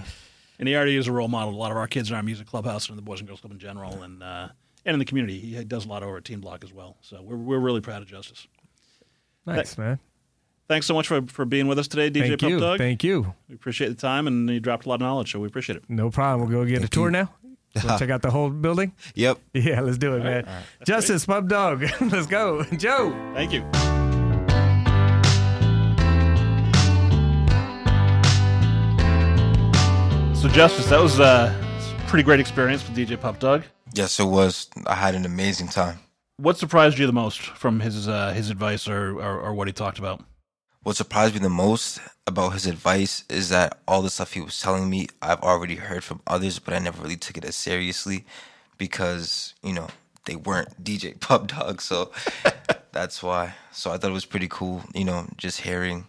And 0.59 0.69
he 0.69 0.77
already 0.77 0.97
is 0.97 1.09
a 1.09 1.13
role 1.13 1.29
model. 1.29 1.53
A 1.53 1.57
lot 1.57 1.73
of 1.73 1.77
our 1.77 1.89
kids 1.89 2.11
in 2.11 2.17
our 2.17 2.23
music 2.23 2.47
clubhouse 2.47 2.89
and 2.89 2.97
the 2.97 3.03
Boys 3.03 3.21
and 3.21 3.29
Girls 3.29 3.41
Club 3.41 3.53
in 3.53 3.59
general, 3.59 4.03
and 4.03 4.23
uh, 4.23 4.49
and 4.85 4.95
in 4.95 4.99
the 4.99 5.05
community. 5.05 5.39
He 5.39 5.65
does 5.65 5.87
a 5.87 5.89
lot 5.89 6.03
over 6.03 6.17
at 6.19 6.25
Teen 6.25 6.41
Block 6.41 6.65
as 6.65 6.73
well. 6.73 6.97
So 7.01 7.23
we're 7.23 7.37
we're 7.37 7.59
really 7.59 7.81
proud 7.81 8.03
of 8.03 8.09
Justice. 8.09 8.47
nice, 9.47 9.77
man. 9.79 9.99
Thanks 10.67 10.87
so 10.87 10.95
much 10.95 11.07
for, 11.07 11.21
for 11.27 11.45
being 11.45 11.67
with 11.67 11.79
us 11.79 11.89
today, 11.89 12.11
DJ 12.11 12.29
Thank 12.29 12.41
Pup 12.41 12.51
you. 12.51 12.61
Dog. 12.61 12.79
Thank 12.79 13.05
you. 13.05 13.35
we 13.49 13.55
appreciate 13.55 13.89
the 13.89 13.95
time, 13.95 14.27
and 14.27 14.49
you 14.49 14.61
dropped 14.61 14.87
a 14.87 14.89
lot 14.89 14.95
of 14.95 15.01
knowledge, 15.03 15.31
so 15.33 15.39
we 15.39 15.47
appreciate 15.47 15.77
it. 15.77 15.85
No 15.91 16.11
problem. 16.11 16.49
We'll 16.49 16.65
go 16.65 16.71
get 16.71 16.83
a 16.83 16.89
tour 16.89 17.09
you. 17.09 17.13
now. 17.13 17.31
We'll 17.83 17.99
check 17.99 18.09
out 18.09 18.23
the 18.23 18.31
whole 18.31 18.51
building. 18.51 18.93
Yep. 19.15 19.39
Yeah, 19.53 19.81
let's 19.81 19.99
do 19.99 20.15
it, 20.15 20.23
man. 20.23 20.49
Justice, 20.87 21.27
Pup 21.27 21.49
Dawg. 21.49 21.83
let's 22.01 22.27
go. 22.27 22.63
Joe. 22.77 23.11
Thank 23.35 23.53
you. 23.53 23.61
So, 30.35 30.49
Justice, 30.49 30.87
that 30.87 31.01
was 31.01 31.21
uh, 31.21 31.53
a 31.55 32.09
pretty 32.09 32.23
great 32.23 32.39
experience 32.41 32.87
with 32.89 32.97
DJ 32.97 33.21
Pup 33.21 33.39
Dawg. 33.39 33.65
Yes, 33.95 34.19
it 34.19 34.25
was. 34.25 34.69
I 34.87 34.97
had 34.97 35.15
an 35.15 35.25
amazing 35.25 35.69
time. 35.69 36.01
What 36.37 36.59
surprised 36.59 36.99
you 36.99 37.07
the 37.07 37.13
most 37.13 37.41
from 37.41 37.79
his 37.79 38.09
uh, 38.09 38.33
his 38.33 38.51
advice 38.51 38.89
or, 38.89 39.21
or, 39.21 39.41
or 39.41 39.55
what 39.55 39.69
he 39.69 39.73
talked 39.73 40.01
about? 40.01 40.21
What 40.83 40.97
surprised 40.97 41.35
me 41.35 41.41
the 41.41 41.49
most 41.49 42.01
about 42.27 42.55
his 42.55 42.67
advice 42.67 43.25
is 43.31 43.51
that 43.51 43.79
all 43.87 44.03
the 44.03 44.11
stuff 44.11 44.33
he 44.33 44.41
was 44.41 44.61
telling 44.61 44.91
me, 44.91 45.07
I've 45.23 45.41
already 45.41 45.77
heard 45.77 46.03
from 46.03 46.21
others, 46.27 46.59
but 46.59 46.75
I 46.75 46.81
never 46.81 47.01
really 47.01 47.17
took 47.17 47.39
it 47.39 47.45
as 47.45 47.55
seriously 47.55 48.27
because, 48.77 49.55
you 49.63 49.73
know, 49.73 49.87
they 50.27 50.35
weren't 50.37 50.85
DJ 50.85 51.19
Pup 51.21 51.47
Dawg. 51.47 51.81
So 51.81 52.11
that's 52.93 53.23
why. 53.23 53.55
So 53.71 53.93
I 53.93 53.97
thought 53.97 54.11
it 54.11 54.15
was 54.15 54.27
pretty 54.27 54.49
cool, 54.49 54.83
you 54.93 55.05
know, 55.05 55.29
just 55.37 55.61
hearing 55.61 56.09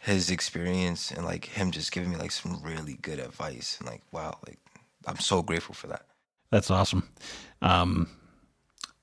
his 0.00 0.28
experience 0.28 1.12
and 1.12 1.24
like 1.24 1.44
him 1.44 1.70
just 1.70 1.92
giving 1.92 2.10
me 2.10 2.16
like 2.16 2.32
some 2.32 2.60
really 2.62 2.98
good 3.00 3.20
advice. 3.20 3.76
And 3.78 3.88
like, 3.88 4.02
wow, 4.10 4.38
like 4.46 4.58
I'm 5.06 5.20
so 5.20 5.40
grateful 5.40 5.76
for 5.76 5.86
that. 5.86 6.04
That's 6.52 6.70
awesome. 6.70 7.08
Um, 7.62 8.08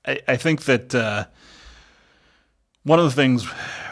I, 0.05 0.21
I 0.27 0.37
think 0.37 0.65
that 0.65 0.93
uh, 0.93 1.25
one 2.83 2.99
of 2.99 3.05
the 3.05 3.11
things 3.11 3.45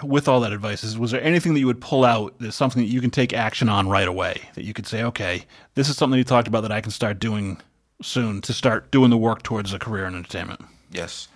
with 0.04 0.28
all 0.28 0.40
that 0.42 0.54
advice 0.54 0.84
is 0.84 0.98
was 0.98 1.10
there 1.10 1.24
anything 1.24 1.56
that 1.56 1.60
you 1.60 1.66
would 1.66 1.82
pull 1.82 2.06
out 2.06 2.36
that's 2.40 2.56
something 2.56 2.84
that 2.84 2.90
you 2.90 3.02
can 3.02 3.10
take 3.10 3.34
action 3.34 3.68
on 3.68 3.90
right 3.90 4.08
away 4.08 4.42
that 4.54 4.64
you 4.64 4.74
could 4.74 4.86
say, 4.86 5.04
okay, 5.04 5.44
this 5.74 5.90
is 5.90 5.98
something 5.98 6.18
you 6.20 6.24
talked 6.24 6.48
about 6.48 6.62
that 6.62 6.72
I 6.72 6.82
can 6.82 6.92
start 6.92 7.18
doing 7.18 7.60
soon 8.00 8.42
to 8.42 8.54
start 8.54 8.92
doing 8.92 9.10
the 9.10 9.18
work 9.18 9.42
towards 9.42 9.74
a 9.74 9.80
career 9.80 10.06
in 10.06 10.14
entertainment? 10.14 10.62
Yes. 10.92 11.28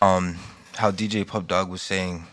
Um, 0.00 0.38
how 0.76 0.90
DJ 0.90 1.26
Pup 1.26 1.46
Dawg 1.46 1.68
was 1.68 1.82
saying 1.82 2.24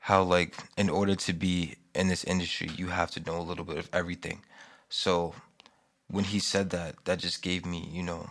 how 0.00 0.24
like 0.24 0.56
in 0.76 0.90
order 0.90 1.14
to 1.14 1.32
be 1.32 1.76
in 1.94 2.08
this 2.08 2.24
industry, 2.24 2.68
you 2.76 2.88
have 2.88 3.12
to 3.12 3.20
know 3.20 3.38
a 3.38 3.42
little 3.42 3.64
bit 3.64 3.78
of 3.78 3.88
everything. 3.92 4.42
So 4.88 5.36
when 6.08 6.24
he 6.24 6.38
said 6.38 6.70
that, 6.70 6.96
that 7.04 7.18
just 7.18 7.42
gave 7.42 7.64
me, 7.64 7.88
you 7.90 8.02
know, 8.02 8.28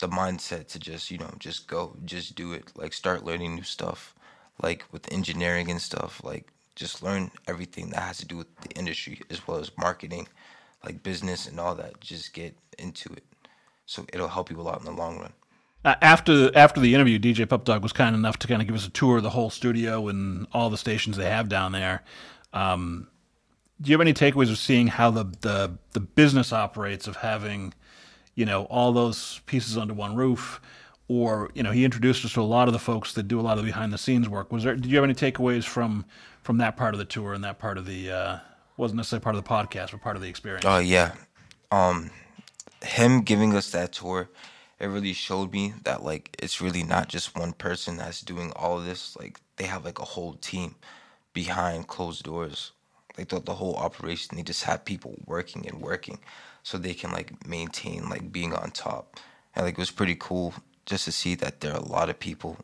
the 0.00 0.08
mindset 0.08 0.68
to 0.68 0.78
just, 0.78 1.10
you 1.10 1.18
know, 1.18 1.32
just 1.38 1.66
go, 1.66 1.96
just 2.04 2.34
do 2.34 2.52
it. 2.52 2.72
Like 2.76 2.92
start 2.92 3.24
learning 3.24 3.54
new 3.54 3.62
stuff, 3.62 4.14
like 4.62 4.84
with 4.92 5.10
engineering 5.12 5.70
and 5.70 5.80
stuff. 5.80 6.22
Like 6.22 6.48
just 6.74 7.02
learn 7.02 7.30
everything 7.48 7.90
that 7.90 8.00
has 8.00 8.18
to 8.18 8.26
do 8.26 8.36
with 8.36 8.54
the 8.60 8.70
industry 8.70 9.20
as 9.30 9.46
well 9.46 9.58
as 9.58 9.70
marketing, 9.78 10.28
like 10.84 11.02
business 11.02 11.46
and 11.46 11.58
all 11.58 11.74
that. 11.76 12.00
Just 12.00 12.34
get 12.34 12.56
into 12.78 13.12
it. 13.12 13.24
So 13.86 14.04
it'll 14.12 14.28
help 14.28 14.50
you 14.50 14.60
a 14.60 14.62
lot 14.62 14.78
in 14.80 14.84
the 14.84 14.92
long 14.92 15.18
run. 15.18 15.32
Uh, 15.84 15.94
after 16.02 16.50
after 16.56 16.80
the 16.80 16.94
interview, 16.94 17.18
DJ 17.18 17.48
Pup 17.48 17.64
Dawg 17.64 17.82
was 17.82 17.92
kind 17.92 18.16
enough 18.16 18.38
to 18.40 18.48
kind 18.48 18.60
of 18.60 18.66
give 18.66 18.74
us 18.74 18.86
a 18.86 18.90
tour 18.90 19.18
of 19.18 19.22
the 19.22 19.30
whole 19.30 19.50
studio 19.50 20.08
and 20.08 20.46
all 20.52 20.68
the 20.68 20.76
stations 20.76 21.16
they 21.16 21.30
have 21.30 21.48
down 21.48 21.70
there. 21.70 22.02
Um, 22.52 23.06
do 23.80 23.90
you 23.90 23.94
have 23.94 24.00
any 24.00 24.14
takeaways 24.14 24.50
of 24.50 24.58
seeing 24.58 24.86
how 24.86 25.10
the, 25.10 25.24
the 25.40 25.78
the 25.92 26.00
business 26.00 26.52
operates 26.52 27.06
of 27.06 27.16
having, 27.16 27.74
you 28.34 28.44
know, 28.46 28.64
all 28.64 28.92
those 28.92 29.40
pieces 29.46 29.76
under 29.76 29.94
one 29.94 30.16
roof? 30.16 30.60
Or 31.08 31.50
you 31.54 31.62
know, 31.62 31.70
he 31.70 31.84
introduced 31.84 32.24
us 32.24 32.32
to 32.32 32.40
a 32.40 32.42
lot 32.42 32.68
of 32.68 32.72
the 32.72 32.80
folks 32.80 33.12
that 33.14 33.28
do 33.28 33.38
a 33.38 33.42
lot 33.42 33.58
of 33.58 33.64
the 33.64 33.70
behind 33.70 33.92
the 33.92 33.98
scenes 33.98 34.28
work. 34.28 34.50
Was 34.50 34.64
there? 34.64 34.74
Did 34.74 34.86
you 34.86 34.96
have 34.96 35.04
any 35.04 35.14
takeaways 35.14 35.64
from 35.64 36.04
from 36.42 36.58
that 36.58 36.76
part 36.76 36.94
of 36.94 36.98
the 36.98 37.04
tour 37.04 37.32
and 37.32 37.44
that 37.44 37.58
part 37.58 37.78
of 37.78 37.86
the 37.86 38.10
uh, 38.10 38.38
wasn't 38.76 38.96
necessarily 38.96 39.22
part 39.22 39.36
of 39.36 39.44
the 39.44 39.48
podcast, 39.48 39.92
but 39.92 40.00
part 40.00 40.16
of 40.16 40.22
the 40.22 40.28
experience? 40.28 40.64
Oh 40.66 40.78
yeah, 40.78 41.12
um, 41.70 42.10
him 42.82 43.22
giving 43.22 43.54
us 43.54 43.70
that 43.70 43.92
tour, 43.92 44.28
it 44.80 44.86
really 44.86 45.12
showed 45.12 45.52
me 45.52 45.74
that 45.84 46.02
like 46.02 46.34
it's 46.42 46.60
really 46.60 46.82
not 46.82 47.08
just 47.08 47.36
one 47.38 47.52
person 47.52 47.98
that's 47.98 48.20
doing 48.20 48.52
all 48.56 48.78
of 48.78 48.84
this. 48.84 49.16
Like 49.16 49.38
they 49.56 49.64
have 49.64 49.84
like 49.84 50.00
a 50.00 50.04
whole 50.04 50.34
team 50.34 50.74
behind 51.32 51.86
closed 51.86 52.24
doors. 52.24 52.72
Like 53.16 53.28
the, 53.28 53.40
the 53.40 53.54
whole 53.54 53.76
operation. 53.76 54.36
They 54.36 54.42
just 54.42 54.64
have 54.64 54.84
people 54.84 55.14
working 55.26 55.66
and 55.66 55.80
working, 55.80 56.18
so 56.62 56.78
they 56.78 56.94
can 56.94 57.12
like 57.12 57.46
maintain 57.46 58.08
like 58.08 58.30
being 58.32 58.52
on 58.52 58.70
top. 58.70 59.18
And 59.54 59.64
like 59.64 59.74
it 59.74 59.78
was 59.78 59.90
pretty 59.90 60.16
cool 60.18 60.54
just 60.84 61.04
to 61.06 61.12
see 61.12 61.34
that 61.36 61.60
there 61.60 61.72
are 61.72 61.78
a 61.78 61.84
lot 61.84 62.10
of 62.10 62.18
people 62.18 62.58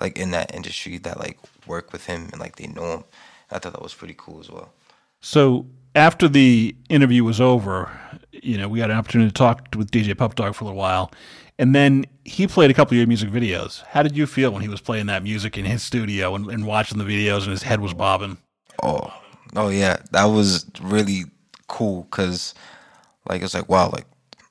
like 0.00 0.18
in 0.18 0.30
that 0.32 0.54
industry 0.54 0.98
that 0.98 1.18
like 1.18 1.38
work 1.66 1.92
with 1.92 2.06
him 2.06 2.28
and 2.32 2.40
like 2.40 2.56
they 2.56 2.66
know 2.66 2.98
him. 2.98 3.04
I 3.50 3.58
thought 3.58 3.72
that 3.72 3.82
was 3.82 3.94
pretty 3.94 4.14
cool 4.16 4.40
as 4.40 4.50
well. 4.50 4.72
So 5.20 5.66
after 5.94 6.28
the 6.28 6.74
interview 6.88 7.24
was 7.24 7.40
over, 7.40 7.90
you 8.32 8.58
know, 8.58 8.68
we 8.68 8.80
had 8.80 8.90
an 8.90 8.96
opportunity 8.96 9.30
to 9.30 9.34
talk 9.34 9.68
with 9.76 9.90
DJ 9.90 10.16
Pup 10.16 10.34
Dawg 10.34 10.54
for 10.54 10.64
a 10.64 10.66
little 10.66 10.78
while, 10.78 11.10
and 11.58 11.74
then 11.74 12.04
he 12.24 12.46
played 12.46 12.70
a 12.70 12.74
couple 12.74 12.94
of 12.94 12.98
your 12.98 13.06
music 13.06 13.30
videos. 13.30 13.82
How 13.84 14.02
did 14.02 14.16
you 14.16 14.26
feel 14.26 14.50
when 14.50 14.62
he 14.62 14.68
was 14.68 14.80
playing 14.80 15.06
that 15.06 15.22
music 15.22 15.56
in 15.56 15.64
his 15.64 15.82
studio 15.82 16.34
and, 16.34 16.50
and 16.50 16.66
watching 16.66 16.98
the 16.98 17.04
videos 17.04 17.42
and 17.42 17.50
his 17.50 17.62
head 17.62 17.80
was 17.80 17.94
bobbing? 17.94 18.38
Oh, 18.82 19.12
oh 19.54 19.68
yeah, 19.68 19.98
that 20.12 20.24
was 20.24 20.66
really 20.80 21.24
cool 21.68 22.02
because, 22.04 22.54
like, 23.28 23.42
it's 23.42 23.54
like 23.54 23.68
wow, 23.68 23.90
like 23.90 24.06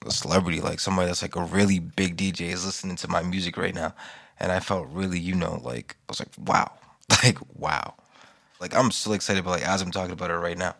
a 0.06 0.12
celebrity, 0.12 0.62
like 0.62 0.80
somebody 0.80 1.08
that's 1.08 1.22
like 1.22 1.36
a 1.36 1.44
really 1.44 1.80
big 1.80 2.18
DJ 2.18 2.52
is 2.52 2.66
listening 2.66 2.96
to 2.98 3.08
my 3.08 3.22
music 3.24 3.58
right 3.58 3.76
now, 3.76 3.94
and 4.39 4.52
I 4.52 4.60
felt 4.60 4.88
really, 4.89 5.20
you 5.20 5.36
know, 5.36 5.60
like 5.63 5.96
I 6.10 6.12
was 6.12 6.20
like 6.20 6.30
wow, 6.38 6.72
like 7.24 7.38
wow, 7.56 7.94
like 8.60 8.76
I'm 8.76 8.92
still 8.92 9.13
excited, 9.13 9.44
but 9.44 9.52
like 9.52 9.68
as 9.68 9.82
I'm 9.82 9.92
talking 9.92 10.13
about 10.13 10.32
it 10.32 10.36
right 10.36 10.58
now, 10.58 10.76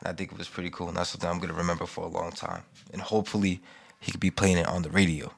and 0.00 0.08
I 0.08 0.12
think 0.12 0.32
it 0.32 0.38
was 0.38 0.48
pretty 0.48 0.70
cool, 0.70 0.88
and 0.88 0.96
that's 0.96 1.10
something 1.10 1.28
I'm 1.28 1.38
gonna 1.38 1.54
remember 1.54 1.86
for 1.86 2.04
a 2.04 2.08
long 2.08 2.32
time, 2.32 2.62
and 2.92 3.00
hopefully 3.00 3.60
he 4.00 4.10
could 4.12 4.20
be 4.20 4.30
playing 4.30 4.58
it 4.58 4.66
on 4.66 4.82
the 4.82 4.90
radio. 4.90 5.32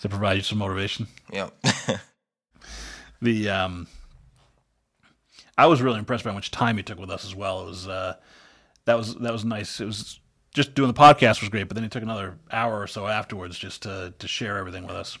To 0.00 0.08
provide 0.08 0.36
you 0.36 0.42
some 0.42 0.58
motivation. 0.58 1.08
Yep. 1.32 1.54
the 3.20 3.48
um, 3.50 3.88
I 5.58 5.66
was 5.66 5.82
really 5.82 5.98
impressed 5.98 6.22
by 6.22 6.30
how 6.30 6.34
much 6.34 6.52
time 6.52 6.76
he 6.76 6.84
took 6.84 7.00
with 7.00 7.10
us 7.10 7.24
as 7.24 7.34
well. 7.34 7.62
It 7.62 7.66
was 7.66 7.88
uh, 7.88 8.14
that 8.84 8.96
was 8.96 9.16
that 9.16 9.32
was 9.32 9.44
nice. 9.44 9.80
It 9.80 9.86
was 9.86 10.20
just 10.54 10.74
doing 10.74 10.86
the 10.86 10.98
podcast 10.98 11.40
was 11.40 11.50
great, 11.50 11.64
but 11.64 11.74
then 11.74 11.82
he 11.82 11.90
took 11.90 12.04
another 12.04 12.38
hour 12.52 12.80
or 12.80 12.86
so 12.86 13.08
afterwards 13.08 13.58
just 13.58 13.82
to 13.82 14.14
to 14.16 14.28
share 14.28 14.56
everything 14.56 14.86
with 14.86 14.94
us. 14.94 15.18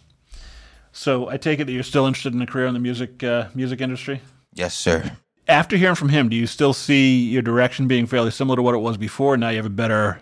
So 0.92 1.28
I 1.28 1.36
take 1.38 1.58
it 1.58 1.64
that 1.64 1.72
you're 1.72 1.82
still 1.82 2.06
interested 2.06 2.34
in 2.34 2.40
a 2.40 2.46
career 2.46 2.66
in 2.66 2.74
the 2.74 2.80
music 2.80 3.22
uh, 3.24 3.48
music 3.52 3.80
industry. 3.80 4.22
yes, 4.54 4.74
sir. 4.74 5.10
After 5.48 5.76
hearing 5.76 5.96
from 5.96 6.10
him, 6.10 6.28
do 6.28 6.36
you 6.36 6.46
still 6.46 6.72
see 6.74 7.20
your 7.20 7.42
direction 7.42 7.88
being 7.88 8.06
fairly 8.06 8.30
similar 8.30 8.56
to 8.56 8.62
what 8.62 8.74
it 8.74 8.78
was 8.78 8.96
before? 8.96 9.36
Now 9.36 9.48
you 9.48 9.56
have 9.56 9.66
a 9.66 9.70
better 9.70 10.20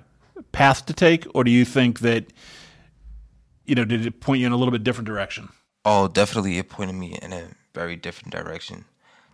path 0.53 0.87
to 0.87 0.95
take, 0.95 1.27
or 1.35 1.45
do 1.45 1.51
you 1.51 1.67
think 1.67 2.01
that 2.01 2.33
you 3.67 3.75
know 3.75 3.85
did 3.85 4.07
it 4.07 4.21
point 4.21 4.41
you 4.41 4.47
in 4.47 4.53
a 4.53 4.57
little 4.57 4.73
bit 4.73 4.83
different 4.83 5.09
direction? 5.09 5.51
Oh, 5.85 6.09
definitely, 6.09 6.57
it 6.57 6.71
pointed 6.71 6.95
me 6.95 7.19
in 7.21 7.35
a 7.35 7.49
very 7.75 7.97
different 7.97 8.33
direction 8.33 8.87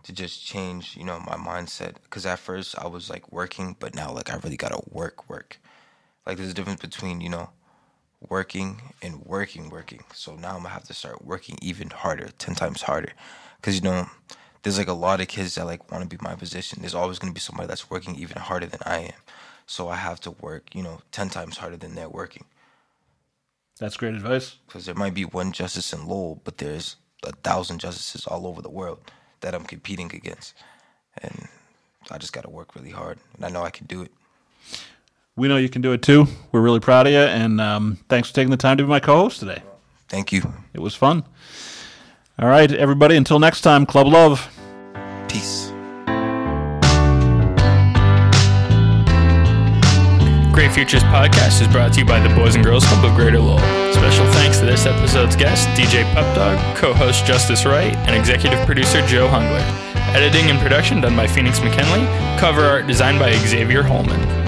to 0.03 0.13
just 0.13 0.45
change, 0.45 0.95
you 0.97 1.03
know, 1.05 1.19
my 1.19 1.35
mindset. 1.35 1.95
Because 2.03 2.25
at 2.25 2.39
first 2.39 2.77
I 2.77 2.87
was 2.87 3.09
like 3.09 3.31
working, 3.31 3.75
but 3.79 3.95
now 3.95 4.11
like 4.11 4.31
I 4.31 4.37
really 4.37 4.57
gotta 4.57 4.81
work, 4.89 5.29
work. 5.29 5.59
Like 6.25 6.37
there's 6.37 6.51
a 6.51 6.53
difference 6.53 6.81
between 6.81 7.21
you 7.21 7.29
know 7.29 7.49
working 8.29 8.81
and 9.01 9.25
working, 9.25 9.69
working. 9.69 10.03
So 10.13 10.35
now 10.35 10.51
I'm 10.51 10.57
gonna 10.63 10.69
have 10.69 10.85
to 10.85 10.93
start 10.93 11.25
working 11.25 11.57
even 11.61 11.89
harder, 11.89 12.29
ten 12.37 12.55
times 12.55 12.81
harder. 12.83 13.13
Because 13.57 13.75
you 13.75 13.81
know, 13.81 14.07
there's 14.63 14.77
like 14.77 14.87
a 14.87 14.93
lot 14.93 15.21
of 15.21 15.27
kids 15.27 15.55
that 15.55 15.65
like 15.65 15.91
want 15.91 16.03
to 16.09 16.17
be 16.17 16.21
my 16.23 16.35
position. 16.35 16.79
There's 16.81 16.95
always 16.95 17.19
gonna 17.19 17.33
be 17.33 17.39
somebody 17.39 17.67
that's 17.67 17.89
working 17.89 18.15
even 18.15 18.37
harder 18.37 18.67
than 18.67 18.81
I 18.85 18.99
am. 18.99 19.21
So 19.65 19.89
I 19.89 19.95
have 19.95 20.19
to 20.21 20.31
work, 20.31 20.75
you 20.75 20.83
know, 20.83 21.01
ten 21.11 21.29
times 21.29 21.57
harder 21.57 21.77
than 21.77 21.95
they're 21.95 22.09
working 22.09 22.45
That's 23.79 23.97
great 23.97 24.15
advice. 24.15 24.57
because 24.67 24.85
there 24.85 24.95
might 24.95 25.13
be 25.13 25.25
one 25.25 25.51
justice 25.51 25.93
in 25.93 26.07
Lowell, 26.07 26.41
but 26.43 26.57
there's 26.57 26.97
a 27.23 27.31
thousand 27.33 27.79
justices 27.79 28.27
all 28.27 28.47
over 28.47 28.61
the 28.61 28.69
world 28.69 28.99
that 29.43 29.53
I'm 29.53 29.63
competing 29.63 30.11
against, 30.13 30.55
and 31.21 31.47
I 32.09 32.17
just 32.17 32.33
got 32.33 32.41
to 32.41 32.49
work 32.49 32.75
really 32.75 32.89
hard, 32.89 33.19
and 33.35 33.45
I 33.45 33.49
know 33.49 33.61
I 33.61 33.69
can 33.69 33.85
do 33.85 34.01
it. 34.01 34.11
We 35.35 35.47
know 35.47 35.57
you 35.57 35.69
can 35.69 35.81
do 35.81 35.91
it 35.91 36.01
too. 36.01 36.27
We're 36.51 36.61
really 36.61 36.79
proud 36.79 37.07
of 37.07 37.13
you, 37.13 37.19
and 37.19 37.61
um, 37.61 37.99
thanks 38.09 38.29
for 38.29 38.35
taking 38.35 38.51
the 38.51 38.57
time 38.57 38.77
to 38.77 38.83
be 38.83 38.89
my 38.89 38.99
co-host 38.99 39.39
today. 39.39 39.61
Thank 40.09 40.31
you. 40.31 40.53
It 40.73 40.79
was 40.79 40.95
fun. 40.95 41.23
All 42.39 42.47
right, 42.47 42.71
everybody. 42.71 43.15
Until 43.15 43.39
next 43.39 43.61
time, 43.61 43.85
Club 43.85 44.07
Love. 44.07 44.49
Peace. 45.27 45.72
Great 50.53 50.71
Futures 50.71 51.01
Podcast 51.05 51.61
is 51.61 51.67
brought 51.67 51.93
to 51.93 52.01
you 52.01 52.05
by 52.05 52.19
the 52.19 52.33
Boys 52.35 52.53
and 52.53 52.63
Girls 52.63 52.85
Club 52.85 53.03
of 53.03 53.15
Greater 53.15 53.39
Lowell. 53.39 53.57
Special 53.91 54.23
thanks 54.33 54.59
to 54.59 54.65
this 54.65 54.85
episode's 54.85 55.35
guest, 55.35 55.67
DJ 55.69 56.03
Pup 56.13 56.35
Dawg, 56.35 56.77
co-host 56.77 57.25
Justice 57.25 57.65
Wright, 57.65 57.95
and 58.05 58.15
executive 58.15 58.63
producer 58.63 59.03
Joe 59.07 59.27
Hungler. 59.27 59.63
Editing 60.15 60.51
and 60.51 60.59
production 60.59 61.01
done 61.01 61.15
by 61.15 61.25
Phoenix 61.25 61.59
McKinley. 61.59 62.05
Cover 62.39 62.61
art 62.61 62.85
designed 62.85 63.17
by 63.17 63.31
Xavier 63.33 63.81
Holman. 63.81 64.42